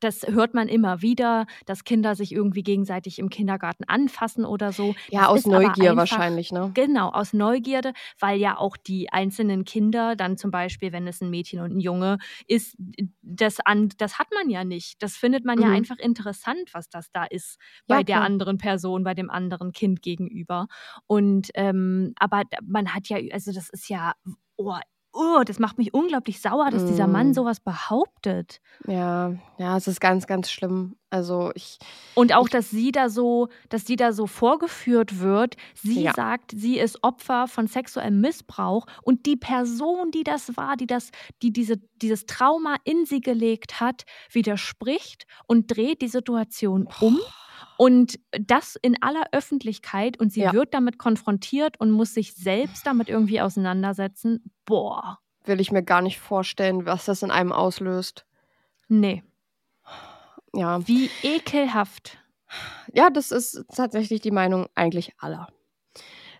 [0.00, 4.94] das hört man immer wieder, dass Kinder sich irgendwie gegenseitig im Kindergarten anfassen oder so.
[5.10, 6.70] Ja, Das aus Neugier einfach- wahrscheinlich, ne?
[6.74, 11.30] Genau, aus Neugierde, weil ja auch die einzelnen Kinder dann zum Beispiel, wenn es ein
[11.30, 12.76] Mädchen und ein Junge ist,
[13.22, 15.02] das, an, das hat man ja nicht.
[15.02, 15.74] Das findet man ja Mhm.
[15.74, 17.58] einfach interessant, was das da ist
[17.88, 18.26] Ja, bei der klar.
[18.26, 20.68] anderen Person, bei dem anderen Kind gegenüber.
[21.06, 24.12] Und ähm, aber man hat ja, also das ist ja,
[24.56, 24.76] oh,
[25.12, 27.34] oh, das macht mich unglaublich sauer, dass dieser Mann Mm.
[27.34, 28.60] sowas behauptet.
[28.86, 30.96] Ja, ja, es ist ganz, ganz schlimm.
[31.10, 31.78] Also ich,
[32.14, 35.56] Und auch, Ich- dass sie da so, dass sie da so vorgeführt wird.
[35.74, 36.14] Sie Ja.
[36.14, 41.10] sagt, sie ist Opfer von sexuellem Missbrauch und die Person, die das war, die das,
[41.42, 47.20] die diese, dieses Trauma in sie gelegt hat, widerspricht und dreht die Situation um.
[47.78, 50.52] Und das in aller Öffentlichkeit und sie Ja.
[50.52, 54.52] wird damit konfrontiert und muss sich selbst damit irgendwie auseinandersetzen.
[54.64, 58.24] Boah, will ich mir gar nicht vorstellen, was das in einem auslöst.
[58.88, 59.22] nee,
[60.54, 62.18] Ja, wie ekelhaft.
[62.92, 65.48] ja, das ist tatsächlich die Meinung eigentlich aller.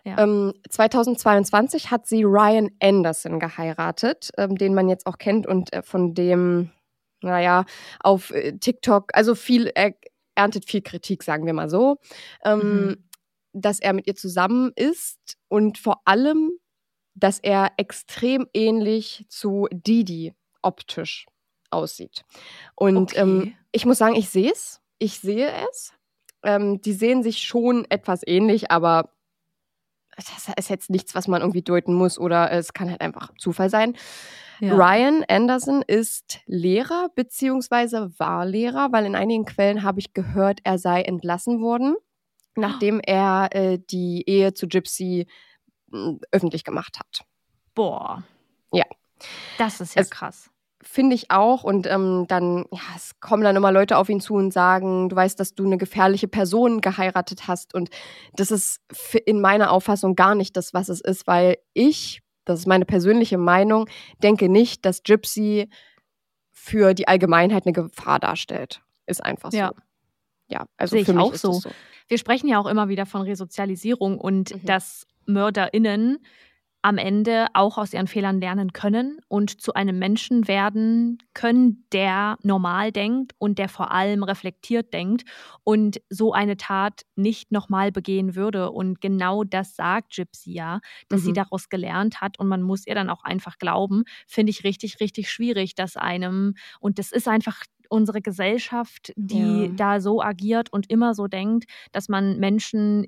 [0.05, 0.19] Ja.
[0.19, 5.81] Ähm, 2022 hat sie Ryan Anderson geheiratet, ähm, den man jetzt auch kennt und äh,
[5.81, 6.71] von dem,
[7.21, 7.65] naja,
[8.01, 9.93] auf äh, TikTok, also viel, er
[10.35, 11.97] erntet viel Kritik, sagen wir mal so,
[12.45, 13.09] ähm, Mhm.
[13.53, 16.51] dass er mit ihr zusammen ist und vor allem,
[17.15, 21.27] dass er extrem ähnlich zu Didi optisch
[21.69, 22.23] aussieht.
[22.75, 23.57] Und ähm, Okay.
[23.71, 24.81] ich muss sagen, ich sehe es.
[24.99, 25.93] Ich sehe es.
[26.43, 29.11] Ähm, die sehen sich schon etwas ähnlich, aber
[30.15, 33.69] das ist jetzt nichts, was man irgendwie deuten muss oder es kann halt einfach Zufall
[33.69, 33.95] sein.
[34.59, 34.75] Ja.
[34.75, 40.77] Ryan Anderson ist Lehrer beziehungsweise war Lehrer, weil in einigen Quellen habe ich gehört, er
[40.77, 41.95] sei entlassen worden,
[42.55, 45.27] nachdem er äh, die Ehe zu Gypsy
[45.87, 47.25] mh, öffentlich gemacht hat.
[47.73, 48.23] Boah.
[48.71, 48.85] Ja.
[49.57, 50.49] Das ist ja Es- krass.
[50.83, 51.63] Finde ich auch.
[51.63, 55.15] Und ähm, dann, ja, es kommen dann immer Leute auf ihn zu und sagen, du
[55.15, 57.73] weißt, dass du eine gefährliche Person geheiratet hast.
[57.73, 57.89] Und
[58.35, 58.81] das ist
[59.25, 63.37] in meiner Auffassung gar nicht das, was es ist, weil ich, das ist meine persönliche
[63.37, 63.87] Meinung,
[64.21, 65.69] denke nicht, dass Gypsy
[66.51, 68.81] für die Allgemeinheit eine Gefahr darstellt.
[69.05, 69.57] Ist einfach so.
[69.57, 69.71] Ja.
[70.49, 71.53] Ja, also Sehe für ich mich auch ist so.
[71.53, 71.69] so.
[72.09, 74.65] Wir sprechen ja auch immer wieder von Resozialisierung und Mhm.
[74.65, 76.19] dass MörderInnen
[76.83, 82.37] am Ende auch aus ihren Fehlern lernen können und zu einem Menschen werden können, der
[82.43, 85.23] normal denkt und der vor allem reflektiert denkt
[85.63, 88.69] und so eine Tat nicht nochmal begehen würde.
[88.71, 91.33] Und genau das sagt Gypsy ja, dass sie Mhm.
[91.33, 95.31] daraus gelernt hat und man muss ihr dann auch einfach glauben, finde ich richtig, richtig
[95.31, 99.75] schwierig, dass einem, und das ist einfach unsere Gesellschaft, die Ja.
[99.75, 103.05] da so agiert und immer so denkt, dass man Menschen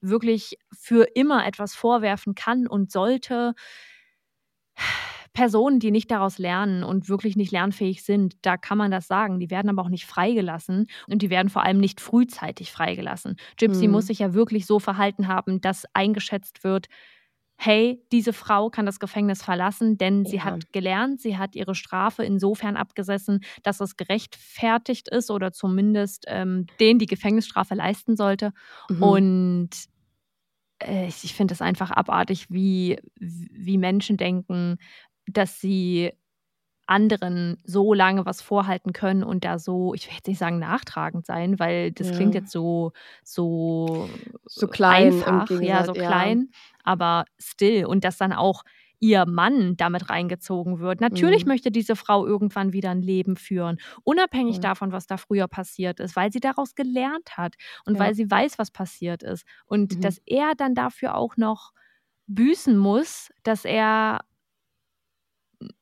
[0.00, 3.54] wirklich für immer etwas vorwerfen kann und sollte.
[5.32, 9.38] Personen, die nicht daraus lernen und wirklich nicht lernfähig sind, da kann man das sagen.
[9.38, 13.36] Die werden aber auch nicht freigelassen und die werden vor allem nicht frühzeitig freigelassen.
[13.56, 13.88] Gypsy Hm.
[13.88, 16.86] muss sich ja wirklich so verhalten haben, dass eingeschätzt wird,
[17.58, 20.44] hey, diese Frau kann das Gefängnis verlassen, denn sie Ja.
[20.44, 26.66] hat gelernt, sie hat ihre Strafe insofern abgesessen, dass es gerechtfertigt ist oder zumindest ähm,
[26.80, 28.52] den die Gefängnisstrafe leisten sollte.
[28.88, 29.02] Mhm.
[29.02, 29.70] Und
[30.82, 34.78] äh, ich, ich finde es einfach abartig, wie, wie Menschen denken,
[35.26, 36.12] dass sie
[36.88, 41.26] anderen so lange was vorhalten können und da so, ich will jetzt nicht sagen nachtragend
[41.26, 42.12] sein, weil das Ja.
[42.12, 42.92] klingt jetzt so
[43.24, 44.10] so
[44.46, 45.94] So klein einfach, ja, so ja.
[45.94, 46.50] klein,
[46.84, 48.62] aber still und dass dann auch
[49.00, 51.00] ihr Mann damit reingezogen wird.
[51.00, 51.46] Natürlich Mhm.
[51.46, 54.60] möchte diese Frau irgendwann wieder ein Leben führen, unabhängig Ja.
[54.60, 58.00] davon, was da früher passiert ist, weil sie daraus gelernt hat und Ja.
[58.00, 59.44] weil sie weiß, was passiert ist.
[59.66, 60.04] Und Mhm.
[60.04, 61.70] dass er dann dafür auch noch
[62.26, 64.20] büßen muss, dass er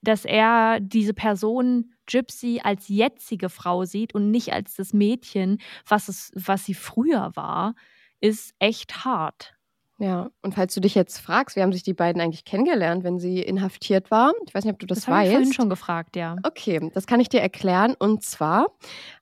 [0.02, 6.08] dass er diese Person Gypsy als jetzige Frau sieht und nicht als das Mädchen, was,
[6.08, 7.74] es, was sie früher war,
[8.20, 9.52] ist echt hart.
[9.98, 13.18] Ja, und falls du dich jetzt fragst, wie haben sich die beiden eigentlich kennengelernt, wenn
[13.18, 14.32] sie inhaftiert war?
[14.46, 15.32] Ich weiß nicht, ob du das, Das, habe ich weißt.
[15.36, 16.36] vorhin schon gefragt, ja.
[16.42, 17.94] Okay, das kann ich dir erklären.
[17.98, 18.66] Und zwar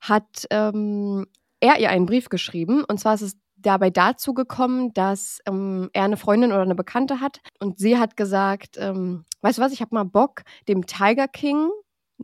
[0.01, 1.27] hat ähm,
[1.61, 2.83] er ihr einen Brief geschrieben.
[2.85, 3.37] Und zwar ist es
[3.67, 7.41] dabei dazu gekommen, dass ähm, er eine Freundin oder eine Bekannte hat.
[7.59, 11.71] Und sie hat gesagt, ähm, weißt du was, ich habe mal Bock, dem Tiger King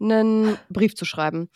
[0.01, 1.51] einen Brief zu schreiben.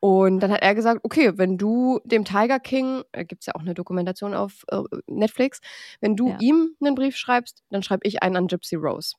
[0.00, 3.54] Und dann hat er gesagt, okay, wenn du dem Tiger King, äh, gibt es ja
[3.54, 5.60] auch eine Dokumentation auf äh, Netflix,
[6.00, 6.36] wenn du Ja.
[6.40, 9.14] ihm einen Brief schreibst, dann schreibe ich einen an Gypsy Rose.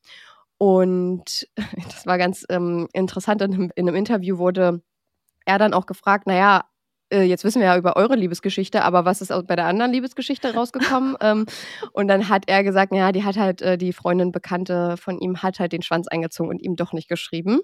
[0.57, 1.47] Und
[1.89, 4.83] das war ganz ähm, interessant, in einem, in einem Interview wurde
[5.45, 6.65] er dann auch gefragt, naja,
[7.09, 10.53] äh, jetzt wissen wir ja über eure Liebesgeschichte, aber was ist bei der anderen Liebesgeschichte
[10.53, 11.15] rausgekommen?
[11.21, 11.45] ähm,
[11.91, 15.41] und dann hat er gesagt, ja, die hat halt, äh, die Freundin, Bekannte von ihm
[15.43, 17.59] hat halt den Schwanz eingezogen und ihm doch nicht geschrieben.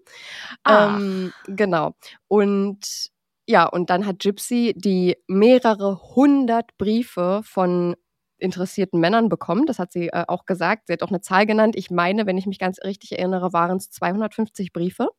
[0.63, 0.97] Ah.
[0.97, 1.95] Ähm, genau.
[2.27, 3.11] Und
[3.47, 7.95] ja, und dann hat Gypsy die mehrere hundert Briefe von
[8.38, 9.65] interessierten Männern bekommen.
[9.65, 10.88] Das hat sie äh, auch gesagt.
[10.88, 11.76] Sie hat auch eine Zahl genannt.
[11.76, 15.09] Ich meine, wenn ich mich ganz richtig erinnere, waren es 250 Briefe.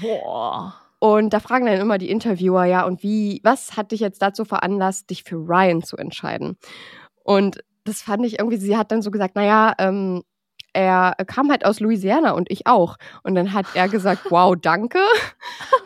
[0.00, 0.74] Boah.
[1.04, 4.46] Und da fragen dann immer die Interviewer, ja, und wie, was hat dich jetzt dazu
[4.46, 6.56] veranlasst, dich für Ryan zu entscheiden?
[7.22, 10.22] Und das fand ich irgendwie, sie hat dann so gesagt, naja, ähm,
[10.72, 12.96] er kam halt aus Louisiana und ich auch.
[13.22, 14.98] Und dann hat er gesagt, wow, danke.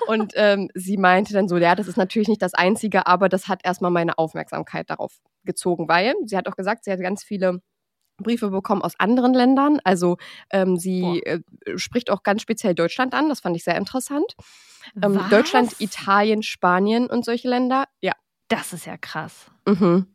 [0.06, 3.48] Und ähm, sie meinte dann so, ja, das ist natürlich nicht das Einzige, aber das
[3.48, 7.60] hat erstmal meine Aufmerksamkeit darauf gezogen, weil sie hat auch gesagt, sie hat ganz viele
[8.18, 9.80] Briefe bekommen aus anderen Ländern.
[9.84, 10.18] Also
[10.50, 11.40] ähm, sie äh,
[11.76, 13.28] spricht auch ganz speziell Deutschland an.
[13.28, 14.36] Das fand ich sehr interessant.
[15.02, 15.20] Ähm?
[15.30, 17.84] Deutschland, Italien, Spanien und solche Länder.
[18.00, 18.12] Ja.
[18.48, 19.50] Das ist ja krass.
[19.66, 20.06] Mhm.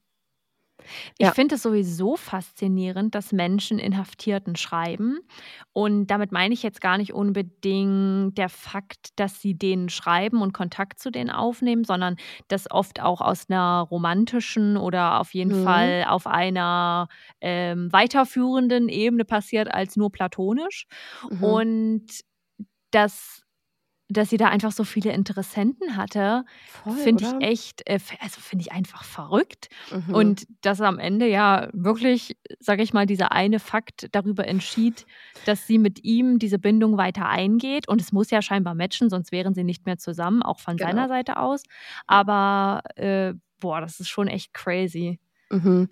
[1.17, 1.33] Ich Ja.
[1.33, 5.19] finde es sowieso faszinierend, dass Menschen Inhaftierten schreiben.
[5.73, 10.53] Und damit meine ich jetzt gar nicht unbedingt der Fakt, dass sie denen schreiben und
[10.53, 12.15] Kontakt zu denen aufnehmen, sondern
[12.47, 15.93] das oft auch aus einer romantischen oder auf jeden Mhm.
[15.93, 17.07] Fall auf einer
[17.41, 20.85] ähm, weiterführenden Ebene passiert als nur platonisch.
[21.31, 21.63] Mhm.
[21.63, 22.03] Und
[22.91, 23.42] dass,
[24.13, 26.45] dass sie da einfach so viele Interessenten hatte,
[27.03, 29.69] finde ich echt, äh, also finde ich einfach verrückt.
[29.91, 30.13] Mhm.
[30.13, 35.05] Und dass am Ende ja wirklich, sage ich mal, dieser eine Fakt darüber entschied,
[35.45, 37.87] dass sie mit ihm diese Bindung weiter eingeht.
[37.87, 40.89] Und es muss ja scheinbar matchen, sonst wären sie nicht mehr zusammen, auch von Genau.
[40.89, 41.63] seiner Seite aus.
[42.07, 45.19] Aber äh, boah, das ist schon echt crazy.
[45.49, 45.89] Mhm.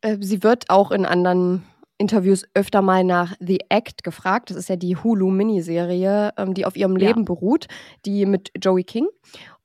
[0.00, 1.64] Äh, Sie wird auch in anderen
[2.04, 4.50] Interviews öfter mal nach The Act gefragt.
[4.50, 7.08] Das ist ja die Hulu-Miniserie, ähm, die auf ihrem Ja.
[7.08, 7.66] Leben beruht,
[8.04, 9.06] die mit Joey King.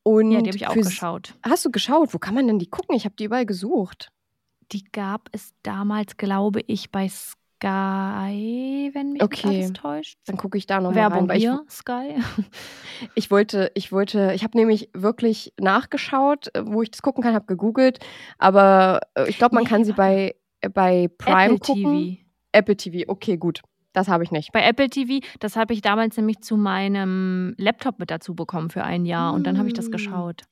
[0.03, 1.35] Und Ja, die habe ich auch geschaut.
[1.43, 2.13] Hast du geschaut?
[2.13, 2.95] Wo kann man denn die gucken?
[2.95, 4.09] Ich habe die überall gesucht.
[4.71, 9.47] Die gab es damals, glaube ich, bei Sky, wenn mich nicht Okay.
[9.47, 10.17] alles täuscht.
[10.25, 11.29] Dann gucke ich da nochmal Werbung rein.
[11.29, 12.15] Weil ich, hier, Sky.
[13.15, 17.33] ich wollte, ich wollte, ich habe nämlich wirklich nachgeschaut, äh, wo ich das gucken kann,
[17.33, 17.99] habe gegoogelt,
[18.37, 21.83] aber äh, ich glaube, man Nee, kann sie bei, äh, bei Prime Apple gucken.
[22.17, 22.17] TV.
[22.51, 23.61] Apple TV, okay, gut.
[23.93, 24.51] Das habe ich nicht.
[24.51, 28.83] Bei Apple TV, das habe ich damals nämlich zu meinem Laptop mit dazu bekommen für
[28.83, 29.91] ein Jahr und dann habe ich das Mm.
[29.91, 30.43] geschaut.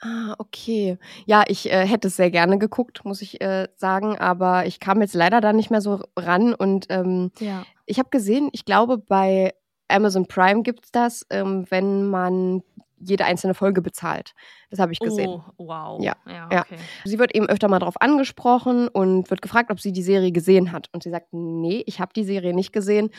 [0.00, 0.96] Ah, okay.
[1.26, 5.00] Ja, ich äh, hätte es sehr gerne geguckt, muss ich äh, sagen, aber ich kam
[5.02, 7.64] jetzt leider da nicht mehr so ran und ähm, Ja.
[7.86, 9.54] ich habe gesehen, ich glaube, bei
[9.88, 12.62] Amazon Prime gibt es das, ähm, wenn man
[13.08, 14.34] jede einzelne Folge bezahlt.
[14.70, 15.28] Das habe ich gesehen.
[15.28, 16.02] Oh, wow.
[16.02, 16.60] Ja, ja, ja.
[16.62, 16.76] okay.
[17.04, 20.72] Sie wird eben öfter mal darauf angesprochen und wird gefragt, ob sie die Serie gesehen
[20.72, 20.88] hat.
[20.92, 23.10] Und sie sagt, nee, ich habe die Serie nicht gesehen.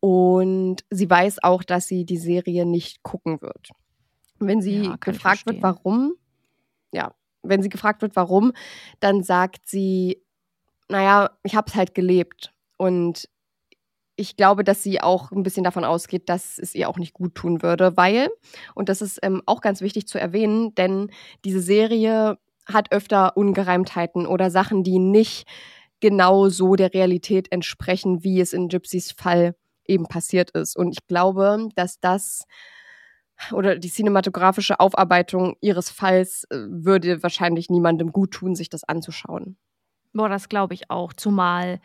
[0.00, 3.70] Und sie weiß auch, dass sie die Serie nicht gucken wird.
[4.38, 6.14] Wenn sie Ja, gefragt wird, warum,
[6.92, 7.12] ja,
[7.42, 8.52] wenn sie gefragt wird, warum,
[9.00, 10.22] dann sagt sie,
[10.88, 12.52] naja, ich habe es halt gelebt.
[12.78, 13.28] Und
[14.20, 17.34] ich glaube, dass sie auch ein bisschen davon ausgeht, dass es ihr auch nicht gut
[17.34, 18.28] tun würde, weil,
[18.74, 21.10] und das ist ähm, auch ganz wichtig zu erwähnen, denn
[21.44, 25.48] diese Serie hat öfter Ungereimtheiten oder Sachen, die nicht
[26.00, 29.54] genau so der Realität entsprechen, wie es in Gypsys Fall
[29.86, 30.76] eben passiert ist.
[30.76, 32.44] Und ich glaube, dass das
[33.52, 39.56] oder die cinematografische Aufarbeitung ihres Falls äh, würde wahrscheinlich niemandem gut tun, sich das anzuschauen.
[40.12, 41.14] Boah, das glaube ich auch.
[41.14, 41.80] Zumal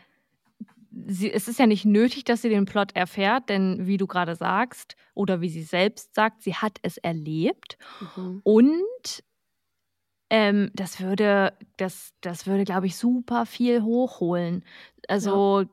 [1.06, 4.34] sie, es ist ja nicht nötig, dass sie den Plot erfährt, denn wie du gerade
[4.34, 7.76] sagst oder wie sie selbst sagt, sie hat es erlebt.
[8.44, 9.22] Und
[10.30, 14.64] ähm, das würde, das, das würde, glaube ich, super viel hochholen.
[15.08, 15.64] Also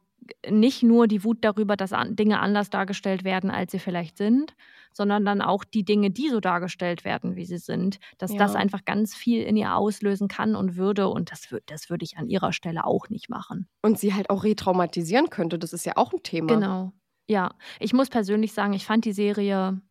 [0.49, 4.55] nicht nur die Wut darüber, dass Dinge anders dargestellt werden, als sie vielleicht sind,
[4.93, 8.37] sondern dann auch die Dinge, die so dargestellt werden, wie sie sind, dass Ja.
[8.39, 11.07] das einfach ganz viel in ihr auslösen kann und würde.
[11.09, 13.67] Und das, wür- das würde ich an ihrer Stelle auch nicht machen.
[13.81, 16.53] Und sie halt auch retraumatisieren könnte, das ist ja auch ein Thema.
[16.53, 16.93] Genau.
[17.27, 19.81] Ja, ich muss persönlich sagen, ich fand die Serie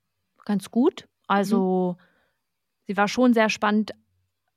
[0.45, 1.09] ganz gut.
[1.29, 1.97] Also,
[2.87, 3.93] sie war schon sehr spannend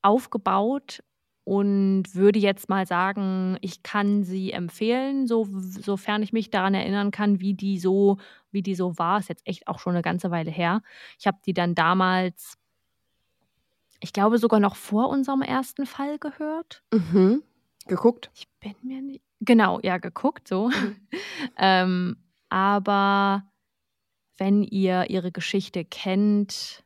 [0.02, 1.04] aufgebaut
[1.46, 7.12] und würde jetzt mal sagen, ich kann sie empfehlen, so, sofern ich mich daran erinnern
[7.12, 8.18] kann, wie die so,
[8.52, 9.20] wie die so war.
[9.20, 10.82] Ist jetzt echt auch schon eine ganze Weile her.
[11.20, 12.58] Ich habe die dann damals,
[14.00, 16.84] ich glaube sogar noch vor unserem ersten Fall gehört.
[16.92, 17.44] Mhm.
[17.88, 18.32] Geguckt?
[18.34, 19.22] Ich bin mir nicht.
[19.40, 20.72] Genau, ja, geguckt so.
[21.58, 22.18] ähm,
[22.50, 23.44] aber
[24.38, 26.84] wenn ihr ihre Geschichte kennt,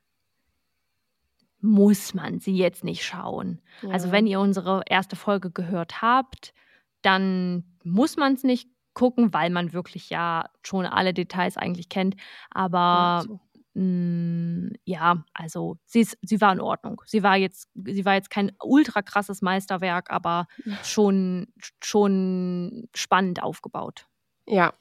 [1.61, 3.61] muss man sie jetzt nicht schauen.
[3.90, 4.14] Also Ja.
[4.14, 6.53] wenn ihr unsere erste Folge gehört habt,
[7.02, 12.15] dann muss man es nicht gucken, weil man wirklich ja schon alle Details eigentlich kennt.
[12.52, 13.40] Aber so.
[13.73, 17.02] mh, mm, ja, also sie, ist, sie war in Ordnung.
[17.06, 20.48] Sie war jetzt, sie war jetzt kein ultra krasses Meisterwerk, aber
[20.84, 21.48] schon,
[21.81, 24.07] schon spannend aufgebaut.
[24.48, 24.73] Ja.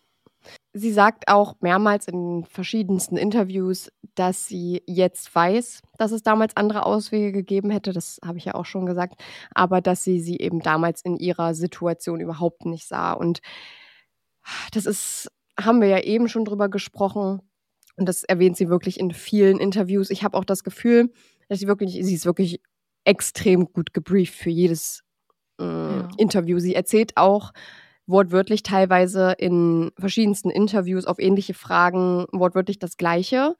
[0.78, 6.86] Sie sagt auch mehrmals in verschiedensten Interviews, dass sie jetzt weiß, dass es damals andere
[6.86, 7.92] Auswege gegeben hätte.
[7.92, 9.20] Das habe ich ja auch schon gesagt.
[9.54, 13.12] Aber dass sie sie eben damals in ihrer Situation überhaupt nicht sah.
[13.12, 13.40] Und
[14.72, 15.30] das ist,
[15.60, 17.40] haben wir ja eben schon drüber gesprochen.
[17.96, 20.10] Und das erwähnt sie wirklich in vielen Interviews.
[20.10, 21.12] Ich habe auch das Gefühl,
[21.48, 22.60] dass sie wirklich, sie ist wirklich
[23.04, 25.02] extrem gut gebrieft für jedes
[25.60, 26.08] äh, ja.
[26.16, 26.58] Interview.
[26.58, 27.52] Sie erzählt auch
[28.08, 33.54] wortwörtlich teilweise in verschiedensten Interviews auf ähnliche Fragen wortwörtlich das Gleiche.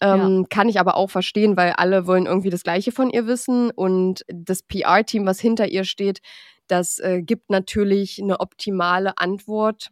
[0.00, 0.46] Ähm, ja.
[0.48, 4.24] Kann ich aber auch verstehen, weil alle wollen irgendwie das Gleiche von ihr wissen und
[4.28, 6.20] das PR-Team, was hinter ihr steht,
[6.68, 9.90] das äh, gibt natürlich eine optimale Antwort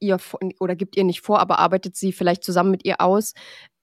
[0.00, 0.18] ihr
[0.58, 3.34] oder gibt ihr nicht vor, aber arbeitet sie vielleicht zusammen mit ihr aus,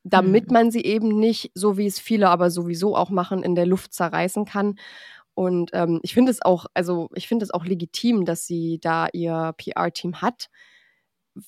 [0.03, 0.53] damit mhm.
[0.53, 3.93] man sie eben nicht, so wie es viele aber sowieso auch machen, in der Luft
[3.93, 4.75] zerreißen kann.
[5.39, 9.07] Und ähm, ich finde es auch, also ich finde es auch legitim, dass sie da
[9.13, 10.49] ihr PR-Team hat,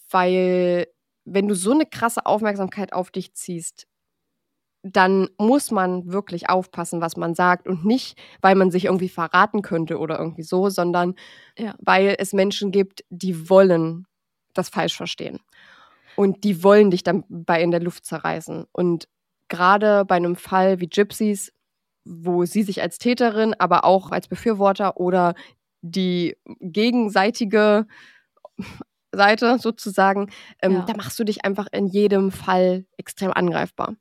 [0.10, 0.88] weil
[1.26, 3.88] wenn du so eine krasse Aufmerksamkeit auf dich ziehst,
[4.82, 9.62] dann muss man wirklich aufpassen, was man sagt und nicht, weil man sich irgendwie verraten
[9.62, 11.16] könnte oder irgendwie so, sondern
[11.58, 11.76] ja.
[11.80, 14.08] weil es Menschen gibt, die wollen
[14.54, 15.42] das falsch verstehen.
[16.16, 18.68] Und die wollen dich dann bei in der Luft zerreißen.
[18.72, 19.10] Und
[19.50, 21.52] gerade bei einem Fall wie Gypsies,
[22.04, 25.34] wo sie sich als Täterin, aber auch als Befürworter oder
[25.82, 27.88] die gegenseitige
[29.12, 30.82] Seite sozusagen, ähm, ja.
[30.86, 33.96] da machst du dich einfach in jedem Fall extrem angreifbar.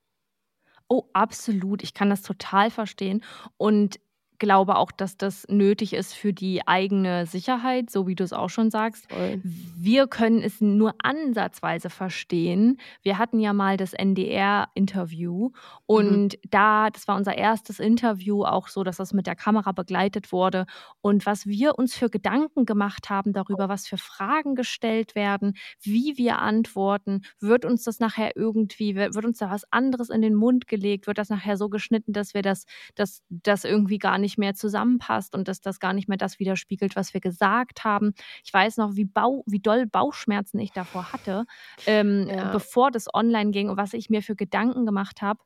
[0.89, 1.83] Oh, absolut.
[1.83, 3.25] Ich kann das total verstehen.
[3.57, 4.01] Und
[4.41, 8.49] glaube auch, dass das nötig ist für die eigene Sicherheit, so wie du es auch
[8.49, 9.09] schon sagst.
[9.13, 9.41] Voll.
[9.45, 12.81] Wir können es nur ansatzweise verstehen.
[13.03, 15.51] Wir hatten ja mal das NDR-Interview
[15.87, 16.39] und mhm.
[16.51, 20.67] da, das war unser erstes Interview, auch so, dass das mit der Kamera begleitet wurde.
[21.03, 26.17] Und was wir uns für Gedanken gemacht haben darüber, was für Fragen gestellt werden, wie
[26.17, 30.67] wir antworten, wird uns das nachher irgendwie, wird uns da was anderes in den Mund
[30.67, 32.65] gelegt, wird das nachher so geschnitten, dass wir das,
[32.95, 36.39] das, das irgendwie gar nicht nicht mehr zusammenpasst und dass das gar nicht mehr das
[36.39, 38.13] widerspiegelt, was wir gesagt haben.
[38.45, 41.47] Ich weiß noch, wie, Bau, wie doll Bauchschmerzen ich davor hatte,
[41.87, 42.53] ähm, ja.
[42.53, 45.41] bevor das online ging und was ich mir für Gedanken gemacht habe.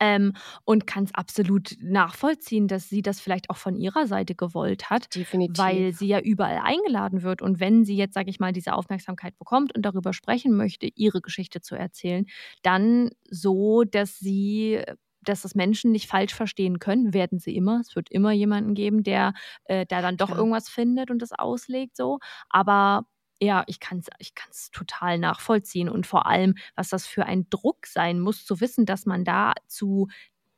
[0.00, 0.32] Ähm,
[0.64, 5.14] und kann es absolut nachvollziehen, dass sie das vielleicht auch von ihrer Seite gewollt hat,
[5.14, 5.58] Definitiv.
[5.64, 7.40] weil sie ja überall eingeladen wird.
[7.40, 11.20] Und wenn sie jetzt, sage ich mal, diese Aufmerksamkeit bekommt und darüber sprechen möchte, ihre
[11.20, 12.26] Geschichte zu erzählen,
[12.62, 14.82] dann so, dass sie
[15.28, 17.80] dass das Menschen nicht falsch verstehen können, werden sie immer.
[17.80, 19.34] Es wird immer jemanden geben, der
[19.64, 20.36] äh, da dann doch ja.
[20.36, 22.18] irgendwas findet und das auslegt so.
[22.48, 23.06] Aber
[23.40, 25.88] ja, ich kann es ich kann's total nachvollziehen.
[25.88, 29.52] Und vor allem, was das für ein Druck sein muss, zu wissen, dass man da
[29.66, 30.08] zu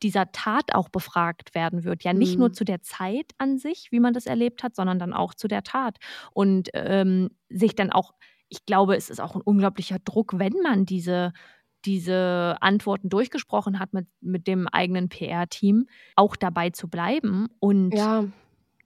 [0.03, 2.05] dieser Tat auch befragt werden wird.
[2.05, 2.41] Ja, nicht mhm.
[2.41, 5.49] nur zu der Zeit an sich, wie man das erlebt hat, sondern dann auch zu
[5.49, 5.99] der Tat.
[6.33, 8.15] Und ähm, sich dann auch,
[8.49, 11.33] ich glaube, es ist auch ein unglaublicher Druck, wenn man diese
[11.85, 15.87] diese Antworten durchgesprochen hat mit, mit dem eigenen PR-Team,
[16.17, 18.25] auch dabei zu bleiben und ja.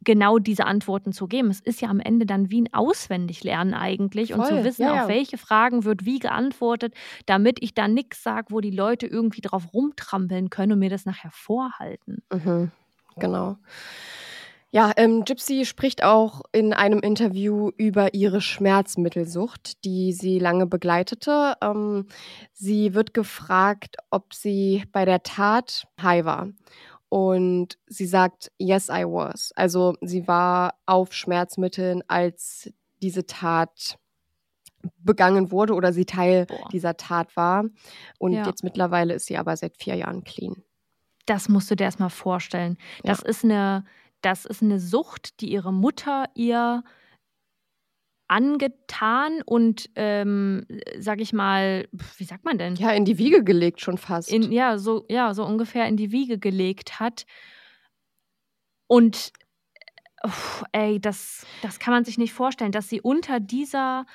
[0.02, 1.51] genau diese Antworten zu geben.
[1.51, 4.40] Es ist ja am Ende dann wie ein Auswendiglernen eigentlich Voll.
[4.40, 5.02] und zu wissen, ja, ja.
[5.02, 6.94] auf welche Fragen wird wie geantwortet,
[7.27, 11.06] damit ich da nichts sage, wo die Leute irgendwie drauf rumtrampeln können und mir das
[11.06, 12.23] nachher vorhalten.
[12.32, 12.70] Mhm.
[13.16, 13.56] Genau.
[14.74, 21.57] Ja, ähm, Gypsy spricht auch in einem Interview über ihre Schmerzmittelsucht, die sie lange begleitete.
[21.61, 22.07] Ähm,
[22.55, 26.49] sie wird gefragt, ob sie bei der Tat high war.
[27.11, 29.53] Und sie sagt, yes, I was.
[29.57, 32.73] Also sie war auf Schmerzmitteln, als
[33.03, 33.99] diese Tat
[34.97, 36.70] begangen wurde oder sie Teil Boah.
[36.73, 37.66] dieser Tat war.
[38.19, 38.47] Und ja.
[38.47, 40.62] jetzt mittlerweile ist sie aber seit vier Jahren clean.
[41.27, 42.78] Das musst du dir erstmal vorstellen.
[43.05, 43.27] Das ja.
[43.27, 43.85] ist eine
[44.23, 46.85] das ist eine Sucht, die ihre Mutter ihr
[48.28, 50.66] angetan und, ähm,
[50.99, 51.86] sag ich mal,
[52.16, 52.77] wie sagt man denn?
[52.77, 54.32] Ja, in die Wiege gelegt schon fast.
[54.32, 57.27] In, ja, so, ja, so ungefähr in die Wiege gelegt hat.
[58.86, 59.32] Und
[60.24, 64.07] uff, ey, das, das kann man sich nicht vorstellen, dass sie unter dieser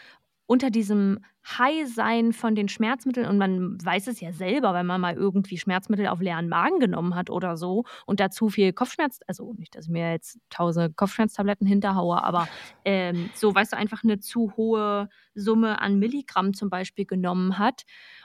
[0.48, 1.20] unter diesem
[1.58, 6.08] High-Sein von den Schmerzmitteln, und man weiß es ja selber, wenn man mal irgendwie Schmerzmittel
[6.08, 9.86] auf leeren Magen genommen hat oder so und da zu viel Kopfschmerz, also nicht, dass
[9.86, 12.48] ich mir jetzt tausend Kopfschmerztabletten hinterhaue, aber
[12.86, 17.84] ähm, so, weißt du, einfach eine zu hohe Summe an Milligramm zum Beispiel genommen hat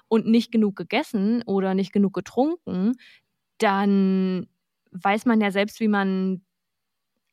[0.09, 2.95] und nicht genug gegessen oder nicht genug getrunken,
[3.59, 4.47] dann
[4.91, 6.43] weiß man ja selbst, wie man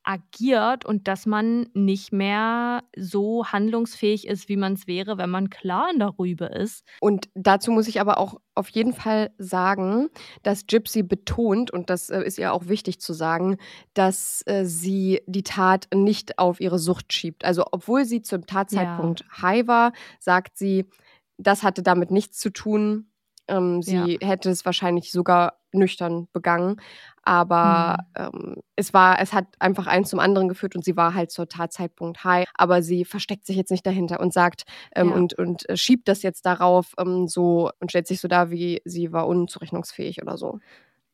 [0.02, 5.50] agiert und dass man nicht mehr so handlungsfähig ist, wie man es wäre, wenn man
[5.50, 6.84] klar Rübe ist.
[7.00, 10.08] Und dazu muss ich aber auch auf jeden Fall sagen,
[10.42, 13.56] dass Gypsy betont, und das äh, ist ihr auch wichtig zu sagen,
[13.94, 17.44] dass äh, sie die Tat nicht auf ihre Sucht schiebt.
[17.44, 19.42] Also obwohl sie zum Tatzeitpunkt ja.
[19.42, 20.86] high war, sagt sie,
[21.38, 23.10] das hatte damit nichts zu tun.
[23.48, 24.26] Ähm, sie ja.
[24.26, 26.80] hätte es wahrscheinlich sogar nüchtern begangen.
[27.22, 28.24] Aber mhm.
[28.24, 31.48] ähm, es war, es hat einfach eins zum anderen geführt und sie war halt zur
[31.48, 32.46] Tatzeitpunkt high.
[32.54, 34.64] Aber sie versteckt sich jetzt nicht dahinter und sagt
[34.94, 35.14] ähm, ja.
[35.14, 38.80] und, und äh, schiebt das jetzt darauf ähm, so und stellt sich so dar, wie
[38.84, 40.58] sie war unzurechnungsfähig oder so.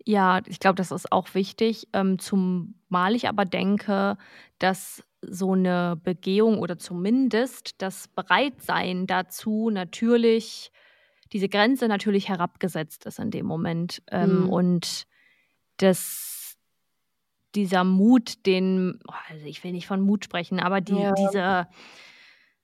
[0.05, 1.89] Ja, ich glaube, das ist auch wichtig.
[1.93, 4.17] Ähm, zumal ich aber denke,
[4.61, 10.71] dass so eine Begehung oder zumindest das Bereitsein dazu natürlich
[11.33, 14.03] diese Grenze natürlich herabgesetzt ist in dem Moment.
[14.11, 14.49] Ähm, mhm.
[14.49, 15.07] Und
[15.79, 16.57] das,
[17.55, 21.13] dieser Mut, den, also ich will nicht von Mut sprechen, aber die, ja.
[21.15, 21.69] diese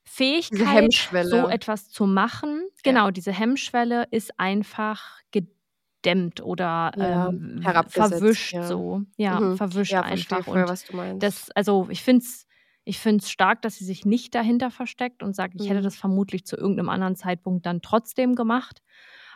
[0.05, 7.63] Fähigkeit, diese so etwas zu machen, genau, diese Hemmschwelle ist einfach gedämmt oder ja, ähm,
[7.89, 8.63] verwischt ja.
[8.65, 9.03] so.
[9.17, 9.57] Ja, mhm.
[9.57, 10.45] verwischt einfach.
[10.45, 11.23] Voll, was du meinst.
[11.23, 12.47] Das, also ich finde es
[12.85, 15.85] ich finde es stark, dass sie sich nicht dahinter versteckt und sagt, ich hätte mhm.
[15.85, 18.83] das vermutlich zu irgendeinem anderen Zeitpunkt dann trotzdem gemacht.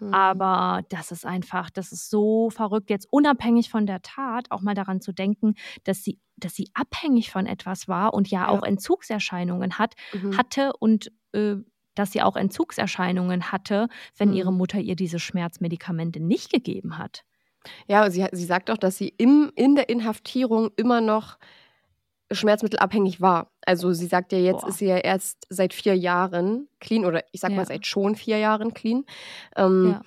[0.01, 0.13] Mhm.
[0.13, 4.75] Aber das ist einfach, das ist so verrückt, jetzt unabhängig von der Tat auch mal
[4.75, 5.55] daran zu denken,
[5.85, 8.49] dass sie, dass sie abhängig von etwas war und ja, ja.
[8.49, 10.37] auch Entzugserscheinungen hat, mhm.
[10.37, 11.57] hatte und äh,
[11.95, 14.35] dass sie auch Entzugserscheinungen hatte, wenn mhm.
[14.35, 17.25] ihre Mutter ihr diese Schmerzmedikamente nicht gegeben hat.
[17.89, 21.39] Ja, sie, sie sagt auch, dass sie im, in der Inhaftierung immer noch
[22.31, 23.53] schmerzmittelabhängig war.
[23.65, 24.69] Also sie sagt ja, jetzt Boah.
[24.69, 27.57] ist sie ja erst seit vier Jahren clean oder ich sag ja.
[27.57, 29.05] mal seit schon vier Jahren clean.
[29.57, 30.03] Ähm, ja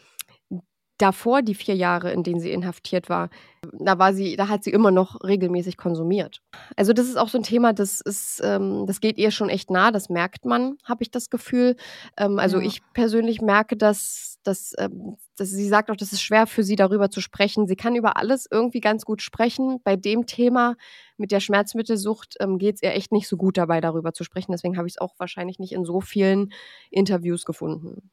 [0.99, 3.29] davor die vier Jahre, in denen sie inhaftiert war,
[3.73, 6.41] da war sie, da hat sie immer noch regelmäßig konsumiert.
[6.75, 9.71] Also das ist auch so ein Thema, das ist, ähm, das geht ihr schon echt
[9.71, 11.75] nah, das merkt man, habe ich das Gefühl.
[12.17, 12.65] Ähm, also ja.
[12.65, 16.75] ich persönlich merke, dass, dass, ähm, dass sie sagt auch, das ist schwer für sie
[16.75, 17.67] darüber zu sprechen.
[17.67, 19.79] Sie kann über alles irgendwie ganz gut sprechen.
[19.83, 20.75] Bei dem Thema
[21.17, 24.51] mit der Schmerzmittelsucht ähm, geht es ihr echt nicht so gut dabei, darüber zu sprechen.
[24.51, 26.51] Deswegen habe ich es auch wahrscheinlich nicht in so vielen
[26.91, 28.09] Interviews gefunden.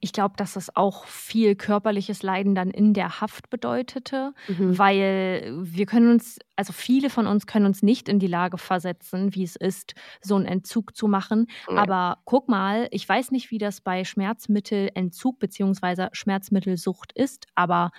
[0.00, 4.78] Ich glaube, dass es auch viel körperliches Leiden dann in der Haft bedeutete, mhm.
[4.78, 9.34] weil wir können uns, also viele von uns können uns nicht in die Lage versetzen,
[9.34, 11.46] wie es ist, so einen Entzug zu machen.
[11.68, 11.76] Ja.
[11.76, 16.08] Aber guck mal, ich weiß nicht, wie das bei Schmerzmittelentzug bzw.
[16.12, 17.90] Schmerzmittelsucht ist, aber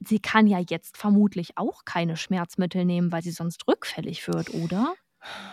[0.00, 4.94] sie kann ja jetzt vermutlich auch keine Schmerzmittel nehmen, weil sie sonst rückfällig wird, oder?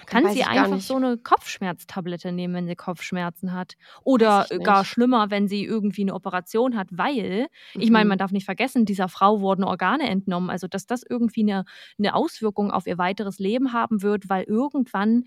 [0.05, 3.75] Kann sie einfach so eine Kopfschmerztablette nehmen, wenn sie Kopfschmerzen hat?
[4.03, 7.81] Oder gar schlimmer, wenn sie irgendwie eine Operation hat, weil, mhm.
[7.81, 10.49] ich meine, man darf nicht vergessen, dieser Frau wurden Organe entnommen.
[10.49, 11.65] Also, dass das irgendwie eine,
[11.97, 15.23] eine Auswirkung auf ihr weiteres Leben haben wird, weil irgendwann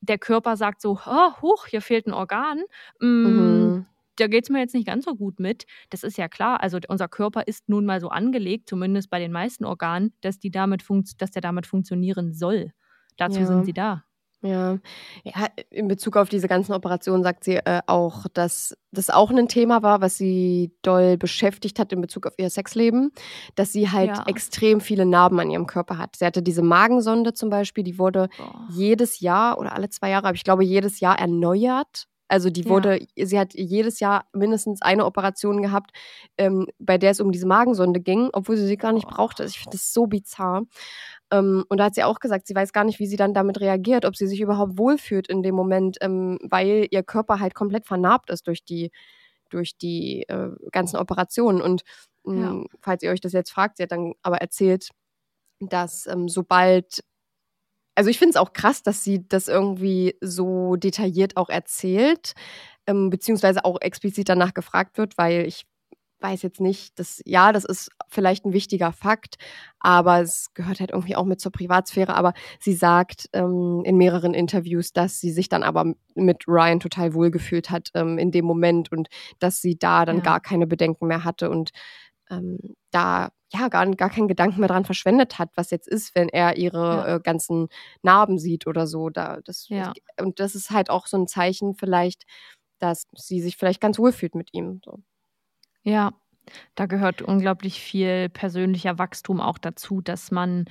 [0.00, 2.62] der Körper sagt so, oh, huch, hier fehlt ein Organ.
[3.00, 3.86] Mm, mhm.
[4.16, 5.66] Da geht es mir jetzt nicht ganz so gut mit.
[5.90, 6.62] Das ist ja klar.
[6.62, 10.50] Also unser Körper ist nun mal so angelegt, zumindest bei den meisten Organen, dass, die
[10.50, 10.84] damit
[11.18, 12.72] dass der damit funktionieren soll.
[13.16, 13.46] Dazu ja.
[13.46, 14.04] sind sie da.
[14.42, 14.78] Ja.
[15.24, 19.48] ja, in Bezug auf diese ganzen Operationen sagt sie äh, auch, dass das auch ein
[19.48, 23.12] Thema war, was sie doll beschäftigt hat in Bezug auf ihr Sexleben,
[23.54, 24.24] dass sie halt ja.
[24.26, 26.16] extrem viele Narben an ihrem Körper hat.
[26.16, 28.68] Sie hatte diese Magensonde zum Beispiel, die wurde Boah.
[28.70, 32.06] jedes Jahr oder alle zwei Jahre, aber ich glaube jedes Jahr erneuert.
[32.28, 33.26] Also die wurde, ja.
[33.26, 35.92] sie hat jedes Jahr mindestens eine Operation gehabt,
[36.36, 39.44] ähm, bei der es um diese Magensonde ging, obwohl sie sie gar nicht brauchte.
[39.44, 40.62] Ich finde das so bizarr.
[41.32, 43.60] Ähm, und da hat sie auch gesagt, sie weiß gar nicht, wie sie dann damit
[43.60, 47.86] reagiert, ob sie sich überhaupt wohlfühlt in dem Moment, ähm, weil ihr Körper halt komplett
[47.86, 48.90] vernarbt ist durch die,
[49.50, 51.60] durch die äh, ganzen Operationen.
[51.60, 51.82] Und
[52.26, 52.50] ja.
[52.50, 54.88] Ähm, falls ihr euch das jetzt fragt, sie hat dann aber erzählt,
[55.60, 57.04] dass ähm, sobald
[57.96, 62.34] also ich finde es auch krass, dass sie das irgendwie so detailliert auch erzählt,
[62.86, 65.66] ähm, beziehungsweise auch explizit danach gefragt wird, weil ich
[66.20, 69.36] weiß jetzt nicht, dass, ja, das ist vielleicht ein wichtiger Fakt,
[69.78, 72.14] aber es gehört halt irgendwie auch mit zur Privatsphäre.
[72.14, 77.14] Aber sie sagt ähm, in mehreren Interviews, dass sie sich dann aber mit Ryan total
[77.14, 80.22] wohlgefühlt hat ähm, in dem Moment und dass sie da dann ja.
[80.22, 81.70] gar keine Bedenken mehr hatte und
[82.30, 82.58] ähm,
[82.90, 86.56] da ja gar, gar keinen Gedanken mehr dran verschwendet hat, was jetzt ist, wenn er
[86.56, 87.16] ihre ja.
[87.16, 87.68] äh, ganzen
[88.02, 89.10] Narben sieht oder so.
[89.10, 89.92] Da, das, ja.
[90.20, 92.24] Und das ist halt auch so ein Zeichen vielleicht,
[92.78, 94.80] dass sie sich vielleicht ganz wohl fühlt mit ihm.
[94.84, 94.98] So.
[95.88, 96.14] Ja,
[96.74, 100.64] da gehört unglaublich viel persönlicher Wachstum auch dazu, dass man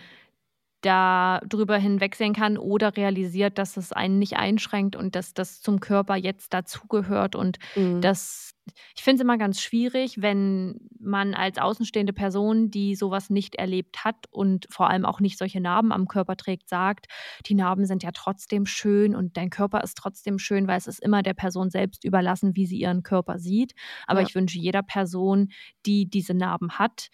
[0.86, 5.80] da drüber hinwegsehen kann oder realisiert, dass es einen nicht einschränkt und dass das zum
[5.80, 8.02] Körper jetzt dazugehört und mhm.
[8.02, 8.52] das
[8.96, 14.04] ich finde es immer ganz schwierig, wenn man als außenstehende Person, die sowas nicht erlebt
[14.04, 17.06] hat und vor allem auch nicht solche Narben am Körper trägt, sagt,
[17.46, 21.00] die Narben sind ja trotzdem schön und dein Körper ist trotzdem schön, weil es ist
[21.00, 23.74] immer der Person selbst überlassen, wie sie ihren Körper sieht.
[24.08, 24.28] Aber ja.
[24.28, 25.50] ich wünsche jeder Person,
[25.86, 27.10] die diese Narben hat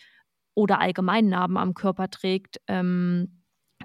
[0.54, 3.41] oder allgemein Narben am Körper trägt, ähm,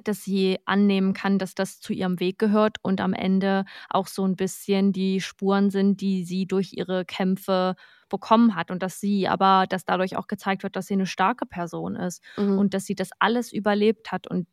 [0.08, 4.24] dass sie annehmen kann, dass das zu ihrem Weg gehört und am Ende auch so
[4.26, 7.76] ein bisschen die Spuren sind, die sie durch ihre Kämpfe
[8.08, 11.46] bekommen hat und dass sie aber, dass dadurch auch gezeigt wird, dass sie eine starke
[11.46, 12.58] Person ist mhm.
[12.58, 14.46] und dass sie das alles überlebt hat und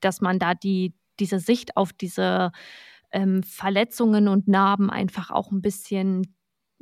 [0.00, 2.52] dass man da die, diese Sicht auf diese
[3.12, 6.34] ähm, Verletzungen und Narben einfach auch ein bisschen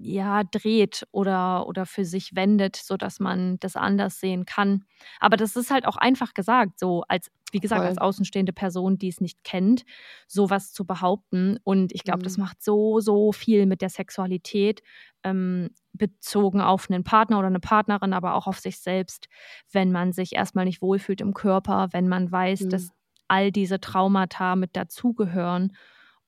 [0.02, 4.84] ja, dreht oder, oder für sich wendet, sodass man das anders sehen kann.
[5.20, 7.88] Aber das ist halt auch einfach gesagt, so als, wie gesagt, Voll.
[7.88, 9.84] als außenstehende Person, die es nicht kennt,
[10.26, 11.58] sowas zu behaupten.
[11.64, 12.24] Und ich glaube, mhm.
[12.24, 14.82] das macht so, so viel mit der Sexualität,
[15.22, 19.28] ähm, bezogen auf einen Partner oder eine Partnerin, aber auch auf sich selbst,
[19.70, 22.70] wenn man sich erstmal nicht wohlfühlt im Körper, wenn man weiß, mhm.
[22.70, 22.90] dass
[23.28, 25.72] all diese Traumata mit dazugehören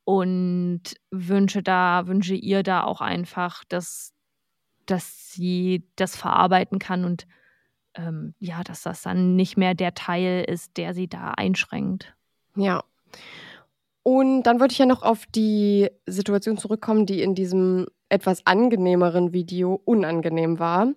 [0.05, 4.13] und wünsche da, wünsche ihr da auch einfach, dass,
[4.87, 7.27] dass sie das verarbeiten kann und
[7.95, 12.15] ähm, ja, dass das dann nicht mehr der Teil ist, der sie da einschränkt.
[12.57, 12.83] Ja.
[14.03, 19.33] Und dann wollte ich ja noch auf die Situation zurückkommen, die in diesem etwas angenehmeren
[19.33, 20.89] Video unangenehm war.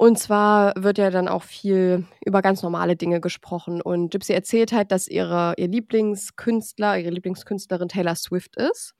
[0.00, 3.82] Und zwar wird ja dann auch viel über ganz normale Dinge gesprochen.
[3.82, 8.94] Und Gypsy erzählt halt, dass ihre, ihr Lieblingskünstler, ihre Lieblingskünstlerin Taylor Swift ist.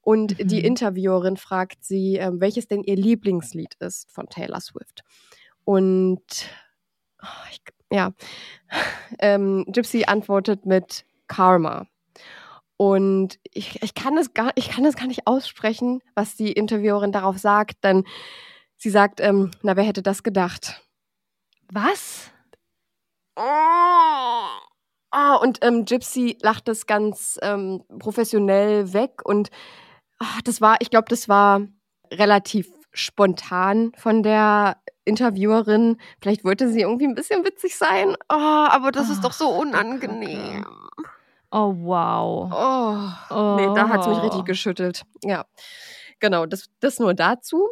[0.00, 0.48] Und mhm.
[0.48, 5.04] die Interviewerin fragt sie, äh, welches denn ihr Lieblingslied ist von Taylor Swift.
[5.64, 6.22] Und
[7.22, 7.60] oh, ich,
[7.92, 8.14] ja,
[9.18, 11.88] ähm, Gypsy antwortet mit Karma.
[12.78, 17.12] Und ich, ich, kann das gar, ich kann das gar nicht aussprechen, was die Interviewerin
[17.12, 18.04] darauf sagt, denn
[18.78, 20.80] Sie sagt, ähm, na, wer hätte das gedacht?
[21.70, 22.30] Was?
[23.34, 23.42] Oh,
[25.14, 29.50] oh und ähm, Gypsy lacht das ganz ähm, professionell weg und
[30.20, 31.62] oh, das war, ich glaube, das war
[32.12, 35.98] relativ spontan von der Interviewerin.
[36.20, 39.48] Vielleicht wollte sie irgendwie ein bisschen witzig sein, oh, aber das oh, ist doch so
[39.48, 40.64] unangenehm.
[41.50, 42.52] Oh, wow.
[42.52, 43.56] Oh, oh.
[43.56, 45.02] nee, da hat es mich richtig geschüttelt.
[45.24, 45.46] Ja,
[46.20, 47.68] genau, das, das nur dazu.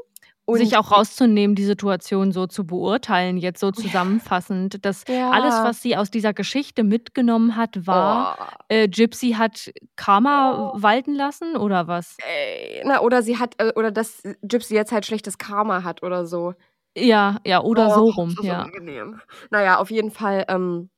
[0.47, 5.31] Und sich auch rauszunehmen, die Situation so zu beurteilen, jetzt so zusammenfassend, dass ja.
[5.31, 8.64] alles, was sie aus dieser Geschichte mitgenommen hat, war, oh.
[8.68, 10.82] äh, Gypsy hat Karma oh.
[10.82, 12.16] walten lassen oder was?
[12.18, 16.27] Ey, na, oder sie hat, äh, oder dass Gypsy jetzt halt schlechtes Karma hat oder
[16.27, 16.55] so.
[16.97, 18.62] Ja, ja, oder oh, so rum, das ist ja.
[18.62, 19.20] Unangenehm.
[19.51, 20.90] Naja, auf jeden Fall, ähm,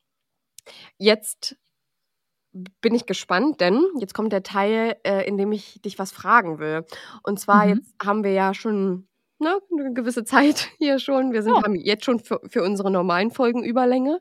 [0.98, 1.56] jetzt
[2.82, 6.58] bin ich gespannt, denn jetzt kommt der Teil, äh, in dem ich dich was fragen
[6.58, 6.84] will.
[7.22, 7.76] Und zwar, mhm.
[7.76, 9.07] jetzt haben wir ja schon
[9.38, 11.32] ne, eine gewisse Zeit hier schon.
[11.32, 11.62] Wir sind, oh.
[11.62, 14.20] haben jetzt schon für, für unsere normalen Folgen Überlänge.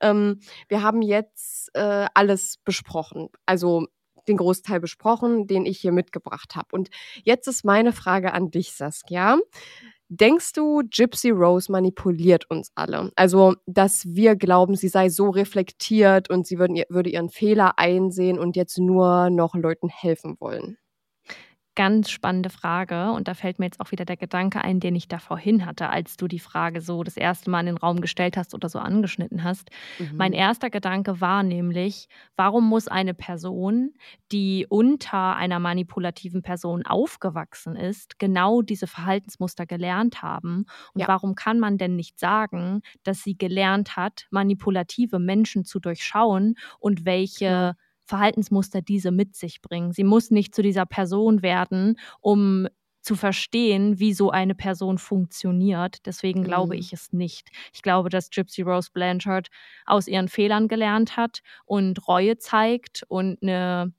[0.00, 3.28] Ähm, wir haben jetzt äh, alles besprochen.
[3.46, 3.86] Also
[4.28, 6.68] den Großteil besprochen, den ich hier mitgebracht habe.
[6.72, 6.90] Und
[7.24, 9.38] jetzt ist meine Frage an dich, Saskia.
[10.12, 13.12] Denkst du, Gypsy Rose manipuliert uns alle?
[13.14, 18.36] Also, dass wir glauben, sie sei so reflektiert und sie würden, würde ihren Fehler einsehen
[18.36, 20.78] und jetzt nur noch Leuten helfen wollen?
[21.80, 23.10] Ganz spannende Frage.
[23.10, 25.88] Und da fällt mir jetzt auch wieder der Gedanke ein, den ich da vorhin hatte,
[25.88, 28.78] als du die Frage so das erste Mal in den Raum gestellt hast oder so
[28.78, 29.70] angeschnitten hast.
[29.98, 30.10] Mhm.
[30.18, 33.94] Mein erster Gedanke war nämlich, warum muss eine Person,
[34.30, 40.66] die unter einer manipulativen Person aufgewachsen ist, genau diese Verhaltensmuster gelernt haben?
[40.92, 41.08] Und ja.
[41.08, 47.06] warum kann man denn nicht sagen, dass sie gelernt hat, manipulative Menschen zu durchschauen und
[47.06, 47.74] welche ja
[48.10, 49.92] Verhaltensmuster diese mit sich bringen.
[49.92, 52.68] Sie muss nicht zu dieser Person werden, um
[53.02, 56.04] zu verstehen, wie so eine Person funktioniert.
[56.04, 56.80] Deswegen glaube mhm.
[56.80, 57.48] ich es nicht.
[57.72, 59.48] Ich glaube, dass Gypsy Rose Blanchard
[59.86, 63.94] aus ihren Fehlern gelernt hat und Reue zeigt und eine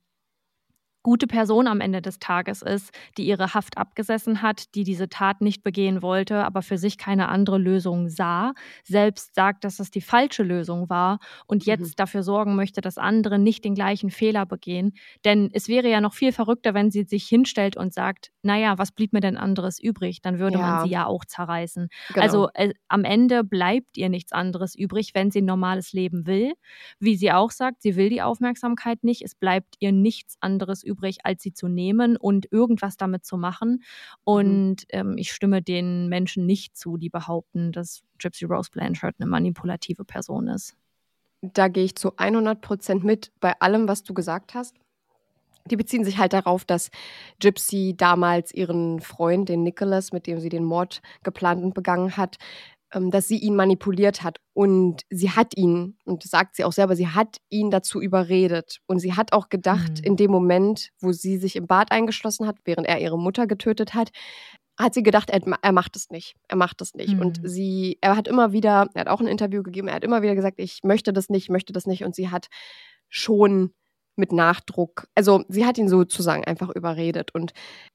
[1.03, 5.41] gute Person am Ende des Tages ist, die ihre Haft abgesessen hat, die diese Tat
[5.41, 8.53] nicht begehen wollte, aber für sich keine andere Lösung sah,
[8.83, 11.95] selbst sagt, dass es die falsche Lösung war und jetzt mhm.
[11.97, 14.93] dafür sorgen möchte, dass andere nicht den gleichen Fehler begehen.
[15.25, 18.91] Denn es wäre ja noch viel verrückter, wenn sie sich hinstellt und sagt, naja, was
[18.91, 20.21] blieb mir denn anderes übrig?
[20.21, 20.61] Dann würde ja.
[20.61, 21.89] man sie ja auch zerreißen.
[22.09, 22.21] Genau.
[22.21, 26.53] Also äh, am Ende bleibt ihr nichts anderes übrig, wenn sie ein normales Leben will.
[26.99, 29.23] Wie sie auch sagt, sie will die Aufmerksamkeit nicht.
[29.23, 33.37] Es bleibt ihr nichts anderes übrig übrig, als sie zu nehmen und irgendwas damit zu
[33.37, 33.71] machen.
[33.71, 33.79] Mhm.
[34.23, 39.29] Und ähm, ich stimme den Menschen nicht zu, die behaupten, dass Gypsy Rose Blanchard eine
[39.29, 40.75] manipulative Person ist.
[41.41, 44.75] da gehe ich zu 100 Prozent mit bei allem, was du gesagt hast.
[45.65, 46.89] Die beziehen sich halt darauf, dass
[47.39, 52.37] Gypsy damals ihren Freund, den Nicholas, mit dem sie den Mord geplant und begangen hat,
[52.93, 54.39] dass sie ihn manipuliert hat.
[54.53, 58.79] Und sie hat ihn, und das sagt sie auch selber, sie hat ihn dazu überredet.
[58.87, 60.03] Und sie hat auch gedacht, mhm.
[60.03, 63.93] in dem Moment, wo sie sich im Bad eingeschlossen hat, während er ihre Mutter getötet
[63.93, 64.11] hat,
[64.77, 66.35] hat sie gedacht, er, er macht es nicht.
[66.47, 67.13] Er macht es nicht.
[67.13, 67.21] Mhm.
[67.21, 70.21] Und sie, er hat immer wieder, er hat auch ein Interview gegeben, er hat immer
[70.21, 72.03] wieder gesagt, ich möchte das nicht, ich möchte das nicht.
[72.03, 72.47] Und sie hat
[73.09, 73.73] schon
[74.17, 77.33] mit Nachdruck, also sie hat ihn sozusagen einfach überredet.
[77.33, 77.53] Und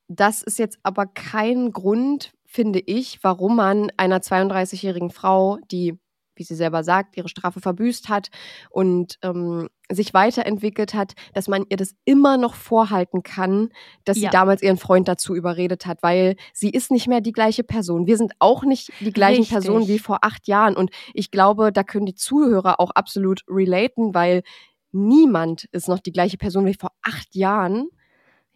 [0.08, 5.98] das ist jetzt aber kein Grund, finde ich, warum man einer 32-jährigen Frau, die
[6.36, 8.28] wie sie selber sagt, ihre Strafe verbüßt hat
[8.70, 13.70] und ähm, sich weiterentwickelt hat, dass man ihr das immer noch vorhalten kann,
[14.04, 14.28] dass ja.
[14.28, 18.06] sie damals ihren Freund dazu überredet hat, weil sie ist nicht mehr die gleiche Person.
[18.06, 19.54] Wir sind auch nicht die gleichen Richtig.
[19.54, 20.76] Personen wie vor acht Jahren.
[20.76, 24.42] Und ich glaube, da können die Zuhörer auch absolut relaten, weil
[24.92, 27.88] niemand ist noch die gleiche Person wie vor acht Jahren.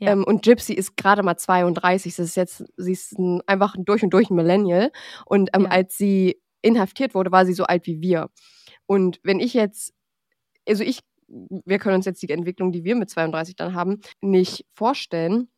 [0.00, 0.12] Ja.
[0.12, 2.16] Ähm, und Gypsy ist gerade mal 32.
[2.16, 4.90] Das ist jetzt, sie ist ein, einfach durch und durch ein Millennial.
[5.26, 5.68] Und ähm, ja.
[5.68, 8.30] als sie inhaftiert wurde, war sie so alt wie wir.
[8.86, 9.94] Und wenn ich jetzt,
[10.66, 14.66] also ich, wir können uns jetzt die Entwicklung, die wir mit 32 dann haben, nicht
[14.72, 15.48] vorstellen.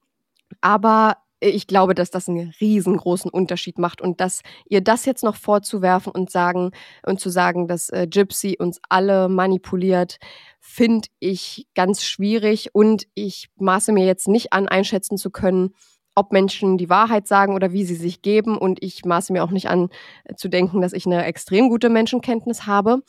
[0.60, 1.16] Aber
[1.48, 6.12] ich glaube, dass das einen riesengroßen Unterschied macht und dass ihr das jetzt noch vorzuwerfen
[6.12, 6.70] und sagen
[7.04, 10.18] und zu sagen, dass äh, Gypsy uns alle manipuliert,
[10.60, 15.74] finde ich ganz schwierig und ich maße mir jetzt nicht an, einschätzen zu können,
[16.14, 18.58] ob Menschen die Wahrheit sagen oder wie sie sich geben.
[18.58, 19.88] Und ich maße mir auch nicht an
[20.24, 23.02] äh, zu denken, dass ich eine extrem gute Menschenkenntnis habe.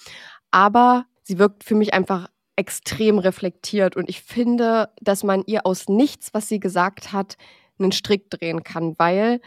[0.51, 3.95] Aber sie wirkt für mich einfach extrem reflektiert.
[3.95, 7.37] Und ich finde, dass man ihr aus nichts, was sie gesagt hat,
[7.79, 9.41] einen Strick drehen kann, weil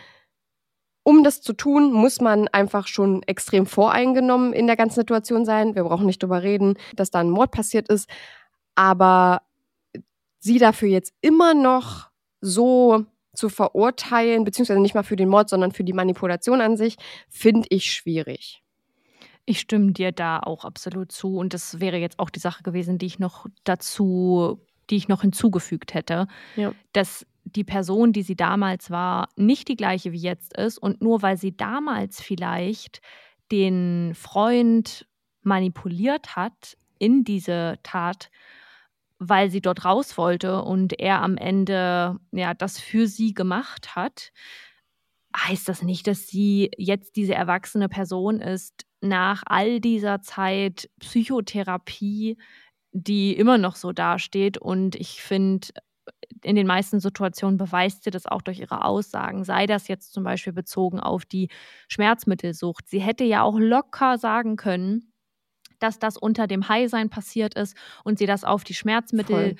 [1.02, 5.76] um das zu tun, muss man einfach schon extrem voreingenommen in der ganzen Situation sein.
[5.76, 8.10] Wir brauchen nicht darüber reden, dass da ein Mord passiert ist.
[8.74, 9.42] Aber
[10.40, 15.70] sie dafür jetzt immer noch so zu verurteilen, beziehungsweise nicht mal für den Mord, sondern
[15.70, 16.96] für die Manipulation an sich,
[17.28, 18.64] finde ich schwierig.
[19.44, 21.36] Ich stimme dir da auch absolut zu.
[21.36, 25.20] Und das wäre jetzt auch die Sache gewesen, die ich noch dazu, die ich noch
[25.20, 26.26] hinzugefügt hätte.
[26.56, 26.72] Ja.
[26.92, 30.78] Dass die Person, die sie damals war, nicht die gleiche wie jetzt ist.
[30.78, 33.00] Und nur weil sie damals vielleicht
[33.52, 35.06] den Freund
[35.42, 38.30] manipuliert hat in diese Tat,
[39.18, 44.32] weil sie dort raus wollte und er am Ende ja das für sie gemacht hat,
[45.36, 52.36] heißt das nicht, dass sie jetzt diese erwachsene Person ist nach all dieser Zeit Psychotherapie,
[52.92, 54.58] die immer noch so dasteht.
[54.58, 55.68] Und ich finde,
[56.42, 59.44] in den meisten Situationen beweist sie das auch durch ihre Aussagen.
[59.44, 61.48] Sei das jetzt zum Beispiel bezogen auf die
[61.88, 62.88] Schmerzmittelsucht.
[62.88, 65.12] Sie hätte ja auch locker sagen können,
[65.78, 69.56] dass das unter dem High-Sein passiert ist und sie das auf die Schmerzmittel Voll.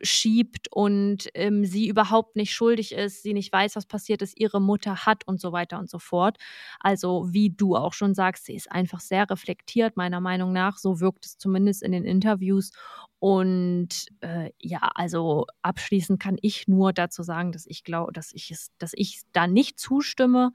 [0.00, 4.60] Schiebt und ähm, sie überhaupt nicht schuldig ist, sie nicht weiß, was passiert ist, ihre
[4.60, 6.38] Mutter hat und so weiter und so fort.
[6.80, 10.78] Also wie du auch schon sagst, sie ist einfach sehr reflektiert, meiner Meinung nach.
[10.78, 12.70] So wirkt es zumindest in den Interviews.
[13.18, 18.50] Und äh, ja, also abschließend kann ich nur dazu sagen, dass ich glaube, dass ich
[18.50, 20.52] es, dass ich da nicht zustimme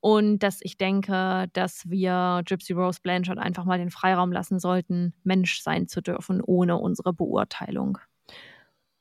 [0.00, 5.14] und dass ich denke, dass wir Gypsy Rose Blanchard einfach mal den Freiraum lassen sollten,
[5.24, 7.98] Mensch sein zu dürfen, ohne unsere Beurteilung.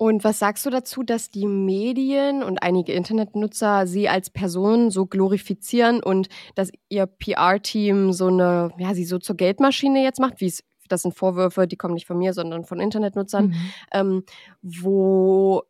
[0.02, 5.06] Und was sagst du dazu, dass die Medien und einige Internetnutzer sie als Person so
[5.06, 10.46] glorifizieren und dass ihr PR-Team so eine, ja, sie so zur Geldmaschine jetzt macht, wie
[10.48, 13.72] es das sind Vorwürfe, die kommen nicht von mir, sondern von Internetnutzern, mhm.
[13.92, 14.24] ähm,
[14.62, 15.64] wo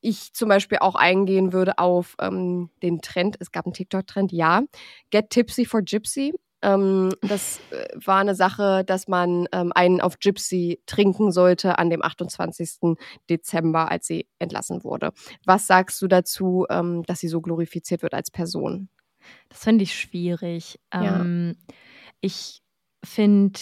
[0.00, 4.62] ich zum Beispiel auch eingehen würde auf ähm, den Trend, es gab einen TikTok-Trend, ja,
[5.10, 6.32] Get Tipsy for Gypsy.
[6.62, 11.90] Ähm, das äh, war eine Sache, dass man ähm, einen auf Gypsy trinken sollte an
[11.90, 12.96] dem 28.
[13.28, 15.12] Dezember, als sie entlassen wurde.
[15.44, 18.88] Was sagst du dazu, ähm, dass sie so glorifiziert wird als Person?
[19.48, 20.80] Das finde ich schwierig.
[20.92, 21.20] Ja.
[21.20, 21.56] Ähm,
[22.20, 22.62] ich
[23.04, 23.60] finde,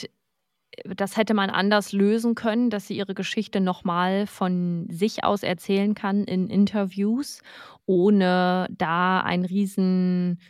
[0.85, 5.95] das hätte man anders lösen können, dass sie ihre Geschichte nochmal von sich aus erzählen
[5.95, 7.43] kann in Interviews,
[7.87, 10.41] ohne da ein riesen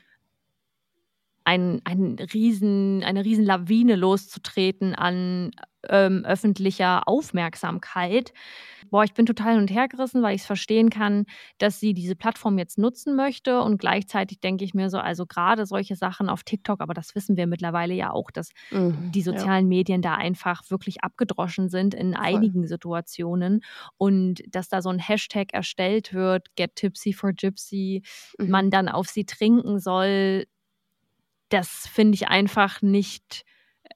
[1.49, 5.51] ein, ein riesen, eine riesen Lawine loszutreten an
[5.89, 8.35] ähm, öffentlicher Aufmerksamkeit.
[8.91, 11.25] Boah, ich bin total hin und her gerissen, weil ich es verstehen kann,
[11.57, 13.63] dass sie diese Plattform jetzt nutzen möchte.
[13.63, 17.39] Und gleichzeitig denke ich mir so, also gerade solche Sachen auf TikTok, aber das wissen
[17.39, 19.79] wir mittlerweile ja auch, dass mhm, die sozialen ja.
[19.79, 22.25] Medien da einfach wirklich abgedroschen sind in Voll.
[22.27, 23.63] einigen Situationen.
[23.97, 28.03] Und dass da so ein Hashtag erstellt wird, Get Tipsy for Gypsy,
[28.37, 28.51] mhm.
[28.51, 30.45] man dann auf sie trinken soll,
[31.49, 33.45] das finde ich einfach nicht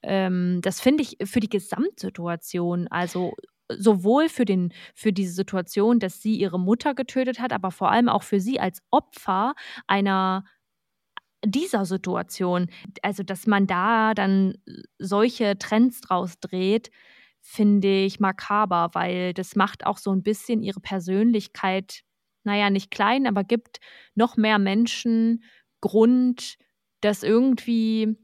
[0.02, 3.34] ähm, das finde ich für die Gesamtsituation, also
[3.68, 8.08] sowohl für, den, für diese Situation, dass sie ihre Mutter getötet hat, aber vor allem
[8.08, 9.54] auch für sie als Opfer
[9.86, 10.44] einer
[11.44, 12.68] dieser Situation.
[13.02, 14.54] Also, dass man da dann
[14.98, 16.90] solche Trends draus dreht,
[17.40, 22.02] finde ich makaber, weil das macht auch so ein bisschen ihre Persönlichkeit,
[22.44, 23.78] naja, nicht klein, aber gibt
[24.14, 25.42] noch mehr Menschen
[25.80, 26.56] Grund,
[27.02, 28.16] das irgendwie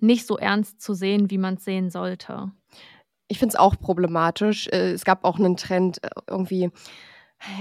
[0.00, 2.52] nicht so ernst zu sehen, wie man es sehen sollte.
[3.28, 4.68] Ich finde es auch problematisch.
[4.68, 6.70] Äh, es gab auch einen Trend äh, irgendwie,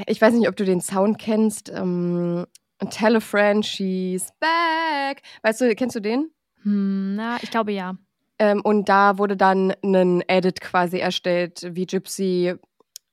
[0.08, 2.46] ich weiß nicht, ob du den Sound kennst, ähm,
[2.90, 5.22] Tell a friend she's back.
[5.42, 6.32] Weißt du, kennst du den?
[6.64, 7.96] Hm, na, ich glaube ja.
[8.40, 12.56] Ähm, und da wurde dann ein Edit quasi erstellt, wie Gypsy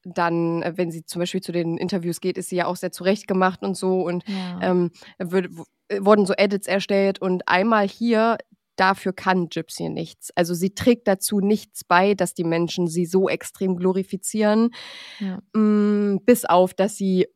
[0.02, 3.62] dann, wenn sie zum Beispiel zu den Interviews geht, ist sie ja auch sehr zurechtgemacht
[3.62, 4.02] und so.
[4.02, 4.59] Und ja.
[4.62, 5.51] ähm, wird,
[5.99, 7.21] wurden so Edits erstellt.
[7.21, 8.39] Und einmal hier
[8.77, 10.31] dafür kann Gypsy nichts.
[10.35, 14.71] Also sie trägt dazu nichts bei, dass die Menschen sie so extrem glorifizieren,
[15.19, 15.39] ja.
[15.53, 17.27] mm, bis auf, dass sie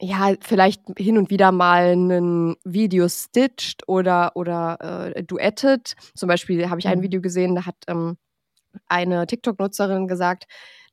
[0.00, 5.94] ja vielleicht hin und wieder mal ein Video stitcht oder, oder äh, duettet.
[6.14, 7.02] Zum Beispiel habe ich ein mhm.
[7.02, 8.18] Video gesehen, da hat ähm,
[8.86, 10.44] eine TikTok-Nutzerin gesagt,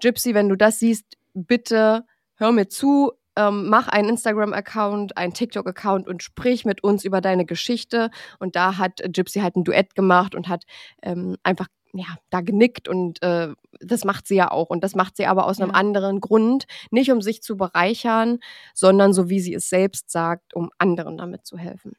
[0.01, 2.05] Gypsy, wenn du das siehst, bitte
[2.35, 7.45] hör mir zu, ähm, mach einen Instagram-Account, einen TikTok-Account und sprich mit uns über deine
[7.45, 8.09] Geschichte.
[8.39, 10.65] Und da hat Gypsy halt ein Duett gemacht und hat
[11.01, 13.49] ähm, einfach ja, da genickt und äh,
[13.79, 14.69] das macht sie ja auch.
[14.69, 16.65] Und das macht sie aber aus einem anderen Grund.
[16.91, 18.39] Nicht um sich zu bereichern,
[18.73, 21.93] sondern so wie sie es selbst sagt, um anderen damit zu helfen.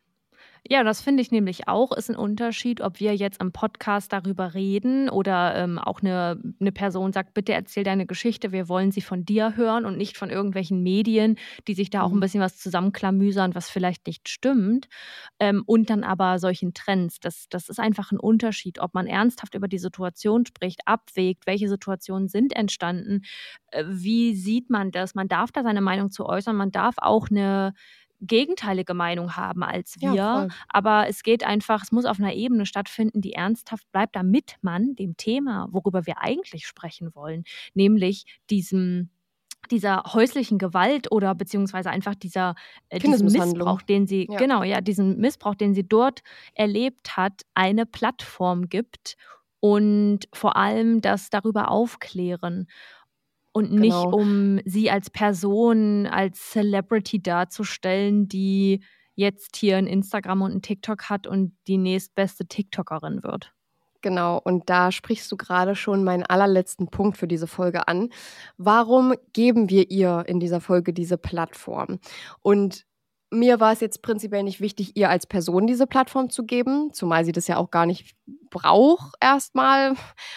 [0.69, 4.53] Ja, das finde ich nämlich auch, ist ein Unterschied, ob wir jetzt im Podcast darüber
[4.55, 9.01] reden oder ähm, auch eine, eine Person sagt, bitte erzähl deine Geschichte, wir wollen sie
[9.01, 12.21] von dir hören und nicht von irgendwelchen Medien, die sich da auch ein mhm.
[12.21, 14.89] bisschen was zusammenklamüsern, was vielleicht nicht stimmt.
[15.39, 17.21] Ähm, und dann aber solchen Trends.
[17.21, 21.69] Das, das ist einfach ein Unterschied, ob man ernsthaft über die Situation spricht, abwägt, welche
[21.69, 23.23] Situationen sind entstanden,
[23.71, 25.15] äh, wie sieht man das.
[25.15, 27.73] Man darf da seine Meinung zu äußern, man darf auch eine
[28.21, 30.13] gegenteilige Meinung haben als wir.
[30.13, 34.57] Ja, aber es geht einfach, es muss auf einer Ebene stattfinden, die ernsthaft bleibt, damit
[34.63, 37.45] man dem Thema, worüber wir eigentlich sprechen wollen,
[37.75, 39.11] nämlich diesem
[39.71, 42.55] dieser häuslichen Gewalt oder beziehungsweise einfach dieser
[42.89, 44.39] äh, diesen Missbrauch, den sie ja.
[44.39, 46.23] genau ja diesen Missbrauch, den sie dort
[46.55, 49.17] erlebt hat, eine Plattform gibt
[49.61, 52.67] und vor allem das darüber aufklären
[53.53, 54.17] und nicht genau.
[54.17, 58.81] um sie als Person, als Celebrity darzustellen, die
[59.15, 63.53] jetzt hier ein Instagram und ein TikTok hat und die nächstbeste TikTokerin wird.
[64.03, 68.09] Genau, und da sprichst du gerade schon meinen allerletzten Punkt für diese Folge an.
[68.57, 71.99] Warum geben wir ihr in dieser Folge diese Plattform?
[72.41, 72.87] Und
[73.31, 77.25] mir war es jetzt prinzipiell nicht wichtig, ihr als Person diese Plattform zu geben, zumal
[77.25, 78.17] sie das ja auch gar nicht
[78.51, 79.95] braucht erstmal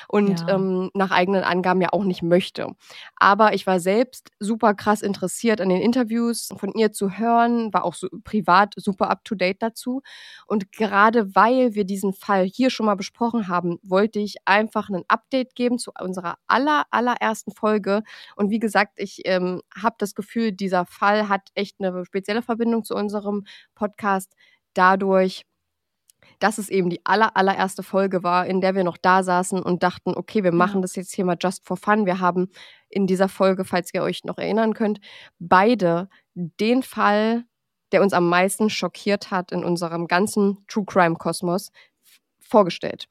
[0.07, 0.55] und ja.
[0.55, 2.67] ähm, nach eigenen Angaben ja auch nicht möchte.
[3.15, 7.83] Aber ich war selbst super krass interessiert an den Interviews von ihr zu hören, war
[7.85, 10.01] auch so privat super up-to-date dazu.
[10.45, 15.03] Und gerade weil wir diesen Fall hier schon mal besprochen haben, wollte ich einfach ein
[15.07, 18.03] Update geben zu unserer aller, allerersten Folge.
[18.35, 22.83] Und wie gesagt, ich ähm, habe das Gefühl, dieser Fall hat echt eine spezielle Verbindung
[22.83, 23.45] zu unserem
[23.75, 24.33] Podcast
[24.73, 25.45] dadurch,
[26.43, 29.81] dass es eben die aller, allererste Folge war, in der wir noch da saßen und
[29.81, 32.05] dachten, okay, wir machen das jetzt hier mal just for fun.
[32.05, 32.49] Wir haben
[32.89, 34.99] in dieser Folge, falls ihr euch noch erinnern könnt,
[35.39, 37.45] beide den Fall,
[37.93, 41.71] der uns am meisten schockiert hat in unserem ganzen True Crime Kosmos,
[42.41, 43.07] vorgestellt.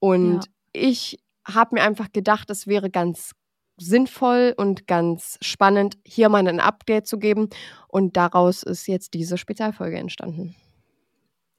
[0.00, 0.50] Und ja.
[0.72, 3.30] ich habe mir einfach gedacht, es wäre ganz
[3.76, 7.48] sinnvoll und ganz spannend, hier mal ein Update zu geben.
[7.86, 10.56] Und daraus ist jetzt diese Spezialfolge entstanden.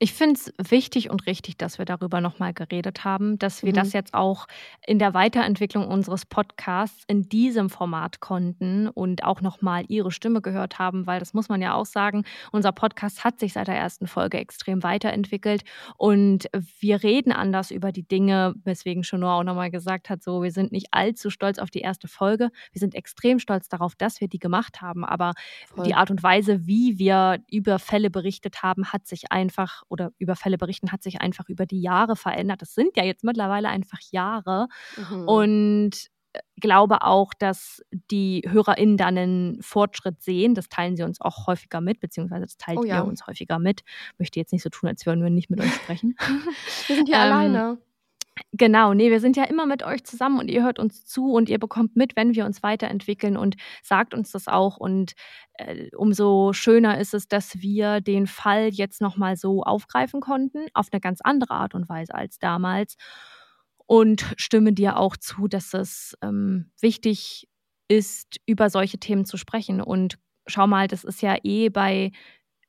[0.04, 3.78] Ich finde es wichtig und richtig, dass wir darüber nochmal geredet haben, dass wir mhm.
[3.78, 4.48] das jetzt auch
[4.86, 10.78] in der Weiterentwicklung unseres Podcasts in diesem Format konnten und auch nochmal Ihre Stimme gehört
[10.78, 14.08] haben, weil das muss man ja auch sagen, unser Podcast hat sich seit der ersten
[14.08, 15.64] Folge extrem weiterentwickelt
[15.96, 16.50] und
[16.82, 20.74] wir reden anders über die Dinge, weswegen Shonor auch nochmal gesagt hat, so, wir sind
[20.74, 22.50] nicht allzu stolz auf die erste Folge.
[22.74, 25.32] Wir sind extrem stolz darauf, dass wir die gemacht haben, aber
[25.74, 25.86] Voll.
[25.86, 30.36] die Art und Weise, wie wir über Fälle berichtet haben, hat sich einfach oder über
[30.36, 32.62] Fälle berichten, hat sich einfach über die Jahre verändert.
[32.62, 34.68] Das sind ja jetzt mittlerweile einfach Jahre.
[34.98, 35.28] Mhm.
[35.28, 35.92] Und
[36.34, 40.56] äh, glaube auch, dass die HörerInnen dann einen Fortschritt sehen.
[40.56, 42.98] Das teilen sie uns auch häufiger mit, beziehungsweise das teilt oh, ja.
[42.98, 43.84] ihr uns häufiger mit.
[44.18, 46.16] Möchte jetzt nicht so tun, als würden wir nicht mit euch sprechen.
[46.88, 47.78] wir sind ja ähm, alleine.
[48.52, 51.50] Genau, nee, wir sind ja immer mit euch zusammen und ihr hört uns zu und
[51.50, 54.78] ihr bekommt mit, wenn wir uns weiterentwickeln und sagt uns das auch.
[54.78, 55.14] Und
[55.56, 60.88] äh, umso schöner ist es, dass wir den Fall jetzt nochmal so aufgreifen konnten, auf
[60.92, 62.96] eine ganz andere Art und Weise als damals.
[63.86, 67.48] und stimme dir auch zu, dass es ähm, wichtig
[67.88, 69.82] ist, über solche Themen zu sprechen.
[69.82, 72.12] Und schau mal, das ist ja eh bei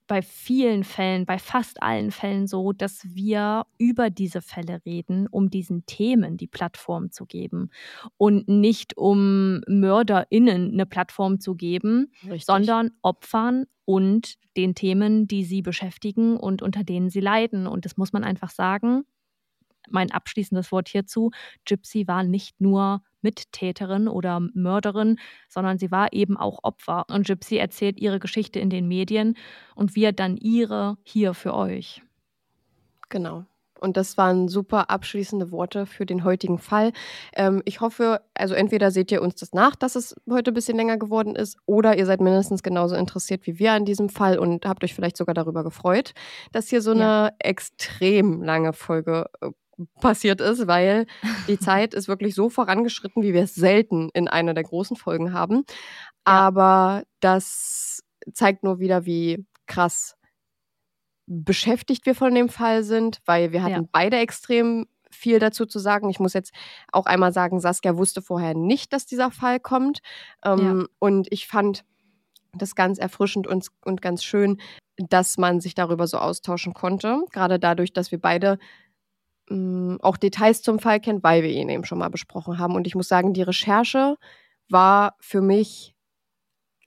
[0.07, 5.51] bei vielen Fällen, bei fast allen Fällen so, dass wir über diese Fälle reden, um
[5.51, 7.71] diesen Themen die Plattform zu geben
[8.17, 12.45] und nicht um MörderInnen eine Plattform zu geben, Richtig.
[12.45, 17.67] sondern Opfern und den Themen, die sie beschäftigen und unter denen sie leiden.
[17.67, 19.05] Und das muss man einfach sagen.
[19.91, 21.31] Mein abschließendes Wort hierzu:
[21.65, 27.07] Gypsy war nicht nur Mittäterin oder Mörderin, sondern sie war eben auch Opfer.
[27.09, 29.37] Und Gypsy erzählt ihre Geschichte in den Medien
[29.75, 32.03] und wir dann ihre hier für euch.
[33.09, 33.47] Genau.
[33.81, 36.93] Und das waren super abschließende Worte für den heutigen Fall.
[37.35, 40.77] Ähm, ich hoffe, also entweder seht ihr uns das nach, dass es heute ein bisschen
[40.77, 44.65] länger geworden ist, oder ihr seid mindestens genauso interessiert wie wir an diesem Fall und
[44.65, 46.15] habt euch vielleicht sogar darüber gefreut,
[46.53, 47.31] dass hier so eine ja.
[47.41, 49.51] extrem lange Folge äh,
[50.01, 51.07] passiert ist, weil
[51.49, 55.33] die Zeit ist wirklich so vorangeschritten, wie wir es selten in einer der großen Folgen
[55.33, 55.65] haben.
[55.67, 55.75] Ja.
[56.25, 58.03] Aber das
[58.33, 60.17] zeigt nur wieder, wie krass
[61.27, 63.89] beschäftigt wir von dem Fall sind, weil wir hatten ja.
[63.93, 66.11] beide extrem viel dazu zu sagen.
[66.11, 66.53] Ich muss jetzt
[66.93, 70.01] auch einmal sagen, Saskia wusste vorher nicht, dass dieser Fall kommt.
[70.45, 70.87] Ähm, ja.
[70.99, 71.85] Und ich fand
[72.53, 74.61] das ganz erfrischend und, und ganz schön,
[74.97, 77.25] dass man sich darüber so austauschen konnte.
[77.33, 78.59] Gerade dadurch, dass wir beide
[79.49, 82.75] mh, auch Details zum Fall kennt, weil wir ihn eben schon mal besprochen haben.
[82.75, 84.17] Und ich muss sagen, die Recherche
[84.69, 85.95] war für mich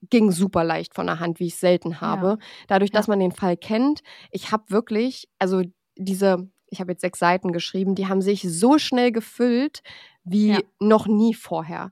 [0.10, 2.28] ging super leicht von der Hand, wie ich es selten habe.
[2.28, 2.38] Ja.
[2.68, 4.02] Dadurch, dass man den Fall kennt,
[4.32, 5.64] ich habe wirklich, also
[5.96, 9.82] diese, ich habe jetzt sechs Seiten geschrieben, die haben sich so schnell gefüllt
[10.24, 10.60] wie ja.
[10.80, 11.92] noch nie vorher.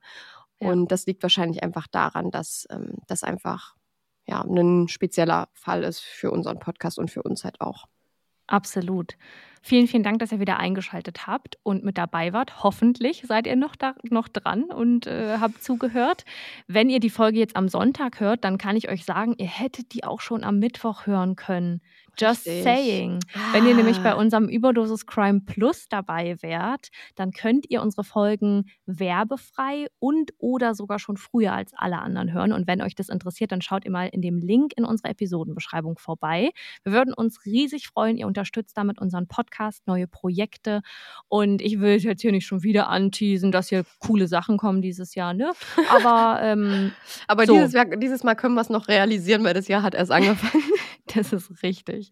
[0.59, 3.75] Und das liegt wahrscheinlich einfach daran, dass ähm, das einfach
[4.25, 7.85] ja, ein spezieller Fall ist für unseren Podcast und für uns halt auch.
[8.47, 9.17] Absolut.
[9.67, 12.61] Vielen, vielen Dank, dass ihr wieder eingeschaltet habt und mit dabei wart.
[12.61, 16.23] Hoffentlich seid ihr noch, da, noch dran und äh, habt zugehört.
[16.67, 19.95] Wenn ihr die Folge jetzt am Sonntag hört, dann kann ich euch sagen, ihr hättet
[19.95, 21.81] die auch schon am Mittwoch hören können.
[22.17, 22.63] Just Richtig.
[22.63, 23.19] saying.
[23.33, 23.53] Ah.
[23.53, 24.15] Wenn ihr nämlich bei ah.
[24.15, 30.99] unserem Überdosis Crime Plus dabei wärt, dann könnt ihr unsere Folgen werbefrei und oder sogar
[30.99, 32.51] schon früher als alle anderen hören.
[32.51, 35.97] Und wenn euch das interessiert, dann schaut ihr mal in dem Link in unserer Episodenbeschreibung
[35.97, 36.51] vorbei.
[36.83, 38.17] Wir würden uns riesig freuen.
[38.17, 40.81] Ihr unterstützt damit unseren Podcast, neue Projekte.
[41.27, 45.15] Und ich will jetzt hier nicht schon wieder anteasen, dass hier coole Sachen kommen dieses
[45.15, 45.51] Jahr, ne?
[45.89, 46.91] Aber, ähm,
[47.27, 47.53] Aber so.
[47.53, 50.63] dieses, dieses Mal können wir es noch realisieren, weil das Jahr hat erst angefangen.
[51.15, 52.11] das ist richtig.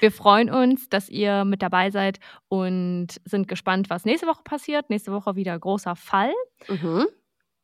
[0.00, 2.18] Wir freuen uns, dass ihr mit dabei seid
[2.48, 4.90] und sind gespannt, was nächste Woche passiert.
[4.90, 6.32] Nächste Woche wieder großer Fall.
[6.68, 7.06] Mhm.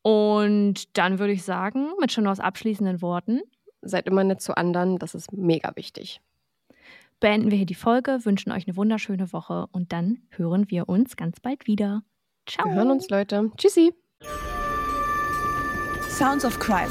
[0.03, 3.41] Und dann würde ich sagen, mit schon aus abschließenden Worten.
[3.83, 6.20] Seid immer nett zu anderen, das ist mega wichtig.
[7.20, 11.16] Beenden wir hier die Folge, wünschen euch eine wunderschöne Woche und dann hören wir uns
[11.16, 12.03] ganz bald wieder.
[12.47, 12.66] Ciao.
[12.66, 13.51] Wir hören uns, Leute.
[13.57, 13.93] Tschüssi.
[16.09, 16.91] Sounds of Crime.